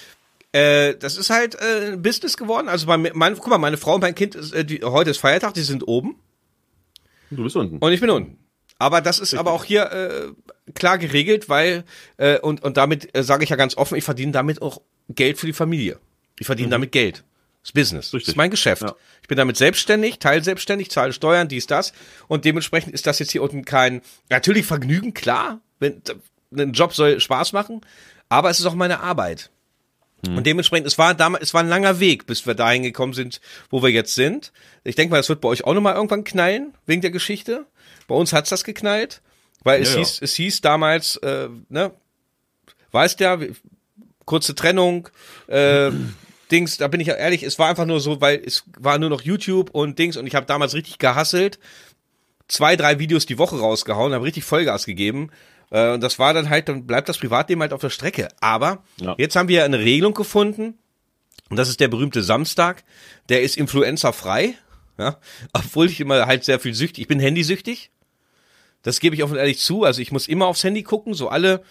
[0.57, 2.67] Äh, das ist halt äh, ein Business geworden.
[2.67, 5.11] Also bei mir, mein, guck mal, meine Frau und mein Kind, ist, äh, die, heute
[5.11, 6.15] ist Feiertag, die sind oben
[7.29, 7.77] du bist unten.
[7.77, 8.37] und ich bin unten.
[8.79, 11.83] Aber das ist aber auch hier äh, klar geregelt, weil
[12.17, 15.37] äh, und und damit äh, sage ich ja ganz offen, ich verdiene damit auch Geld
[15.37, 15.99] für die Familie.
[16.39, 17.23] Ich verdiene damit Geld.
[17.61, 18.05] Das ist Business.
[18.07, 18.33] Das Richtig.
[18.33, 18.83] ist mein Geschäft.
[18.83, 18.95] Ja.
[19.21, 21.91] Ich bin damit selbstständig, teilselbstständig, zahle Steuern, dies, das.
[22.27, 25.59] Und dementsprechend ist das jetzt hier unten kein, natürlich Vergnügen, klar.
[25.79, 26.01] Wenn,
[26.55, 27.81] ein Job soll Spaß machen,
[28.29, 29.49] aber es ist auch meine Arbeit.
[30.35, 33.39] Und dementsprechend, es war damals, es war ein langer Weg, bis wir dahin gekommen sind,
[33.69, 34.51] wo wir jetzt sind.
[34.83, 37.65] Ich denke mal, das wird bei euch auch nochmal irgendwann knallen, wegen der Geschichte.
[38.07, 39.21] Bei uns hat's das geknallt,
[39.63, 39.99] weil es Ja, ja.
[39.99, 41.91] hieß, es hieß damals, äh, ne,
[42.91, 43.37] weißt ja,
[44.25, 45.09] kurze Trennung,
[45.47, 45.91] äh,
[46.51, 49.09] Dings, da bin ich ja ehrlich, es war einfach nur so, weil es war nur
[49.09, 51.59] noch YouTube und Dings und ich habe damals richtig gehasselt,
[52.47, 55.29] zwei, drei Videos die Woche rausgehauen, habe richtig Vollgas gegeben.
[55.71, 58.29] Äh, und das war dann halt, dann bleibt das Privatleben halt auf der Strecke.
[58.39, 59.15] Aber Ja.
[59.17, 60.77] jetzt haben wir eine Regelung gefunden.
[61.49, 62.83] Und das ist der berühmte Samstag.
[63.29, 64.55] Der ist influencerfrei.
[64.99, 65.17] Ja,
[65.53, 67.91] obwohl ich immer halt sehr viel süchtig, ich bin handysüchtig.
[68.81, 69.83] Das gebe ich offen und ehrlich zu.
[69.83, 71.61] Also ich muss immer aufs Handy gucken, so alle.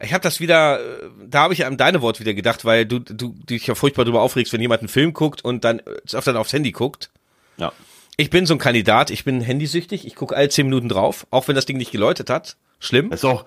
[0.00, 2.98] Ich habe das wieder, äh, da habe ich an deine Wort wieder gedacht, weil du,
[3.00, 6.38] du dich ja furchtbar darüber aufregst, wenn jemand einen Film guckt und dann äh, öfter
[6.38, 7.10] aufs Handy guckt.
[7.56, 7.72] Ja.
[8.16, 11.48] Ich bin so ein Kandidat, ich bin handysüchtig, ich gucke alle zehn Minuten drauf, auch
[11.48, 12.56] wenn das Ding nicht geläutet hat.
[12.84, 13.10] Schlimm.
[13.10, 13.44] Das ist auch,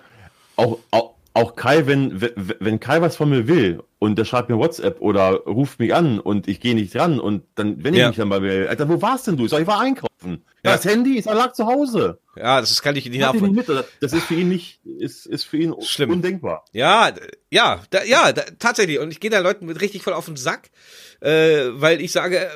[0.56, 4.58] auch, auch, auch Kai, wenn, wenn, Kai was von mir will und der schreibt mir
[4.58, 8.08] WhatsApp oder ruft mich an und ich gehe nicht ran und dann, wenn ich Ja.
[8.08, 9.44] mich dann bei mir, Alter, wo warst denn du?
[9.44, 10.44] Ich sag, ich war einkaufen.
[10.64, 12.18] Ja, das Handy, ich lag zu Hause.
[12.36, 13.84] Ja, das kann ich nicht nachvollziehen.
[14.00, 16.10] Das ist für ihn nicht, ist, ist für ihn Schlimm.
[16.10, 16.64] undenkbar.
[16.72, 17.12] Ja,
[17.50, 18.98] ja, da, ja, da, tatsächlich.
[18.98, 20.70] Und ich gehe da Leuten mit richtig voll auf den Sack,
[21.20, 22.50] äh, weil ich sage,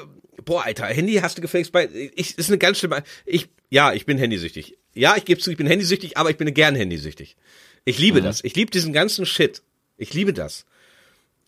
[0.45, 4.07] boah, Alter, Handy hast du gefaked bei, ich, ist eine ganz schlimme, ich, ja, ich
[4.07, 4.77] bin handysüchtig.
[4.95, 7.37] Ja, ich gebe zu, ich bin handysüchtig, aber ich bin gern handysüchtig.
[7.85, 8.45] Ich liebe das.
[8.45, 9.63] Ich liebe diesen ganzen Shit.
[9.97, 10.65] Ich liebe das.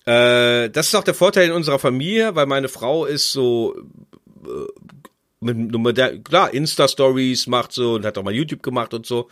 [0.06, 3.76] Äh, das ist auch der Vorteil in unserer Familie, weil meine Frau ist so
[4.44, 4.94] äh,
[5.40, 9.28] mit, mit der, klar, Insta-Stories macht so und hat auch mal YouTube gemacht und so.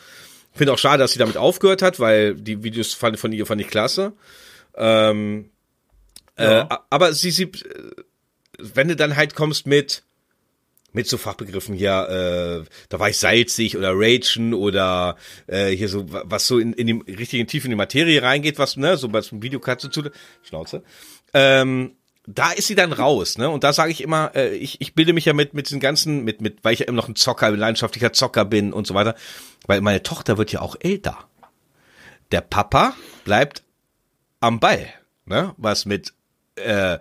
[0.52, 3.60] Finde auch schade, dass sie damit aufgehört hat, weil die Videos fand, von ihr fand
[3.60, 4.12] ich klasse.
[4.74, 5.50] Ähm,
[6.36, 7.50] äh, aber sie, sie, äh,
[8.58, 10.02] wenn du dann halt kommst mit,
[10.92, 15.16] mit so Fachbegriffen hier, äh, da war ich salzig oder ragen oder
[15.46, 18.58] äh, hier so, wa- was so in, in die richtigen tief in die Materie reingeht,
[18.58, 20.02] was, ne, so so einem Videokatze zu,
[20.42, 20.82] Schnauze.
[21.34, 23.50] Ähm, da ist sie dann raus, ne?
[23.50, 26.22] Und da sage ich immer, äh, ich, ich bilde mich ja mit mit den ganzen,
[26.22, 28.94] mit mit, weil ich ja immer noch ein Zocker, ein leidenschaftlicher Zocker bin und so
[28.94, 29.16] weiter,
[29.66, 31.18] weil meine Tochter wird ja auch älter.
[32.30, 33.64] Der Papa bleibt
[34.40, 34.88] am Ball,
[35.24, 35.54] ne?
[35.56, 36.12] Was mit
[36.56, 36.98] äh,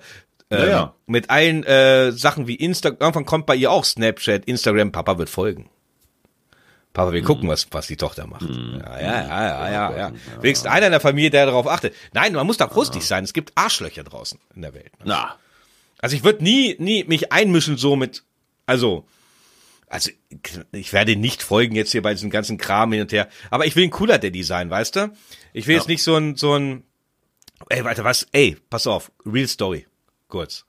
[0.52, 0.96] ähm, ja.
[1.06, 5.30] mit allen äh, Sachen wie Instagram, irgendwann kommt bei ihr auch Snapchat, Instagram, Papa wird
[5.30, 5.70] folgen.
[6.94, 8.42] Papa, wir gucken, was, was die Tochter macht.
[8.42, 10.12] Ja, ja, ja, ja, ja, ja.
[10.42, 11.96] Wenigstens einer in der Familie, der darauf achtet.
[12.14, 13.24] Nein, man muss da vorsichtig sein.
[13.24, 14.92] Es gibt Arschlöcher draußen in der Welt.
[15.00, 15.06] ne?
[15.06, 15.36] Na,
[16.02, 18.24] Also ich würde nie, nie mich einmischen so mit,
[18.66, 19.06] also,
[19.88, 20.12] also
[20.74, 23.30] ich werde nicht folgen jetzt hier bei diesem ganzen Kram hin und her.
[23.52, 25.14] Aber ich will ein cooler Daddy sein, weißt du?
[25.54, 26.84] Ich will jetzt nicht so ein, so ein,
[27.70, 29.86] ey, warte, was, ey, pass auf, Real Story,
[30.32, 30.66] kurz.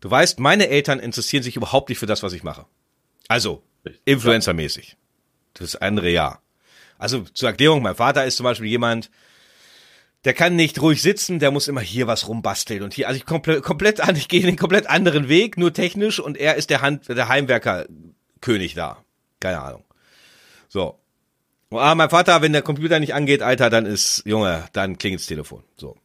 [0.00, 2.64] Du weißt, meine Eltern interessieren sich überhaupt nicht für das, was ich mache.
[3.28, 3.62] Also,
[4.04, 4.96] Influencer-mäßig.
[5.54, 6.40] Das andere ja.
[6.98, 9.10] Also zur Erklärung, mein Vater ist zum Beispiel jemand,
[10.24, 13.26] der kann nicht ruhig sitzen, der muss immer hier was rumbasteln und hier, also ich
[13.26, 16.80] komplett, komplett an, ich gehe den komplett anderen Weg, nur technisch und er ist der
[16.80, 19.04] Hand, der Heimwerkerkönig da.
[19.40, 19.84] Keine Ahnung.
[20.68, 20.98] So.
[21.70, 25.64] Ah, mein Vater, wenn der Computer nicht angeht, Alter, dann ist, Junge, dann klingelt's Telefon.
[25.76, 25.96] So.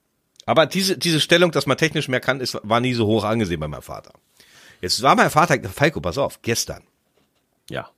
[0.48, 3.60] Aber diese, diese Stellung, dass man technisch mehr kann, ist, war nie so hoch angesehen
[3.60, 4.14] bei meinem Vater.
[4.82, 6.82] Jetzt war mein Vater, Falco, pass auf, gestern.
[7.70, 7.90] ja.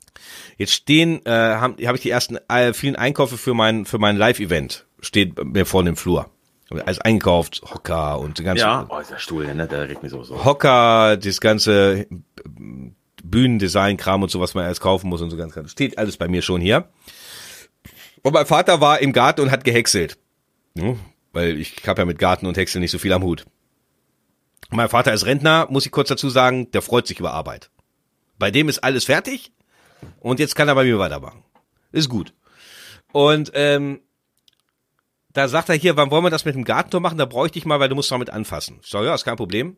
[0.57, 4.17] Jetzt stehen, äh, habe hab ich die ersten äh, vielen Einkäufe für mein für mein
[4.17, 6.29] Live-Event steht mir vorne im Flur.
[6.69, 10.23] Alles eingekauft, Hocker und die ganze Ja, oh, dieser Stuhl, ne, der regt mich so.
[10.23, 10.43] so.
[10.43, 12.07] Hocker, das ganze äh,
[13.23, 16.27] Bühnendesign-Kram und so, was man erst kaufen muss und so ganz, ganz steht alles bei
[16.27, 16.89] mir schon hier.
[18.21, 20.17] Und mein Vater war im Garten und hat gehäckselt.
[20.77, 20.99] Hm,
[21.33, 23.45] weil ich habe ja mit Garten und Häckseln nicht so viel am Hut.
[24.69, 27.71] Mein Vater ist Rentner, muss ich kurz dazu sagen, der freut sich über Arbeit.
[28.37, 29.51] Bei dem ist alles fertig
[30.19, 31.43] und jetzt kann er bei mir weitermachen.
[31.91, 32.33] Ist gut.
[33.11, 34.01] Und ähm,
[35.33, 37.17] da sagt er hier, wann wollen wir das mit dem Gartentor machen?
[37.17, 38.79] Da bräuchte ich mal, weil du musst damit anfassen.
[38.83, 39.77] Ich sage, ja, ist kein Problem.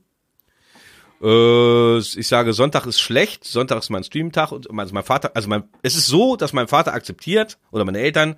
[1.21, 5.49] Äh, ich sage, Sonntag ist schlecht, Sonntag ist mein Streamtag und also mein Vater, also
[5.49, 8.37] mein, es ist so, dass mein Vater akzeptiert oder meine Eltern,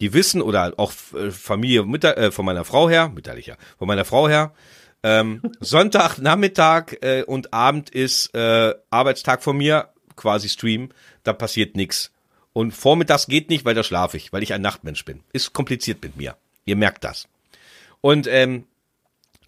[0.00, 4.04] die wissen oder auch äh, Familie Mütter, äh, von meiner Frau her, mütterlicher, von meiner
[4.04, 4.52] Frau her,
[5.02, 10.90] ähm, Sonntag, Nachmittag äh, und Abend ist äh, Arbeitstag von mir, quasi Stream,
[11.22, 12.12] da passiert nix.
[12.52, 15.20] Und vormittags geht nicht, weil da schlafe ich, weil ich ein Nachtmensch bin.
[15.32, 16.36] Ist kompliziert mit mir.
[16.64, 17.28] Ihr merkt das.
[18.00, 18.66] Und ähm,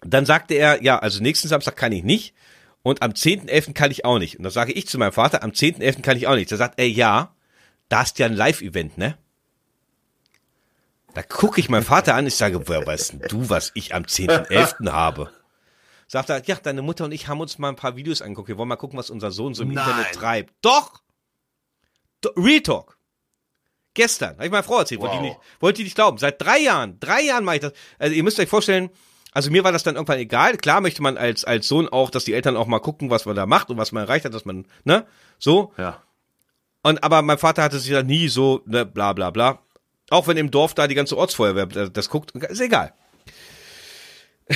[0.01, 2.33] dann sagte er, ja, also nächsten Samstag kann ich nicht
[2.81, 3.73] und am 10.11.
[3.73, 4.37] kann ich auch nicht.
[4.37, 6.01] Und da sage ich zu meinem Vater, am 10.11.
[6.01, 6.51] kann ich auch nicht.
[6.51, 7.33] Der sagt, ey, ja,
[7.89, 9.17] da ist ja ein Live-Event, ne?
[11.13, 14.03] Da gucke ich meinen Vater an, ich sage, woher weißt denn du, was ich am
[14.03, 14.91] 10.11.
[14.91, 15.29] habe?
[16.07, 18.47] Sagt er, ja, deine Mutter und ich haben uns mal ein paar Videos angeguckt.
[18.47, 19.87] Wir wollen mal gucken, was unser Sohn so im Nein.
[19.87, 20.53] Internet treibt.
[20.61, 21.01] Doch!
[22.21, 22.97] Do Real Talk.
[23.93, 25.21] Gestern, habe ich meiner Frau erzählt, wollte, Wow.
[25.21, 26.17] die nicht, wollte die nicht glauben.
[26.17, 27.73] Seit drei Jahren, drei Jahren mache ich das.
[27.99, 28.89] Also ihr müsst euch vorstellen,
[29.33, 30.57] also mir war das dann irgendwann egal.
[30.57, 33.35] Klar möchte man als, als Sohn auch, dass die Eltern auch mal gucken, was man
[33.35, 35.05] da macht und was man erreicht hat, dass man, ne,
[35.37, 35.73] so.
[35.77, 36.01] Ja.
[36.81, 39.59] Und aber mein Vater hatte sich da nie so, ne, bla bla bla.
[40.13, 42.93] Auch wenn im Dorf da die ganze Ortsfeuerwehr das, das guckt, ist egal.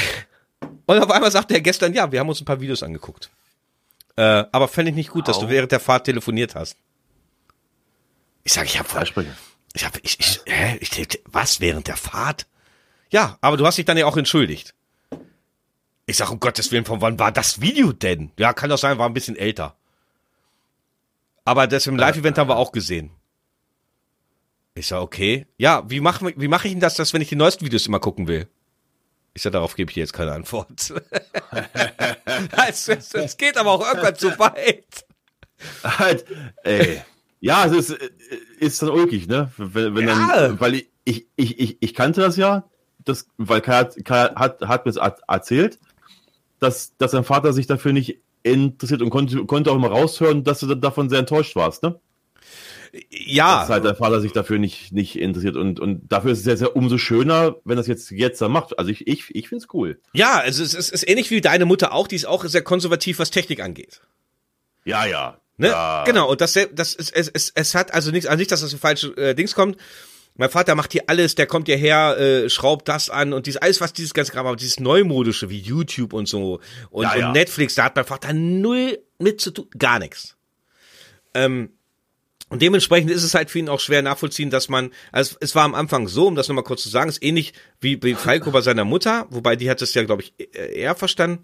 [0.86, 3.32] Und auf einmal sagte er gestern, ja, wir haben uns ein paar Videos angeguckt.
[4.18, 5.50] Äh, aber fände ich nicht gut, dass du Au.
[5.50, 6.78] während der Fahrt telefoniert hast.
[8.44, 9.36] Ich sage, ich habe Freisprecher.
[9.74, 12.46] ich hab, ich, ich, hä, ich, was, während der Fahrt?
[13.10, 14.76] Ja, aber du hast dich dann ja auch entschuldigt.
[16.06, 18.32] Ich sag, um Gottes Willen, von wann war das Video denn?
[18.38, 19.76] Ja, kann doch sein, war ein bisschen älter.
[21.46, 23.10] Aber das im Live-Event haben wir auch gesehen.
[24.78, 25.48] Ich sag, okay.
[25.58, 28.00] Ja, wie mache wie mach ich denn das, dass, wenn ich die neuesten Videos immer
[28.00, 28.48] gucken will?
[29.34, 30.94] Ich sag, darauf gebe ich jetzt keine Antwort.
[32.68, 35.06] es, geht aber auch irgendwann zu weit.
[35.84, 36.26] Halt,
[36.64, 37.02] ey.
[37.40, 37.98] Ja, es ist,
[38.60, 39.52] ist dann ulkig, ne?
[39.58, 40.28] Wenn, wenn Ja.
[40.36, 42.64] dann, weil ich, ich, ich, ich, kannte das ja,
[43.06, 45.80] das, weil Kai hat, Kai hat, hat mir es er- erzählt,
[46.60, 50.60] dass, dass sein Vater sich dafür nicht interessiert und konnte, konnte auch immer raushören, dass
[50.60, 52.00] du davon sehr enttäuscht warst, ne?
[53.10, 56.46] Ja, Dass halt dein Vater sich dafür nicht, nicht interessiert und, und dafür ist es
[56.46, 58.78] ja sehr umso schöner, wenn das jetzt, jetzt dann macht.
[58.80, 60.00] Also ich, ich, ich find's cool.
[60.14, 62.62] ja, also es ist, es ist ähnlich wie deine Mutter auch, die ist auch sehr
[62.62, 64.02] konservativ, was Technik angeht.
[64.86, 65.40] Ja, ja.
[65.58, 65.70] Ne?
[65.70, 66.04] ja.
[66.06, 68.74] Genau, und das, das ist, es, es, es hat also nichts, also nicht, dass das
[68.74, 69.78] ein falsche äh, Dings kommt.
[70.36, 73.82] Mein Vater macht hier alles, der kommt hierher, äh, schraubt das an und dieses, alles,
[73.82, 76.60] was dieses ganze Kram, aber dieses Neumodische wie YouTube und so
[76.92, 77.28] und, Ja, ja.
[77.28, 80.38] und Netflix, da hat mein Vater null mit zu tun, gar nichts.
[81.34, 81.72] Ähm,
[82.50, 85.64] und dementsprechend ist es halt für ihn auch schwer nachvollziehen, dass man, also es war
[85.66, 88.62] am Anfang so, um das nochmal kurz zu sagen, ist ähnlich wie bei Falco bei
[88.62, 90.46] seiner Mutter, wobei die hat es ja, glaube ich, e-
[90.80, 91.44] eher verstanden.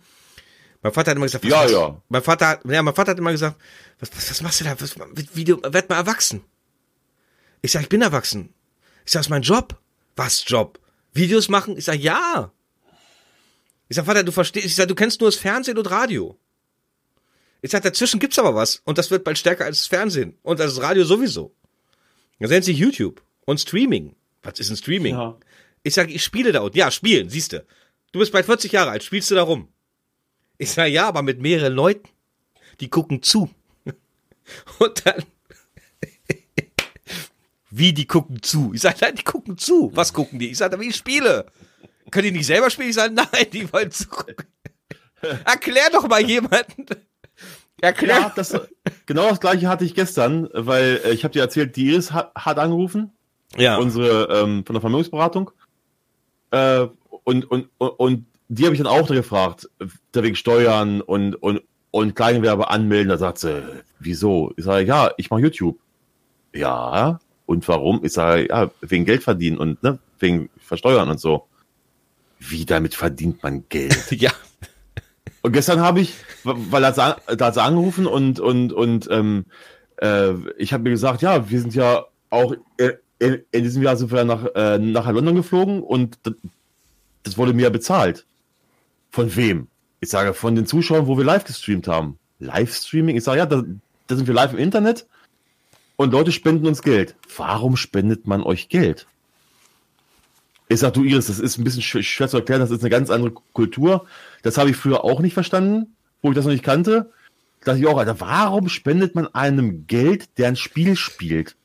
[0.81, 2.01] Mein Vater hat immer gesagt, was Ja, machst- ja.
[2.09, 3.57] Mein Vater, hat- ja, mein Vater hat immer gesagt,
[3.99, 4.75] was, was, was machst du da?
[4.79, 4.95] Was,
[5.33, 6.41] wie du, werd mal erwachsen.
[7.61, 8.53] Ich sag, ich bin erwachsen.
[9.05, 9.79] Ich sag, das ist mein Job.
[10.15, 10.79] Was Job?
[11.13, 11.77] Videos machen?
[11.77, 12.51] Ich sag, ja.
[13.89, 16.37] Ich sag, Vater, du verstehst, ich sag, du kennst nur das Fernsehen und Radio.
[17.63, 18.81] Ich sag, dazwischen gibt's aber was.
[18.83, 20.37] Und das wird bald stärker als das Fernsehen.
[20.43, 21.55] Und das Radio sowieso.
[22.39, 23.23] Das nennt sich YouTube.
[23.45, 24.17] Und Streaming.
[24.41, 25.15] Was ist ein Streaming?
[25.15, 25.37] Ja.
[25.81, 26.77] Ich sag, ich spiele da unten.
[26.77, 27.65] Ja, spielen, siehste.
[28.11, 29.69] Du bist bald 40 Jahre alt, spielst du da rum?
[30.57, 32.09] Ich sag, ja, aber mit mehreren Leuten.
[32.81, 33.49] Die gucken zu.
[34.79, 35.23] Und dann.
[37.69, 38.73] Wie, die gucken zu?
[38.73, 39.89] Ich sag, nein, die gucken zu.
[39.95, 40.51] Was gucken die?
[40.51, 41.45] Ich sag, wie ich spiele.
[42.11, 42.89] Können die nicht selber spielen?
[42.89, 44.47] Ich sag, nein, die wollen zugucken.
[45.45, 46.87] Erklär doch mal jemanden.
[47.83, 48.15] Erklär.
[48.17, 48.57] Ja, das,
[49.05, 52.31] genau das gleiche hatte ich gestern, weil äh, ich habe dir erzählt, die Iris hat,
[52.33, 53.11] hat angerufen,
[53.57, 53.75] Ja.
[53.77, 55.51] unsere ähm, von der Vermögensberatung.
[56.51, 56.87] Äh,
[57.25, 59.69] und, und, und, und die habe ich dann auch gefragt,
[60.13, 61.61] wegen Steuern und, und,
[61.91, 63.09] und Kleingewerbe anmelden.
[63.09, 63.63] Da sagt sie,
[63.99, 64.53] wieso?
[64.55, 65.77] Ich sage, ja, ich mache YouTube.
[66.53, 68.05] Ja, und warum?
[68.05, 71.47] Ich sage, ja, wegen Geld verdienen und ne, wegen Versteuern und so.
[72.39, 74.09] Wie damit verdient man Geld?
[74.11, 74.31] ja.
[75.41, 79.45] Und gestern habe ich, weil sie, da hat angerufen und, und, und ähm,
[79.97, 82.55] äh, ich habe mir gesagt, ja, wir sind ja auch
[83.19, 86.33] in, in, diesem Jahr sind wir nach, äh, nach London geflogen und das,
[87.23, 88.25] das wurde mir bezahlt.
[89.11, 89.67] Von wem?
[89.99, 92.17] Ich sage, von den Zuschauern, wo wir live gestreamt haben.
[92.39, 93.15] Livestreaming?
[93.15, 93.63] Ich sage, ja, da,
[94.07, 95.07] da sind wir live im Internet
[95.95, 97.15] und Leute spenden uns Geld.
[97.37, 99.07] Warum spendet man euch Geld?
[100.69, 103.09] Ich sag, du Iris, das ist ein bisschen schwer, zu erklären, das ist eine ganz
[103.09, 104.05] andere Kultur.
[104.41, 107.11] Das habe ich früher auch nicht verstanden, wo ich das noch nicht kannte.
[107.61, 111.55] Da dachte ich auch, Alter, warum spendet man einem Geld, der ein Spiel spielt?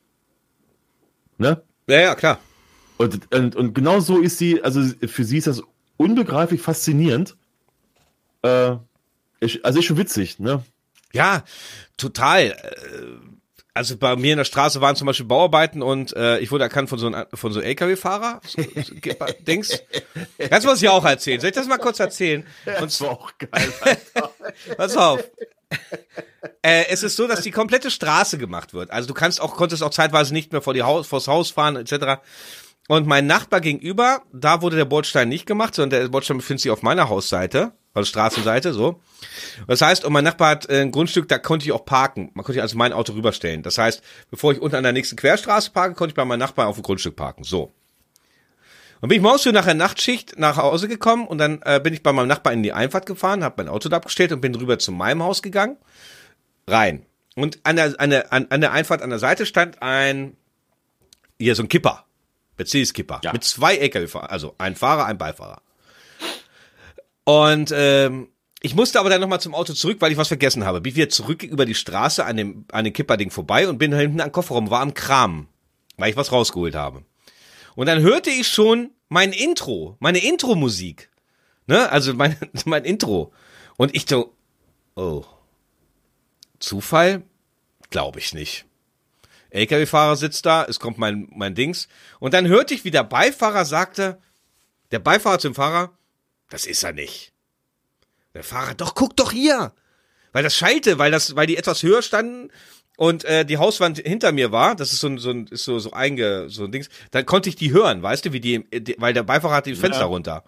[1.37, 1.61] Ne?
[1.87, 2.39] Ja, ja, klar.
[2.97, 5.63] Und, und, und genau so ist sie, also für sie ist das
[5.97, 7.37] unbegreiflich faszinierend.
[8.41, 8.75] Äh,
[9.39, 10.63] ich, also ist schon witzig, ne?
[11.13, 11.43] Ja,
[11.97, 12.55] total.
[13.79, 16.89] Also bei mir in der Straße waren zum Beispiel Bauarbeiten und äh, ich wurde erkannt
[16.89, 18.41] von so einem von so LKW-Fahrer.
[18.45, 18.93] So, so,
[19.39, 19.69] denkst,
[20.49, 21.39] das muss ich auch erzählen.
[21.39, 22.45] Soll ich das mal kurz erzählen?
[22.65, 23.73] Und Das war auch geil.
[24.75, 25.23] Pass auf.
[26.61, 28.91] Äh, es ist so, dass die komplette Straße gemacht wird.
[28.91, 31.77] Also du kannst auch, konntest auch zeitweise nicht mehr vor die Haus, vors Haus fahren,
[31.77, 32.21] etc.
[32.89, 36.71] Und mein Nachbar gegenüber, da wurde der Bordstein nicht gemacht, sondern der Bordstein befindet sich
[36.71, 38.99] auf meiner Hausseite, also Straßenseite, so.
[39.67, 42.31] Das heißt, und mein Nachbar hat äh, ein Grundstück, da konnte ich auch parken.
[42.33, 43.63] Man konnte also mein Auto rüberstellen.
[43.63, 46.67] Das heißt, bevor ich unten an der nächsten Querstraße parke, konnte ich bei meinem Nachbarn
[46.67, 47.43] auf dem Grundstück parken.
[47.43, 47.73] So.
[49.01, 51.93] Und bin ich morgens früh nach der Nachtschicht nach Hause gekommen und dann äh, bin
[51.93, 54.53] ich bei meinem Nachbarn in die Einfahrt gefahren, habe mein Auto da abgestellt und bin
[54.55, 55.77] rüber zu meinem Haus gegangen,
[56.67, 57.05] rein.
[57.35, 60.35] Und an der, an der, an, der Einfahrt an der Seite stand ein,
[61.39, 62.03] hier so ein Kipper,
[62.57, 63.31] Mercedes-Kipper, Ja.
[63.31, 65.61] mit zwei LKW-Fahrern, also ein Fahrer, ein Beifahrer.
[67.29, 68.29] Und ähm,
[68.59, 70.81] ich musste aber dann nochmal zum Auto zurück, weil ich was vergessen habe.
[70.81, 74.19] Bin wieder zurück über die Straße an dem, an dem Kipperding vorbei und bin hinten
[74.19, 75.47] am Kofferraum, war am Kram,
[75.97, 77.05] weil ich was rausgeholt habe.
[77.75, 81.11] Und dann hörte ich schon mein Intro, meine Intro-Musik.
[81.67, 81.91] Ne?
[81.91, 82.35] Also mein,
[82.65, 83.31] mein Intro.
[83.77, 84.33] Und ich so,
[84.95, 85.23] oh.
[86.57, 87.21] Zufall?
[87.91, 88.65] Glaube ich nicht.
[89.51, 91.89] LKW-Fahrer sitzt da, es kommt mein, mein Dings.
[92.19, 94.19] Und dann hörte ich, wie der Beifahrer sagte,
[94.89, 95.91] der Beifahrer zum Fahrer,
[96.49, 97.33] das ist er nicht.
[98.33, 99.73] Der Fahrer, doch, guck doch hier.
[100.31, 102.51] Weil das schallte, weil das, weil die etwas höher standen
[102.97, 105.79] und äh, die Hauswand hinter mir war, das ist so ein, so ein, ist so,
[105.79, 108.95] so einge, so ein Dings, dann konnte ich die hören, weißt du, wie die, die
[108.99, 110.43] weil der Beifahrer hat die Fenster runter.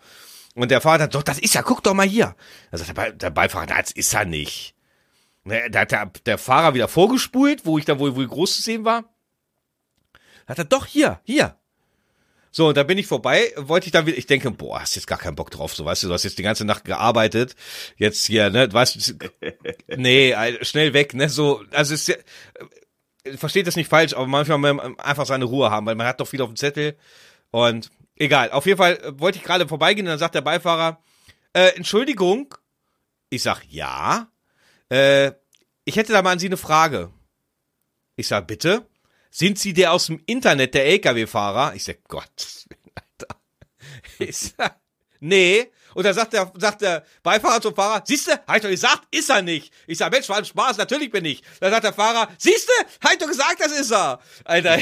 [0.54, 2.36] Und der Fahrer hat, doch, das ist er, guck doch mal hier.
[2.72, 4.76] Da sagt der, Be der Beifahrer, das ist er nicht.
[5.44, 8.62] Ne, Da hat der, der Fahrer wieder vorgespult, wo ich da wohl, wohl groß zu
[8.62, 9.04] sehen war.
[10.46, 11.58] Da hat er, doch, hier, hier.
[12.54, 15.08] So, und da bin ich vorbei, wollte ich dann wieder, ich denke, boah, hast jetzt
[15.08, 17.56] gar keinen Bock drauf, so, weißt du, du hast jetzt die ganze Nacht gearbeitet,
[17.96, 19.16] jetzt hier, ne, du weißt,
[19.96, 24.58] nee, äh, schnell weg, ne, so, also ist äh, versteht das nicht falsch, aber manchmal
[24.58, 26.98] man einfach seine Ruhe haben, weil man hat doch viel auf dem Zettel
[27.52, 31.02] und egal, auf jeden Fall äh, wollte ich gerade vorbeigehen und dann sagt der Beifahrer,
[31.54, 32.54] äh, Entschuldigung,
[33.30, 34.28] ich sag, ja,
[34.90, 35.32] äh,
[35.86, 37.12] ich hätte da mal an Sie eine Frage.
[38.18, 38.86] Ich sag, bitte?
[39.34, 41.74] Sind Sie der aus dem Internet, der LKW-Fahrer?
[41.74, 42.28] Ich sag, Gott,
[42.96, 43.36] Alter.
[44.20, 44.76] Ich sag,
[45.22, 45.72] nee.
[45.94, 49.30] Und dann sagt der, sagt der Beifahrer zum Fahrer, siehste, hab ich doch gesagt, ist
[49.30, 49.74] er nicht.
[49.88, 51.44] Ich sag, Mensch, war ein Spaß, natürlich bin ich.
[51.62, 52.72] Dann sagt der Fahrer, siehste,
[53.02, 54.20] hab ich doch gesagt, das ist er.
[54.44, 54.80] Alter.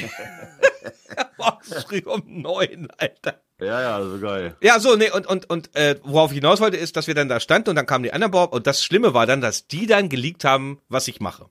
[1.16, 3.42] er früh um neun, Alter.
[3.60, 4.56] Ja, ja, so geil.
[4.62, 7.30] Ja, so, nee, und, und, und äh, worauf ich hinaus wollte, ist, dass wir dann
[7.30, 9.86] da standen und dann kamen die anderen Bauer und das Schlimme war dann, dass die
[9.86, 11.50] dann geleakt haben, was ich mache.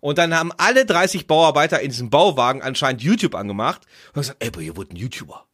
[0.00, 4.50] Und dann haben alle 30 Bauarbeiter in diesem Bauwagen anscheinend YouTube angemacht und gesagt, ey,
[4.50, 5.44] boah, hier wurde ein YouTuber.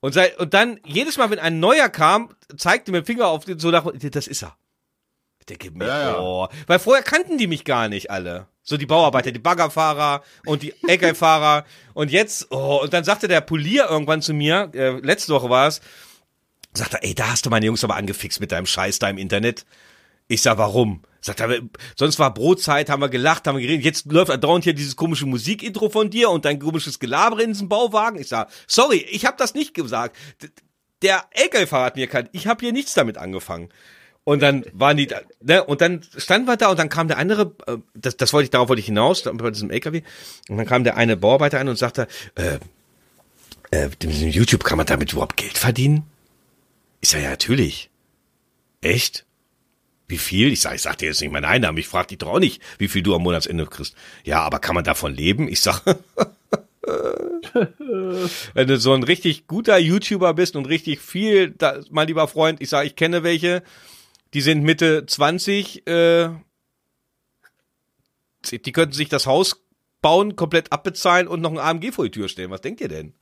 [0.00, 3.44] Und, sei, und dann, jedes Mal, wenn ein neuer kam, zeigte mir den Finger auf
[3.44, 4.56] den, so nach, das ist er.
[5.40, 6.18] Ich denke mir, Ja, ja.
[6.18, 8.46] oh, weil vorher kannten die mich gar nicht alle.
[8.62, 11.64] So die Bauarbeiter, die Baggerfahrer und die LKW-Fahrer.
[11.92, 15.66] Und jetzt, oh, und dann sagte der Polier irgendwann zu mir, äh, letzte Woche war
[15.66, 15.80] es,
[16.72, 19.18] sagt er, ey, da hast du meine Jungs aber angefixt mit deinem Scheiß da im
[19.18, 19.66] Internet.
[20.28, 21.02] Ich sag, warum?
[21.20, 21.60] Sagt er,
[21.96, 23.84] sonst war Brotzeit, haben wir gelacht, haben wir geredet.
[23.84, 27.68] Jetzt läuft andauernd hier dieses komische Musikintro von dir und dein komisches Gelabere in diesem
[27.68, 28.18] Bauwagen.
[28.18, 30.16] Ich sag, sorry, ich habe das nicht gesagt.
[31.02, 32.30] Der LKW-Fahrer hat mir erkannt.
[32.32, 33.70] Ich habe hier nichts damit angefangen.
[34.24, 37.18] Und dann waren die, da, ne, und dann standen wir da und dann kam der
[37.18, 40.02] andere, äh, das, das wollte ich, darauf wollte ich hinaus, bei diesem LKW.
[40.48, 42.58] Und dann kam der eine Bauarbeiter an und sagte, äh,
[43.70, 46.04] äh, mit diesem YouTube kann man damit überhaupt Geld verdienen?
[47.00, 47.90] Ich sag, ja, natürlich.
[48.82, 49.24] Echt?
[50.10, 50.52] Wie viel?
[50.52, 51.78] Ich sag, ich sag dir jetzt nicht meinen Einnahmen.
[51.78, 53.94] Ich frag dich doch auch nicht, wie viel du am Monatsende kriegst.
[54.24, 55.46] Ja, aber kann man davon leben?
[55.46, 55.82] Ich sag,
[58.54, 62.60] wenn du so ein richtig guter YouTuber bist und richtig viel, da, mein lieber Freund,
[62.60, 63.62] ich sag, ich kenne welche,
[64.34, 66.30] die sind Mitte 20, äh,
[68.50, 69.62] die könnten sich das Haus
[70.02, 72.50] bauen, komplett abbezahlen und noch ein AMG vor die Tür stellen.
[72.50, 73.14] Was denkt ihr denn?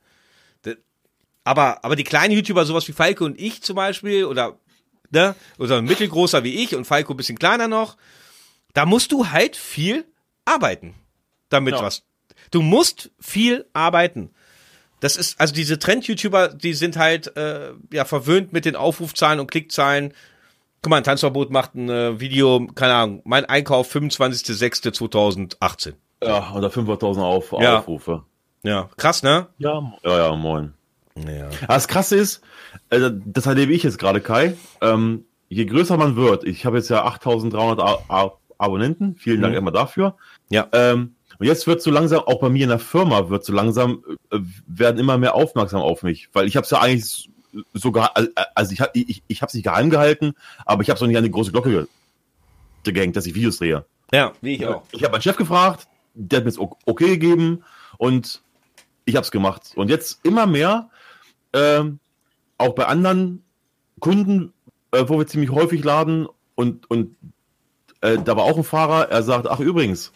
[1.43, 4.59] Aber, aber die kleinen YouTuber, sowas wie Falco und ich zum Beispiel, oder,
[5.11, 7.97] ne, oder ein mittelgroßer wie ich und Falco ein bisschen kleiner noch,
[8.73, 10.05] da musst du halt viel
[10.45, 10.95] arbeiten,
[11.49, 11.81] damit Ja.
[11.83, 12.03] was.
[12.51, 14.31] Du musst viel arbeiten.
[15.01, 19.49] Das ist, also diese Trend-YouTuber, die sind halt, äh, ja, verwöhnt mit den Aufrufzahlen und
[19.49, 20.13] Klickzahlen.
[20.81, 25.93] Guck mal, ein Tanzverbot macht ein äh, Video, keine Ahnung, mein Einkauf 25.06.2018.
[26.23, 27.79] Ja, oder 500.000 auf, Ja.
[27.79, 28.23] Aufrufe.
[28.63, 29.47] Ja, krass, ne?
[29.57, 30.73] Ja, ja, ja, moin.
[31.27, 31.45] Ja.
[31.63, 32.41] Aber das Krasse ist,
[32.89, 36.89] äh, das erlebe ich jetzt gerade, Kai, ähm, je größer man wird, ich habe jetzt
[36.89, 39.59] ja 8300 A A Abonnenten, vielen Dank Mhm.
[39.59, 40.15] immer dafür.
[40.49, 40.67] Ja.
[40.73, 44.03] Ähm, und jetzt wird so langsam, auch bei mir in der Firma wird so langsam,
[44.31, 47.29] äh, werden immer mehr aufmerksam auf mich, weil ich habe es ja eigentlich
[47.73, 48.13] sogar,
[48.53, 50.33] also ich, ich, ich habe es nicht geheim gehalten,
[50.65, 51.87] aber ich habe es auch nicht an die große Glocke
[52.83, 53.85] ge gehängt, dass ich Videos drehe.
[54.11, 54.83] Ja, wie ich auch.
[54.91, 57.63] Ich habe meinen Chef gefragt, der hat mir das okay gegeben
[57.97, 58.41] und
[59.05, 59.71] ich habe es gemacht.
[59.75, 60.89] Und jetzt immer mehr,
[61.53, 61.99] ähm,
[62.57, 63.43] auch bei anderen
[63.99, 64.53] Kunden,
[64.91, 67.15] äh, wo wir ziemlich häufig laden und, und
[68.01, 70.11] äh, da war auch ein Fahrer, er sagt, ach übrigens,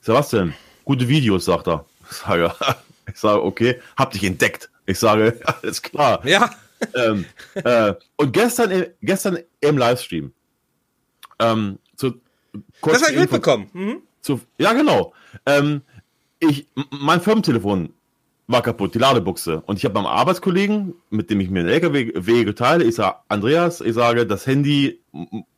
[0.00, 0.54] Sebastian,
[0.84, 1.84] gute Videos, sagt er.
[2.10, 2.52] Ich sage,
[3.12, 4.70] ich sage okay, hab dich entdeckt.
[4.86, 6.24] Ich sage, alles klar.
[6.26, 6.50] Ja.
[6.94, 7.24] ähm,
[7.54, 10.32] äh, und gestern, im- gestern im Livestream,
[11.38, 12.20] ähm, zu,
[12.82, 13.70] kurz Das habe ich mitbekommen.
[13.72, 14.02] Mhm.
[14.20, 15.14] zu, ja, genau.
[15.46, 15.80] Ähm,
[16.40, 17.94] ich, mein Firmentelefon
[18.46, 19.62] war kaputt, die Ladebuchse.
[19.66, 23.80] Und ich habe meinem Arbeitskollegen, mit dem ich mir einen LKW teile, ich sage, Andreas,
[23.80, 25.00] ich sage, das Handy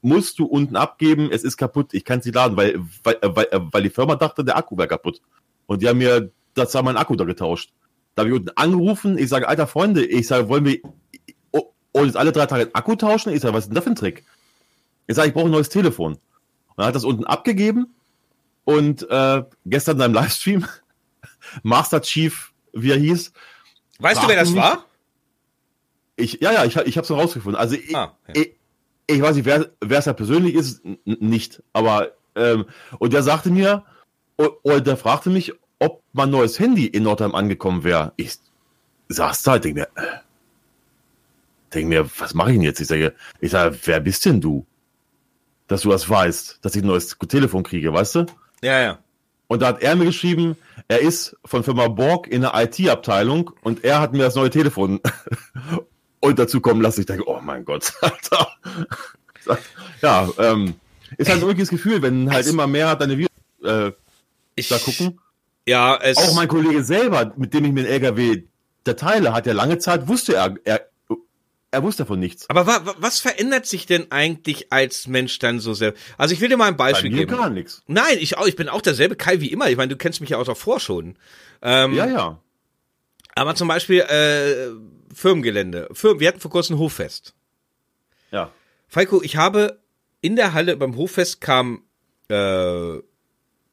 [0.03, 3.49] musst du unten abgeben, es ist kaputt, ich kann es nicht laden, weil, weil, weil,
[3.51, 5.21] äh, weil die Firma dachte, der Akku wäre kaputt.
[5.67, 7.73] Und die haben mir das war mein Akku da getauscht.
[8.15, 10.81] Da habe ich unten angerufen, ich sage, alter Freunde, ich sage, wollen wir
[11.95, 13.33] jetzt alle drei Tage den Akku tauschen?
[13.33, 14.25] Ich sage, was ist denn das für ein Trick?
[15.07, 16.15] Ich sage, ich brauche ein neues Telefon.
[16.15, 17.95] Und er hat das unten abgegeben
[18.65, 20.67] und äh, gestern in einem Livestream,
[21.63, 23.33] Master Chief, wie er hieß,
[23.99, 24.85] Weißt du, wer das Fragten war?
[26.17, 27.59] ich, ja, ja, ich, ich habe es rausgefunden.
[27.61, 28.35] Also ich, Ah, ja.
[28.35, 28.53] ich,
[29.07, 31.63] ich weiß nicht, wer es ja persönlich ist, nicht.
[31.73, 32.67] Aber ähm,
[32.99, 33.85] und der sagte mir,
[34.37, 38.13] oder der fragte mich, ob mein neues Handy in Nordheim angekommen wäre.
[38.17, 38.37] Ich
[39.09, 40.19] saß da, denk mir, äh,
[41.73, 42.81] denk mir, was mache ich denn jetzt?
[42.81, 44.67] Ich sage, ich sage, wer bist denn du,
[45.69, 48.27] dass du das weißt, dass ich ein neues Telefon kriege, weißt du?
[48.63, 48.99] Ja, ja.
[49.49, 50.57] Und da hat er mir geschrieben,
[50.89, 55.01] er ist von Firma Borg in der IT-Abteilung und er hat mir das neue Telefon
[56.21, 57.01] und dazu kommen lassen.
[57.01, 58.49] Ich denke, oh mein Gott, Alter.
[60.03, 60.75] Ja, ähm,
[61.17, 63.31] ist halt ein ruhiges Gefühl, wenn halt immer mehr deine Videos
[63.65, 63.93] äh,
[64.57, 65.21] Ich, da gucken.
[65.67, 66.17] Ja, es.
[66.17, 68.43] Auch mein Kollege selber, mit dem ich mir den LKW
[68.87, 70.89] der teile, hat ja lange Zeit, wusste er, er,
[71.73, 72.49] er wusste davon nichts.
[72.49, 75.95] aber wa, wa, was verändert sich denn eigentlich als Mensch dann so sehr?
[76.17, 77.37] Also ich will dir mal ein Bei Beispiel mir geben.
[77.37, 77.83] gar nichts.
[77.87, 78.47] Nein, ich auch.
[78.47, 79.69] Ich bin auch derselbe Kai wie immer.
[79.69, 81.19] Ich meine, du kennst mich ja auch davor schon.
[81.63, 82.43] Ähm, Ja, ja.
[83.35, 84.71] Aber zum Beispiel äh,
[85.15, 85.89] Firmengelände.
[85.93, 87.35] Firmen, wir hatten vor kurzem ein Hoffest.
[88.31, 88.51] Ja.
[88.89, 89.81] Falco, ich habe
[90.23, 91.83] in der Halle beim Hoffest kamen
[92.29, 92.99] äh,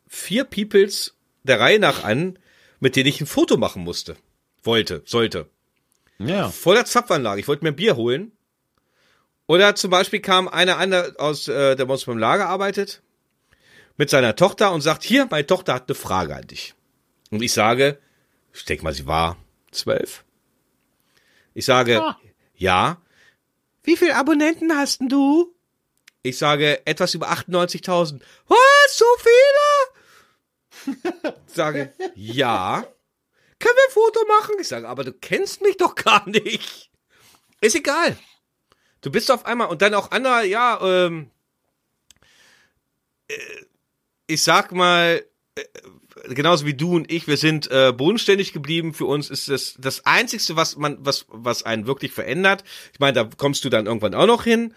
[0.08, 2.38] vier Peoples der Reihe nach an,
[2.80, 4.18] mit denen ich ein Foto machen musste.
[4.64, 5.48] Wollte, sollte.
[6.20, 6.50] Ja.
[6.50, 7.42] Vor der Zapfanlage.
[7.42, 8.32] Ich wollte mir Bier holen.
[9.48, 13.02] Oder zum Beispiel kam einer an, aus, äh, der bei uns beim Lager arbeitet,
[13.98, 16.74] mit seiner Tochter und sagt, hier, meine Tochter hat eine Frage an dich.
[17.30, 18.00] Und ich sage,
[18.54, 19.38] ich denke mal, sie war
[19.72, 20.24] zwölf.
[21.54, 22.02] Ich sage,
[22.56, 23.02] ja.
[23.84, 25.54] Wie viele Abonnenten hast denn du?
[26.22, 28.22] Ich sage, etwas über 98.000.
[28.48, 29.34] Was, so viele?
[31.48, 32.86] Ich sage, ja.
[33.64, 34.56] Können wir ein Foto machen?
[34.60, 36.92] Ich sage, aber du kennst mich doch gar nicht.
[37.62, 38.18] Ist egal.
[39.00, 41.32] Du bist auf einmal und dann auch Anna, ja, ähm,
[43.30, 43.36] äh,
[44.28, 45.24] ich sag mal,
[45.56, 45.64] äh,
[46.34, 48.94] genauso wie du und ich, wir sind äh, bodenständig geblieben.
[48.94, 52.66] Für uns ist das das einzigste, was man, was was einen wirklich verändert.
[52.92, 54.74] Ich meine, da kommst du dann irgendwann auch noch hin,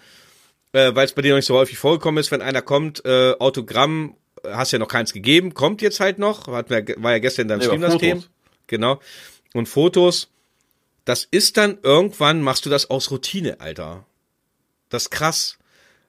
[0.71, 3.35] äh, weil es bei dir noch nicht so häufig vorgekommen ist, wenn einer kommt, äh,
[3.41, 4.15] Autogramm,
[4.45, 7.59] äh, hast ja noch keins gegeben, kommt jetzt halt noch, hat, war ja gestern dann
[7.59, 7.99] aber Stream das.
[7.99, 8.23] Thema.
[8.67, 9.01] Genau.
[9.55, 10.29] Und Fotos,
[11.05, 14.05] das ist dann irgendwann, machst du das aus Routine, Alter.
[14.89, 15.59] Das ist krass.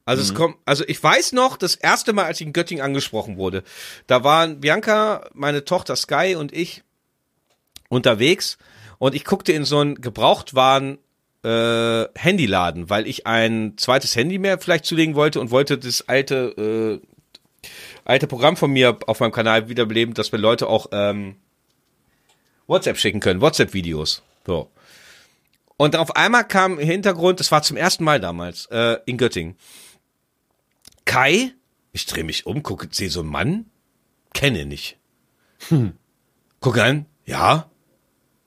[0.06, 3.36] Also es kommt, also ich weiß noch, das erste Mal, als ich in Göttingen angesprochen
[3.36, 3.64] wurde,
[4.08, 6.82] da waren Bianca, meine Tochter Sky und ich
[7.90, 8.58] unterwegs
[9.00, 10.98] und ich guckte in so einen Gebrauchtwaren
[11.44, 17.02] äh, Handyladen, weil ich ein zweites Handy mehr vielleicht zulegen wollte und wollte das alte
[17.04, 17.68] äh,
[18.06, 21.36] alte Programm von mir auf meinem Kanal wiederbeleben, dass wir Leute auch ähm,
[22.68, 24.22] WhatsApp schicken können, WhatsApp-Videos.
[24.46, 24.70] So.
[25.78, 29.56] Und auf einmal kam im Hintergrund, das war zum ersten Mal damals, äh, in Göttingen.
[31.06, 31.54] Kai,
[31.94, 33.66] ich drehe mich um, gucke, sehe so einen Mann,
[34.34, 34.98] kenne nicht.
[36.60, 37.70] Guck an, ja,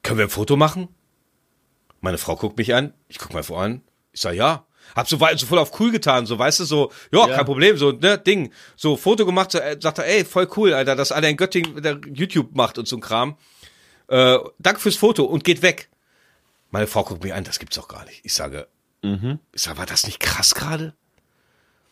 [0.03, 0.89] können wir ein Foto machen?
[2.01, 3.83] Meine Frau guckt mich an, ich guck mal vor an,
[4.13, 4.67] ich sag ja.
[4.97, 7.37] Hab so, weit- so voll auf cool getan, so weißt du, so, ja, Ja.
[7.37, 8.53] kein Problem, so, ne, Ding.
[8.77, 11.81] So, Foto gemacht, so, äh, sagt er, ey, voll cool, Alter, dass einer in Göttingen
[11.83, 13.37] der YouTube macht und so ein Kram.
[14.11, 15.89] Äh, danke fürs Foto und geht weg.
[16.71, 18.21] Meine Frau guckt mich an, das gibt's doch gar nicht.
[18.25, 18.69] Ich sage,
[19.03, 20.95] ich sag, war das nicht krass gerade?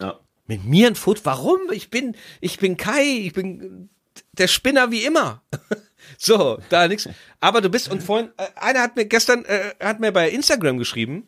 [0.00, 0.18] Ja.
[0.46, 1.20] Mit mir ein Foto?
[1.24, 1.58] Warum?
[1.72, 3.88] Ich bin, ich bin Kai, ich bin
[4.32, 5.42] der Spinner wie immer.
[6.18, 7.08] so, da nix.
[7.40, 10.78] Aber du bist und vorhin, äh, einer hat mir gestern, äh, hat mir bei Instagram
[10.78, 11.26] geschrieben,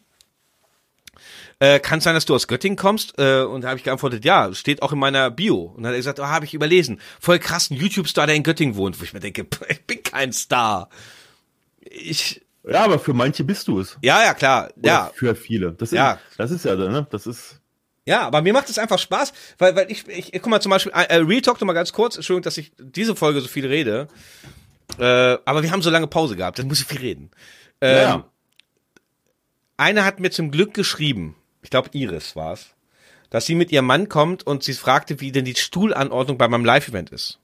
[1.61, 3.15] äh, kann sein, dass du aus Göttingen kommst?
[3.19, 5.57] Äh, und da habe ich geantwortet, ja, steht auch in meiner Bio.
[5.77, 7.01] Und dann hat er gesagt, oh, habe ich überlesen.
[7.20, 8.99] Voll krass, ein YouTube-Star, der in Göttingen wohnt.
[9.01, 10.89] Wo ich mir denke, ich bin kein Star.
[11.82, 13.97] Ich, Ja, aber für manche bist du es.
[14.03, 15.11] ja, ja, klar, Oder ja.
[15.15, 15.73] Für viele.
[15.73, 16.12] Das, Ja.
[16.12, 17.07] ist, das ist ja, ne?
[17.11, 17.61] Das ist.
[18.07, 20.91] Ja, aber mir macht es einfach Spaß, weil, weil ich, ich, guck mal zum Beispiel,
[20.93, 24.09] äh, Real Talk noch mal ganz kurz, Entschuldigung, dass ich diese Folge so viel rede,
[24.99, 27.31] äh, aber wir haben so lange Pause gehabt, dann muss ich viel reden.
[27.81, 28.24] Ähm, Ja.
[29.77, 32.74] Eine hat mir zum Glück geschrieben, ich glaube Iris war's,
[33.31, 36.65] dass sie mit ihrem Mann kommt und sie fragte, wie denn die Stuhlanordnung bei meinem
[36.65, 37.39] Live-Event ist.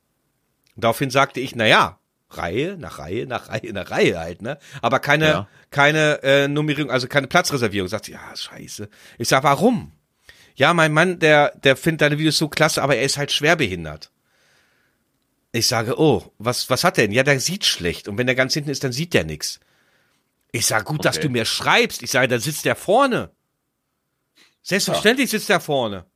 [0.75, 1.99] Und daraufhin sagte ich, na ja,
[2.29, 4.59] Reihe nach Reihe nach Reihe nach Reihe halt, ne?
[4.83, 5.49] Aber keine, Ja.
[5.71, 7.89] keine äh, Nummerierung, also keine Platzreservierung.
[7.89, 8.89] Sagt sie, ja, scheiße.
[9.19, 9.93] Ich sag, warum?
[10.57, 14.11] Ja, mein Mann, der, der findet deine Videos so klasse, aber er ist halt schwerbehindert.
[15.53, 17.13] Ich sage, oh, was, was hat der denn?
[17.15, 18.09] Ja, der sieht schlecht.
[18.09, 19.61] Und wenn der ganz hinten ist, dann sieht der nix.
[20.53, 21.27] Ich sage, gut, dass Okay.
[21.29, 22.03] du mir schreibst.
[22.03, 23.31] Ich sage, da sitzt der vorne.
[24.67, 26.07] Selbstverständlich sitzt der vorne.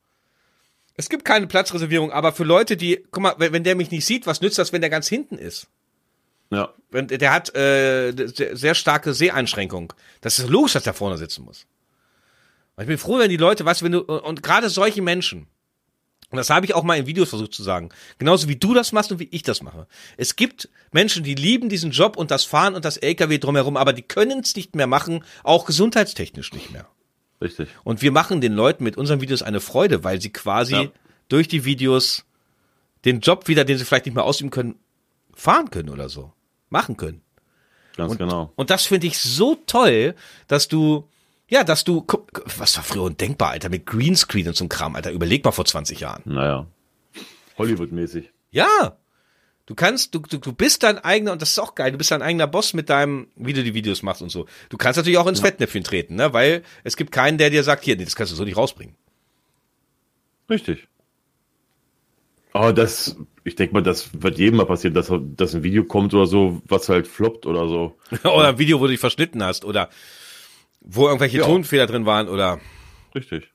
[0.96, 4.04] Es gibt keine Platzreservierung, aber für Leute, die, guck mal, wenn, wenn der mich nicht
[4.04, 5.68] sieht, was nützt das, wenn der ganz hinten ist?
[6.50, 6.74] Ja.
[6.90, 9.92] Wenn, der hat äh, sehr, starke Seheinschränkung.
[10.20, 11.68] Das ist logisch, dass der vorne sitzen muss.
[12.80, 15.46] Ich bin froh, wenn die Leute, du, wenn du, und gerade solche Menschen,
[16.30, 18.90] und das habe ich auch mal in Videos versucht zu sagen, genauso wie du das
[18.90, 19.86] machst und wie ich das mache.
[20.16, 23.92] Es gibt Menschen, die lieben diesen Job und das Fahren und das LKW drumherum, aber
[23.92, 26.88] die können es nicht mehr machen, auch gesundheitstechnisch nicht mehr.
[27.40, 27.68] Richtig.
[27.84, 30.88] Und wir machen den Leuten mit unseren Videos eine Freude, weil sie quasi Ja.
[31.28, 32.24] durch die Videos
[33.04, 34.74] den Job wieder, den sie vielleicht nicht mehr ausüben können,
[35.34, 36.32] fahren können oder so.
[36.68, 37.22] Machen können.
[37.96, 38.52] Ganz Und, genau.
[38.56, 40.14] und das finde ich so toll,
[40.48, 41.08] dass du,
[41.48, 44.94] ja, dass du, guck, was war früher undenkbar, Alter, mit Greenscreen und so einem Kram,
[44.94, 46.22] Alter, überleg mal vor 20 Jahren.
[46.26, 46.66] Naja.
[47.58, 48.30] Hollywood-mäßig.
[48.50, 48.96] Ja.
[49.70, 52.10] Du kannst, du, du, du bist dein eigener, und das ist auch geil, du bist
[52.10, 54.46] dein eigener Boss mit deinem, wie du die Videos machst und so.
[54.68, 57.84] Du kannst natürlich auch ins Fettnäpfchen treten, ne, weil es gibt keinen, der dir sagt,
[57.84, 58.96] hier, nee, das kannst du so nicht rausbringen.
[60.50, 60.88] Richtig.
[62.52, 66.14] Aber das, ich denke mal, das wird jedem mal passieren, dass, dass ein Video kommt
[66.14, 67.96] oder so, was halt floppt oder so.
[68.24, 69.88] oder ein Video, wo du dich verschnitten hast, oder
[70.80, 71.44] wo irgendwelche Ja.
[71.44, 72.58] Tonfehler drin waren, oder,
[73.14, 73.52] Richtig.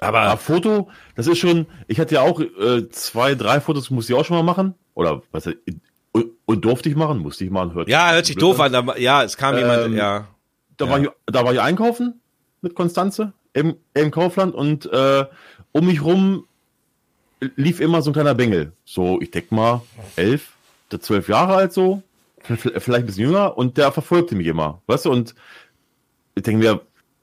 [0.00, 4.14] aber, Aber Foto, das ist schon, ich hatte ja auch äh, zwei, drei Fotos, musste
[4.14, 4.74] ich auch schon mal machen.
[4.98, 5.46] Oder was
[6.10, 7.72] und, und durfte ich machen, musste ich machen.
[7.72, 10.26] Hört ja, hört sich doof an, da, ja, es kam jemand, Ähm, ja.
[10.76, 10.90] Da, Ja.
[10.90, 12.20] war ich, da war ich einkaufen
[12.62, 15.24] mit Konstanze im, im Kaufland und äh,
[15.70, 16.46] um mich rum
[17.54, 18.72] lief immer so ein kleiner Bengel.
[18.84, 19.82] So, ich denke mal,
[20.16, 20.52] elf,
[20.98, 22.02] zwölf Jahre alt so,
[22.42, 25.36] vielleicht ein bisschen jünger und der verfolgte mich immer, weißt du, und
[26.34, 26.80] ich denke mir,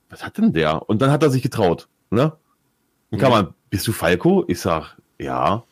[0.09, 0.87] was hat denn der?
[0.87, 2.31] Und dann hat er sich getraut, ne?
[3.11, 4.45] Und kann man, bist du Falco?
[4.47, 5.63] Ich sag, ja.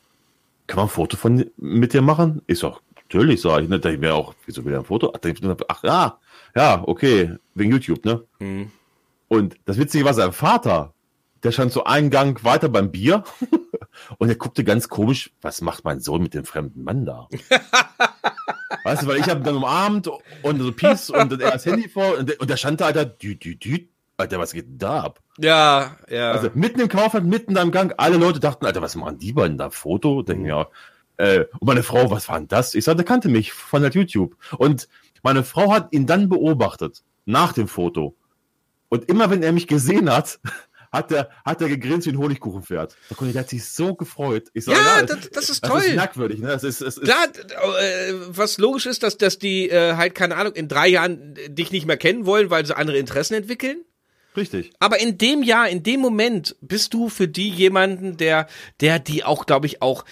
[0.67, 2.41] Kann man ein Foto von mit dir machen?
[2.47, 3.69] Ich sag, natürlich, sag ich.
[3.69, 3.79] Ne?
[3.79, 5.13] Da ich mir auch, wieso will er ein Foto?
[5.67, 6.19] Ach, ja,
[6.55, 8.23] ja, okay, wegen YouTube, ne?
[8.39, 8.71] Mhm.
[9.27, 10.93] Und das Witzige war, sein Vater,
[11.43, 13.23] der stand so einen Gang weiter beim Bier
[14.17, 17.27] und er guckte ganz komisch, was macht mein Sohn mit dem fremden Mann da?
[18.83, 20.09] weißt du, weil ich habe dann umarmt
[20.41, 23.05] und so Peace und er das Handy vor und der, und der stand da, Alter,
[23.05, 23.87] dü, dü, dü,
[24.17, 25.19] Alter, was geht denn da ab?
[25.39, 26.31] Ja, ja.
[26.31, 29.57] Also mitten im Kaufland, mitten am Gang, alle Leute dachten, Alter, was machen die beiden
[29.57, 29.69] da?
[29.69, 30.21] Foto?
[30.21, 30.67] Denken ja.
[31.17, 32.75] Äh, und meine Frau, was war denn das?
[32.75, 34.35] Ich sagte, der kannte mich von der YouTube.
[34.57, 34.87] Und
[35.23, 38.15] meine Frau hat ihn dann beobachtet, nach dem Foto.
[38.89, 40.39] Und immer wenn er mich gesehen hat,
[40.91, 42.95] hat er, hat er gegrinst wie ein Honigkuchenpferd.
[43.19, 44.49] Der hat sich so gefreut.
[44.53, 45.81] Ich sag, Ja, das- das ist Das toll.
[45.81, 46.49] ist merkwürdig, ne?
[46.49, 50.13] Das ist, das ist, Klar, d- äh, was logisch ist, dass, dass die äh, halt,
[50.13, 53.33] keine Ahnung, in drei Jahren äh, dich nicht mehr kennen wollen, weil sie andere Interessen
[53.33, 53.83] entwickeln.
[54.35, 54.71] Richtig.
[54.79, 58.47] Aber in dem Jahr, in dem Moment bist du für die jemanden, der,
[58.81, 60.05] der die auch, glaube ich, auch,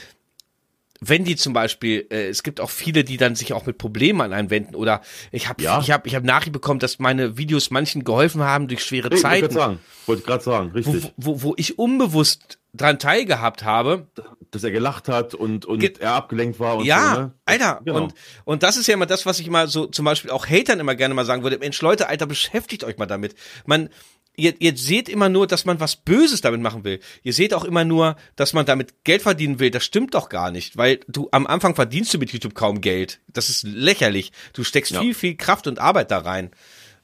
[1.03, 4.21] wenn die zum Beispiel, äh, es gibt auch viele, die dann sich auch mit Problemen
[4.21, 5.01] an einen wenden oder
[5.31, 5.79] ich habe Ja.
[5.81, 9.11] ich habe ich habe Nachricht bekommen, dass meine Videos manchen geholfen haben durch schwere Ich
[9.11, 11.13] wollte Zeiten, gerade sagen, wollte gerade sagen, wo, richtig.
[11.17, 14.07] wo, wo ich unbewusst dran teilgehabt habe.
[14.51, 17.31] Dass er gelacht hat und, und Ge- er abgelenkt war und Ja, so, ne?
[17.45, 18.03] Alter, Genau.
[18.03, 18.13] und,
[18.43, 20.93] und das ist ja immer das, was ich mal so zum Beispiel auch Hatern immer
[20.95, 21.57] gerne mal sagen würde.
[21.57, 23.33] Mensch, Leute, Alter, beschäftigt euch mal damit.
[23.65, 23.89] Man,
[24.35, 26.99] ihr, ihr seht immer nur, dass man was Böses damit machen will.
[27.23, 29.71] Ihr seht auch immer nur, dass man damit Geld verdienen will.
[29.71, 33.19] Das stimmt doch gar nicht, weil du am Anfang verdienst du mit YouTube kaum Geld.
[33.27, 34.31] Das ist lächerlich.
[34.53, 35.01] Du steckst Ja.
[35.01, 36.51] viel, viel Kraft und Arbeit da rein.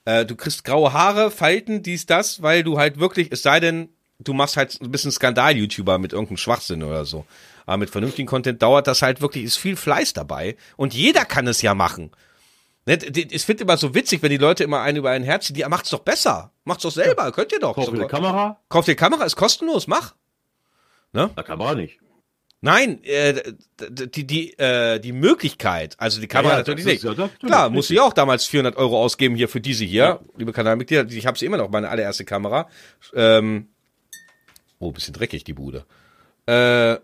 [0.04, 3.90] Äh, du kriegst graue Haare, Falten, dies, das, weil du halt wirklich, es sei denn,
[4.18, 7.26] du machst halt ein bisschen Skandal-YouTuber mit irgendeinem Schwachsinn oder so.
[7.66, 10.56] Aber mit vernünftigem Content dauert das halt wirklich, ist viel Fleiß dabei.
[10.76, 12.10] Und jeder kann es ja machen.
[12.88, 15.22] Ne, d- d- Ich finde immer so witzig, wenn die Leute immer einen über ein
[15.22, 16.52] Herz ziehen, die macht's doch besser.
[16.64, 17.74] Macht's doch selber, könnt ihr doch.
[17.74, 18.58] Kauf mir eine Kamera?
[18.70, 20.14] Kauf dir Kamera, ist kostenlos, mach.
[21.12, 21.98] Na, Kamera nicht.
[22.62, 23.52] Nein, äh,
[23.90, 27.04] die, die, äh, die Möglichkeit, also die Kamera Ja, ja, natürlich nicht.
[27.04, 30.20] ja Klar, musste ich auch damals 400 Euro ausgeben hier für diese hier, Ja.
[30.38, 31.06] liebe Kanalmitglieder.
[31.10, 32.68] Ich habe sie immer noch, meine allererste Kamera.
[33.14, 33.68] Ähm,
[34.78, 35.84] oh, bisschen dreckig, die Bude.
[36.46, 36.96] Äh,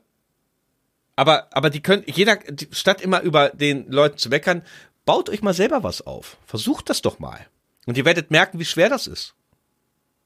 [1.14, 4.62] aber, aber die können, jeder, die, statt immer über den Leuten zu meckern,
[5.04, 6.36] baut euch mal selber was auf.
[6.46, 7.46] Versucht das doch mal.
[7.86, 9.34] Und ihr werdet merken, wie schwer das ist.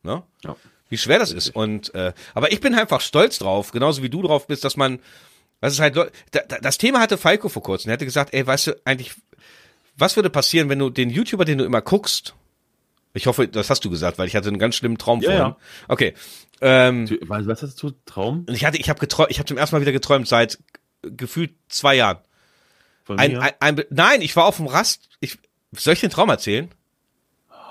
[0.02, 0.22] Ne?
[0.44, 0.54] Ja.
[0.88, 1.50] wie schwer das ist.
[1.50, 5.00] Und äh, aber ich bin einfach stolz drauf, genauso wie du drauf bist, dass man,
[5.60, 7.90] was ist halt, da, das Thema hatte Falco vor kurzem.
[7.90, 9.12] Er hatte gesagt, ey, weißt du eigentlich,
[9.96, 12.34] was würde passieren, wenn du den YouTuber, den du immer guckst,
[13.12, 15.46] ich hoffe, das hast du gesagt, weil ich hatte einen ganz schlimmen Traum Ja, vorhin.
[15.46, 15.56] ja.
[15.88, 16.14] Okay.
[16.60, 17.90] Ähm, Du- Was, hast du?
[18.06, 18.46] Traum?
[18.48, 20.58] ich hatte, ich habe geträumt, ich habe zum ersten Mal wieder geträumt seit
[21.02, 22.18] gefühlt zwei Jahren.
[23.08, 23.40] Von Ein, mir?
[23.40, 25.08] ein, ein, nein, ich war auf dem Rast.
[25.20, 25.38] Ich,
[25.72, 26.70] soll ich den Traum erzählen?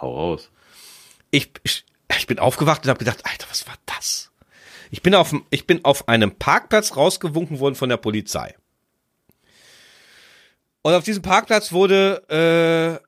[0.02, 0.50] Hau raus.
[1.30, 1.86] Ich, ich,
[2.18, 4.32] ich bin aufgewacht und habe gedacht, Alter, was war das?
[4.90, 8.56] Ich bin auf, ich bin auf einem Parkplatz rausgewunken worden von der Polizei.
[10.82, 13.08] Und auf diesem Parkplatz wurde, äh,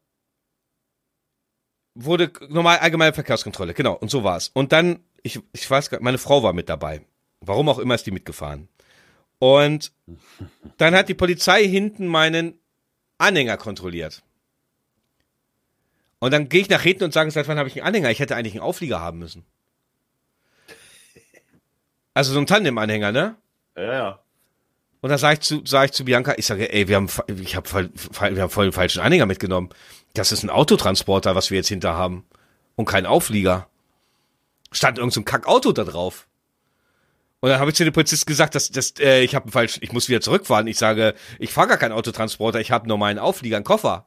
[1.96, 4.52] wurde normal allgemeine Verkehrskontrolle, genau, und so war's.
[4.54, 7.02] Und dann, ich, ich weiß gar meine Frau war mit dabei.
[7.42, 8.70] Warum auch immer ist die mitgefahren.
[9.40, 9.92] Und
[10.78, 12.60] dann hat die Polizei hinten meinen
[13.18, 14.22] Anhänger kontrolliert.
[16.20, 18.12] Und dann gehe ich nach hinten und sage, seit wann habe ich einen Anhänger?
[18.12, 19.46] Ich hätte eigentlich einen Auflieger haben müssen.
[22.14, 23.36] Also so ein Tandem-Anhänger, ne?
[23.78, 24.20] Ja, ja.
[25.02, 27.56] Und dann sage ich zu, sag ich zu Bianca, ich sage, ey, wir haben, ich
[27.56, 29.70] hab wir haben voll den falschen Anhänger mitgenommen.
[30.14, 32.26] Das ist ein Autotransporter, was wir jetzt hinter haben.
[32.76, 33.70] Und kein Auflieger.
[34.72, 36.28] Stand irgend so ein Kackauto da drauf.
[37.42, 39.94] Und dann habe ich zu dem Polizist gesagt, dass, dass äh, ich habe falschen, ich
[39.94, 40.68] muss wieder zurückfahren.
[40.68, 44.06] Ich sage, ich fahre gar keinen Autotransporter, ich habe nur meinen Auflieger, einen Koffer.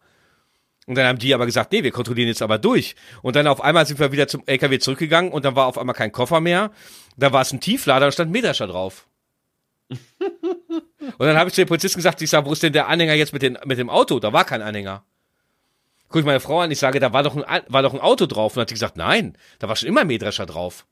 [0.87, 2.97] Und dann haben die aber gesagt, nee, wir kontrollieren jetzt aber durch.
[3.23, 5.95] Und dann auf einmal sind wir wieder zum LKW zurückgegangen und dann war auf einmal
[5.95, 6.73] kein Koffer mehr.
[7.17, 9.07] Da war es ein Tieflader und stand ein Mähdrescher drauf.
[11.19, 13.15] Und dann habe ich zu dem Polizisten gesagt, ich sage, wo ist denn der Anhänger
[13.15, 14.21] jetzt mit, den, mit dem Auto?
[14.21, 15.05] Da war kein Anhänger.
[16.09, 18.27] Guck ich meine Frau an, ich sage, da war doch ein, war doch ein Auto
[18.27, 18.53] drauf.
[18.53, 20.87] Und dann hat sie gesagt, nein, da war schon immer ein Mähdrescher drauf.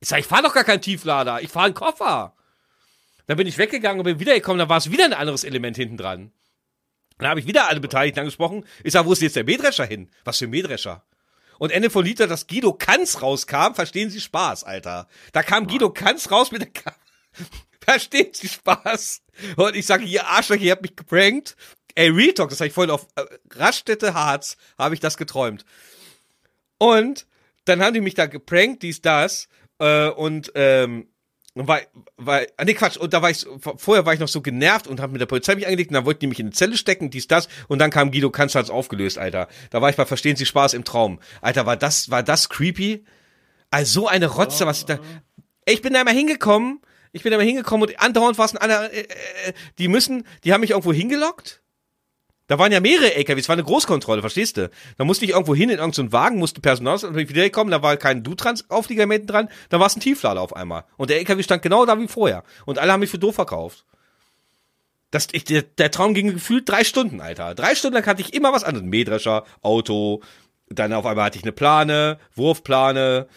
[0.00, 2.34] Ich sage, ich fahre doch gar keinen Tieflader, ich fahre einen Koffer.
[3.26, 5.96] Dann bin ich weggegangen und bin wiedergekommen, da war es wieder ein anderes Element hinten
[5.96, 6.32] dran.
[7.18, 8.64] Dann habe ich wieder alle Beteiligten angesprochen.
[8.84, 10.08] Ich sage, wo ist jetzt der Mähdrescher hin?
[10.24, 11.04] Was für ein Mähdrescher?
[11.58, 15.08] Und Ende von Liter, dass Guido Kanz rauskam, verstehen Sie Spaß, Alter.
[15.32, 16.94] Da kam Guido Kanz raus mit der Ka
[17.80, 19.22] Verstehen Sie Spaß?
[19.56, 21.56] Und ich sage, ihr Arschloch, ihr habt mich geprankt.
[21.94, 25.64] Ey, Real Talk, das habe ich vorhin auf äh, Raststätte Harz, habe ich das geträumt.
[26.78, 27.26] Und
[27.64, 29.48] dann haben die mich da geprankt, dies, das,
[29.78, 31.08] äh, und, ähm,
[31.54, 31.80] war,
[32.16, 33.44] war, ah, nee, Quatsch, und da war ich,
[33.76, 36.04] vorher war ich noch so genervt und habe mit der Polizei mich eingelegt und dann
[36.04, 38.70] wollten die mich in eine Zelle stecken, dies, das, und dann kam Guido Kanz hat's
[38.70, 39.48] aufgelöst, Alter.
[39.70, 41.18] Da war ich bei Verstehen Sie Spaß im Traum.
[41.40, 43.04] Alter, war das, war das creepy?
[43.70, 44.98] Also so eine Rotze, was ich da,
[45.66, 46.80] ich bin da immer hingekommen,
[47.12, 50.24] ich bin da immer hingekommen und andauernd war es ein anderer, äh, äh, die müssen,
[50.44, 51.62] die haben mich irgendwo hingelockt.
[52.48, 54.70] Da waren ja mehrere LKWs, es war eine Großkontrolle, verstehst du?
[54.96, 58.24] Da musste ich irgendwo hin in irgendeinen Wagen, musste Personal, wieder gekommen, da war kein
[58.24, 60.84] Du-Trans-Auflieger mehr dran, da war es ein Tieflader auf einmal.
[60.96, 62.42] Und der LKW stand genau da wie vorher.
[62.64, 63.84] Und alle haben mich für doof verkauft.
[65.10, 67.54] Das, ich, der, der Traum ging gefühlt drei Stunden, Alter.
[67.54, 68.86] Drei Stunden lang hatte ich immer was anderes.
[68.86, 70.22] Mähdrescher, Auto,
[70.68, 73.28] dann auf einmal hatte ich eine Plane, Wurfplane.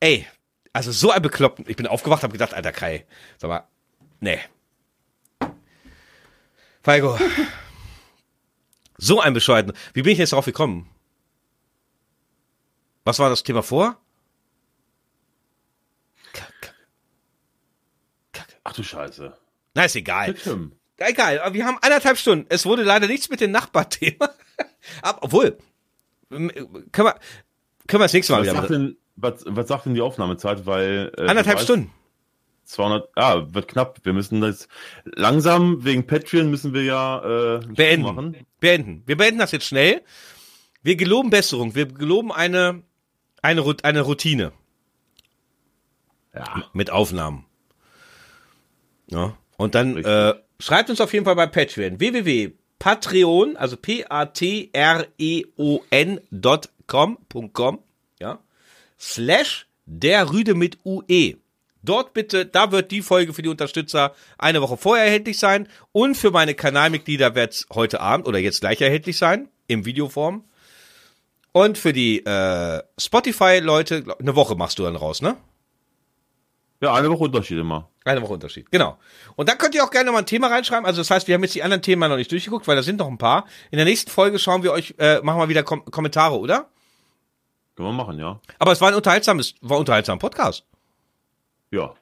[0.00, 0.26] Ey,
[0.74, 1.64] also so ein bekloppten.
[1.66, 3.06] Ich bin aufgewacht, hab gedacht, Alter Kai,
[3.38, 3.64] sag mal,
[4.20, 4.38] nee.
[6.84, 7.18] Falco.
[8.98, 9.72] So ein bescheuerten.
[9.94, 10.88] Wie bin ich jetzt darauf gekommen?
[13.04, 13.96] Was war das Thema vor?
[16.32, 16.74] Kacke.
[18.32, 18.54] Kacke.
[18.64, 19.32] Ach du Scheiße.
[19.74, 20.34] Na, ist egal.
[20.34, 20.72] Tim.
[20.98, 22.46] Egal, aber wir haben anderthalb Stunden.
[22.50, 24.30] Es wurde leider nichts mit dem Nachbarthema.
[25.02, 25.58] Aber, obwohl,
[26.30, 27.18] können wir, können
[27.88, 30.66] wir das nächste Mal Was wieder sagt, denn, was, was sagt denn die Aufnahmezeit?
[30.66, 31.90] Weil äh, Anderthalb weißt, Stunden.
[32.64, 34.00] 200, ah, wird knapp.
[34.04, 34.68] Wir müssen das
[35.04, 38.02] langsam wegen Patreon müssen wir ja äh, Beenden.
[38.06, 38.36] Machen.
[38.60, 39.02] Beenden.
[39.06, 40.02] Wir beenden das jetzt schnell.
[40.82, 41.74] Wir geloben Besserung.
[41.74, 42.82] Wir geloben eine,
[43.42, 44.52] eine, eine Routine
[46.34, 46.64] Ja.
[46.72, 47.46] mit Aufnahmen.
[49.08, 49.36] Ja.
[49.56, 52.00] Und dann äh, schreibt uns auf jeden Fall bei Patreon.
[52.00, 53.76] www.patreon, also
[56.34, 57.78] p-a-t-r-e-o-n.com,
[58.20, 58.38] ja,
[58.98, 61.36] slash der Rüde mit UE.
[61.84, 66.16] Dort bitte, da wird die Folge für die Unterstützer eine Woche vorher erhältlich sein und
[66.16, 70.44] für meine Kanalmitglieder wird es heute Abend oder jetzt gleich erhältlich sein, im Videoform.
[71.52, 75.36] Und für die äh, Spotify-Leute, eine Woche machst du dann raus, ne?
[76.80, 77.88] Ja, eine Woche Unterschied immer.
[78.04, 78.98] Eine Woche Unterschied, genau.
[79.36, 80.84] Und dann könnt ihr auch gerne mal ein Thema reinschreiben.
[80.84, 82.98] Also das heißt, wir haben jetzt die anderen Themen noch nicht durchgeguckt, weil da sind
[82.98, 83.46] noch ein paar.
[83.70, 86.68] In der nächsten Folge schauen wir euch, äh, machen wir wieder Kom Kommentare, oder?
[87.76, 88.40] Können wir machen, ja.
[88.58, 90.64] Aber es war ein unterhaltsames, war ein unterhaltsamer Podcast.
[91.74, 91.94] Ja.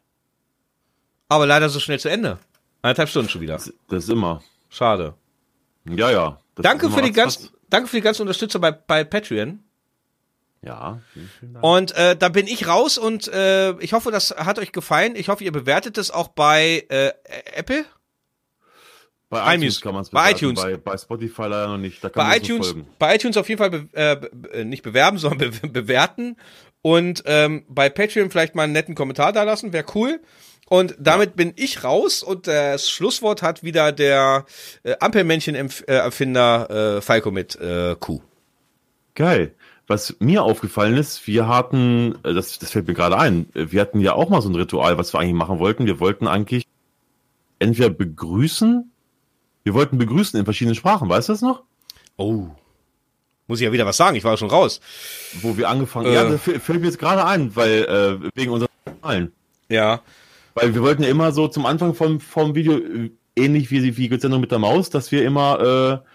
[1.28, 2.38] Aber leider so schnell zu Ende.
[2.82, 3.54] Eineinhalb Stunden schon wieder.
[3.54, 4.42] Das, das ist immer.
[4.68, 5.14] Schade.
[5.84, 6.38] Ja, ja.
[6.56, 9.64] Danke für die ganzen, danke für die ganzen Unterstützer bei, bei Patreon.
[10.60, 11.00] Ja.
[11.60, 15.16] Und äh, da bin ich raus und äh, ich hoffe, das hat euch gefallen.
[15.16, 17.12] Ich hoffe, ihr bewertet es auch bei äh,
[17.54, 17.84] Apple.
[19.32, 19.80] Bei iTunes.
[19.80, 20.60] kann man es Bei iTunes.
[20.60, 22.04] Bei, bei Spotify leider noch nicht.
[22.04, 25.16] Da kann Bei iTunes, bei iTunes auf jeden Fall be, äh, be, äh, nicht bewerben,
[25.18, 26.36] sondern be, bewerten.
[26.82, 30.20] und ähm, bei Patreon vielleicht mal einen netten Kommentar da lassen, wäre cool.
[30.68, 34.44] Und damit bin ich raus und das Schlusswort hat wieder der
[34.82, 38.20] äh, Ampelmännchen-Erfinder äh, Falco mit äh, Q.
[39.14, 39.54] Geil.
[39.86, 44.00] Was mir aufgefallen ist, wir hatten, äh, das, das fällt mir gerade ein, wir hatten
[44.00, 45.86] ja auch mal so ein Ritual, was wir eigentlich machen wollten.
[45.86, 46.66] Wir wollten eigentlich
[47.58, 48.91] entweder begrüßen,
[49.64, 51.62] wir wollten begrüßen in verschiedenen Sprachen, weißt du das noch?
[52.16, 52.46] Oh.
[53.46, 54.80] Muss ich ja wieder was sagen, ich war schon raus.
[55.42, 56.14] Wo wir angefangen, Äh.
[56.14, 58.68] ja, das fällt mir jetzt gerade ein, weil, äh, wegen unseren
[59.02, 59.32] Zahlen.
[59.68, 60.00] Ja.
[60.54, 64.08] Weil wir wollten ja immer so zum Anfang vom, vom Video, äh, ähnlich wie, wie
[64.08, 66.08] Götz mit der Maus, dass wir immer, äh,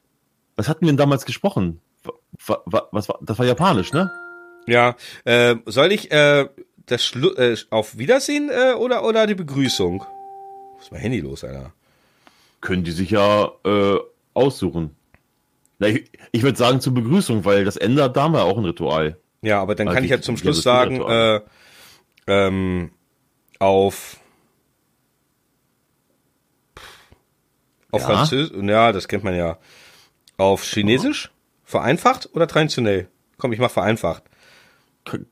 [0.56, 1.80] was hatten wir denn damals gesprochen?
[2.46, 4.12] Wa- wa- Was war, das war japanisch, ne?
[4.68, 4.96] Ja.
[5.26, 6.48] Äh, soll ich äh,
[6.86, 10.06] das Schlu äh, auf Wiedersehen äh, oder, oder die Begrüßung?
[10.78, 11.74] Was ist mein Handy los, Alter?
[12.68, 13.98] Können die sich ja äh,
[14.34, 14.94] aussuchen.
[15.80, 18.66] Na, ich ich würde sagen zur Begrüßung, weil das Ende, da haben wir auch ein
[18.66, 19.18] Ritual.
[19.42, 21.40] Ja, aber dann Ah, kann ich ja zum Schluss sagen, äh,
[22.28, 22.92] ähm,
[23.58, 24.18] auf
[27.92, 28.08] auf Ja.
[28.08, 29.58] Französisch, ja, das kennt man ja.
[30.36, 31.32] Auf Chinesisch?
[31.64, 33.08] Vereinfacht oder traditionell?
[33.38, 34.24] Komm, ich mach vereinfacht.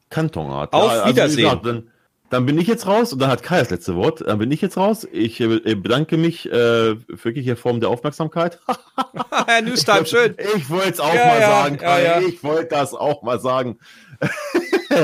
[0.09, 0.71] Kantonart.
[0.71, 1.59] Auf wie Wiedersehen.
[1.63, 1.91] dann,
[2.29, 4.21] dann bin ich jetzt raus und dann hat Kai das letzte Wort.
[4.25, 5.07] Dann bin ich jetzt raus.
[5.11, 8.59] Ich äh, bedanke mich äh, wirklich in Form der Aufmerksamkeit.
[9.47, 10.35] Herr Newstime, schön.
[10.55, 12.03] Ich wollte es auch Ja, mal ja, sagen, Kai.
[12.03, 12.19] ja.
[12.21, 13.77] Ich wollte das auch mal sagen.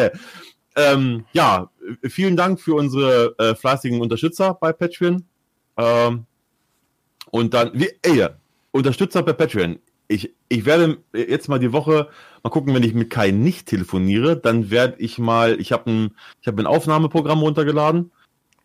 [0.75, 1.69] ähm, ja,
[2.09, 5.25] vielen Dank für unsere äh, fleißigen Unterstützer bei Patreon.
[5.77, 6.25] Ähm,
[7.29, 8.27] und dann, wie, ey,
[8.71, 9.79] Unterstützer bei Patreon.
[10.11, 12.09] Ich, ich werde jetzt mal die Woche
[12.43, 16.15] mal gucken, wenn ich mit Kai nicht telefoniere, dann werde ich mal, ich habe ein,
[16.41, 18.11] ich habe ein Aufnahmeprogramm runtergeladen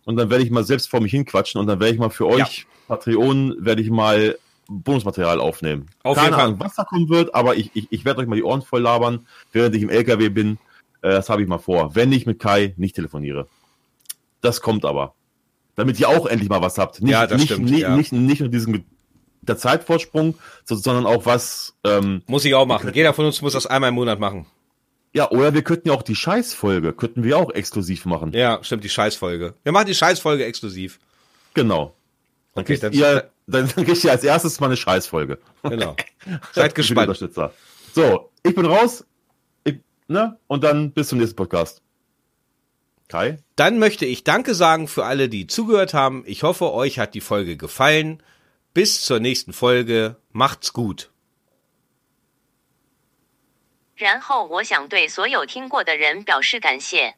[0.05, 2.27] und dann werde ich mal selbst vor mich hinquatschen und dann werde ich mal für
[2.27, 5.87] euch Patreon werde ich mal Bonusmaterial aufnehmen.
[6.03, 6.37] Auf Keine.
[6.37, 8.83] Ahnung, was da kommen wird, aber ich, ich, ich werde euch mal die Ohren voll
[8.83, 10.59] labern, während ich im LKW bin.
[11.03, 13.47] Äh, das habe ich mal vor, wenn ich mit Kai nicht telefoniere.
[14.41, 15.15] Das kommt aber.
[15.77, 17.01] Damit ihr auch endlich mal was habt.
[17.01, 17.95] Nicht, Ja, das nicht, stimmt, Nicht, ja.
[17.95, 18.85] nicht, nicht nur diesen
[19.49, 22.93] der Zeitvorsprung, so, sondern auch was, ähm, Muss ich auch machen.
[22.95, 24.47] Jeder von uns muss das einmal im Monat machen.
[25.13, 28.33] ja, oder wir könnten ja auch die Scheißfolge, könnten wir auch exklusiv machen.
[28.33, 29.55] Ja, stimmt, die Scheißfolge.
[29.63, 30.99] Wir machen die Scheißfolge exklusiv.
[31.55, 31.95] Genau.
[32.55, 35.39] Dann Okay, dann- ihr, dann, dann kriegt ihr als erstes mal eine Scheißfolge.
[35.63, 35.95] Genau.
[36.53, 37.09] Seid gespannt.
[37.09, 37.53] Unterstützer.
[37.95, 39.05] So, ich bin raus.
[39.65, 39.77] Ich,
[40.09, 40.37] ne?
[40.49, 41.81] Und dann bis zum nächsten Podcast.
[43.09, 43.39] Kai?
[43.55, 46.25] Dann möchte ich Danke sagen für alle, die zugehört haben.
[46.27, 48.21] Ich hoffe, euch hat die Folge gefallen.
[48.76, 50.16] Bis zur nächsten Folge.
[50.34, 51.08] Macht's gut.
[53.96, 57.16] 然后我想对所有听过的人表示感谢。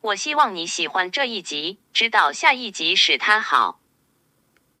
[0.00, 3.80] 我希望你喜欢这一集，直到下一集使它好。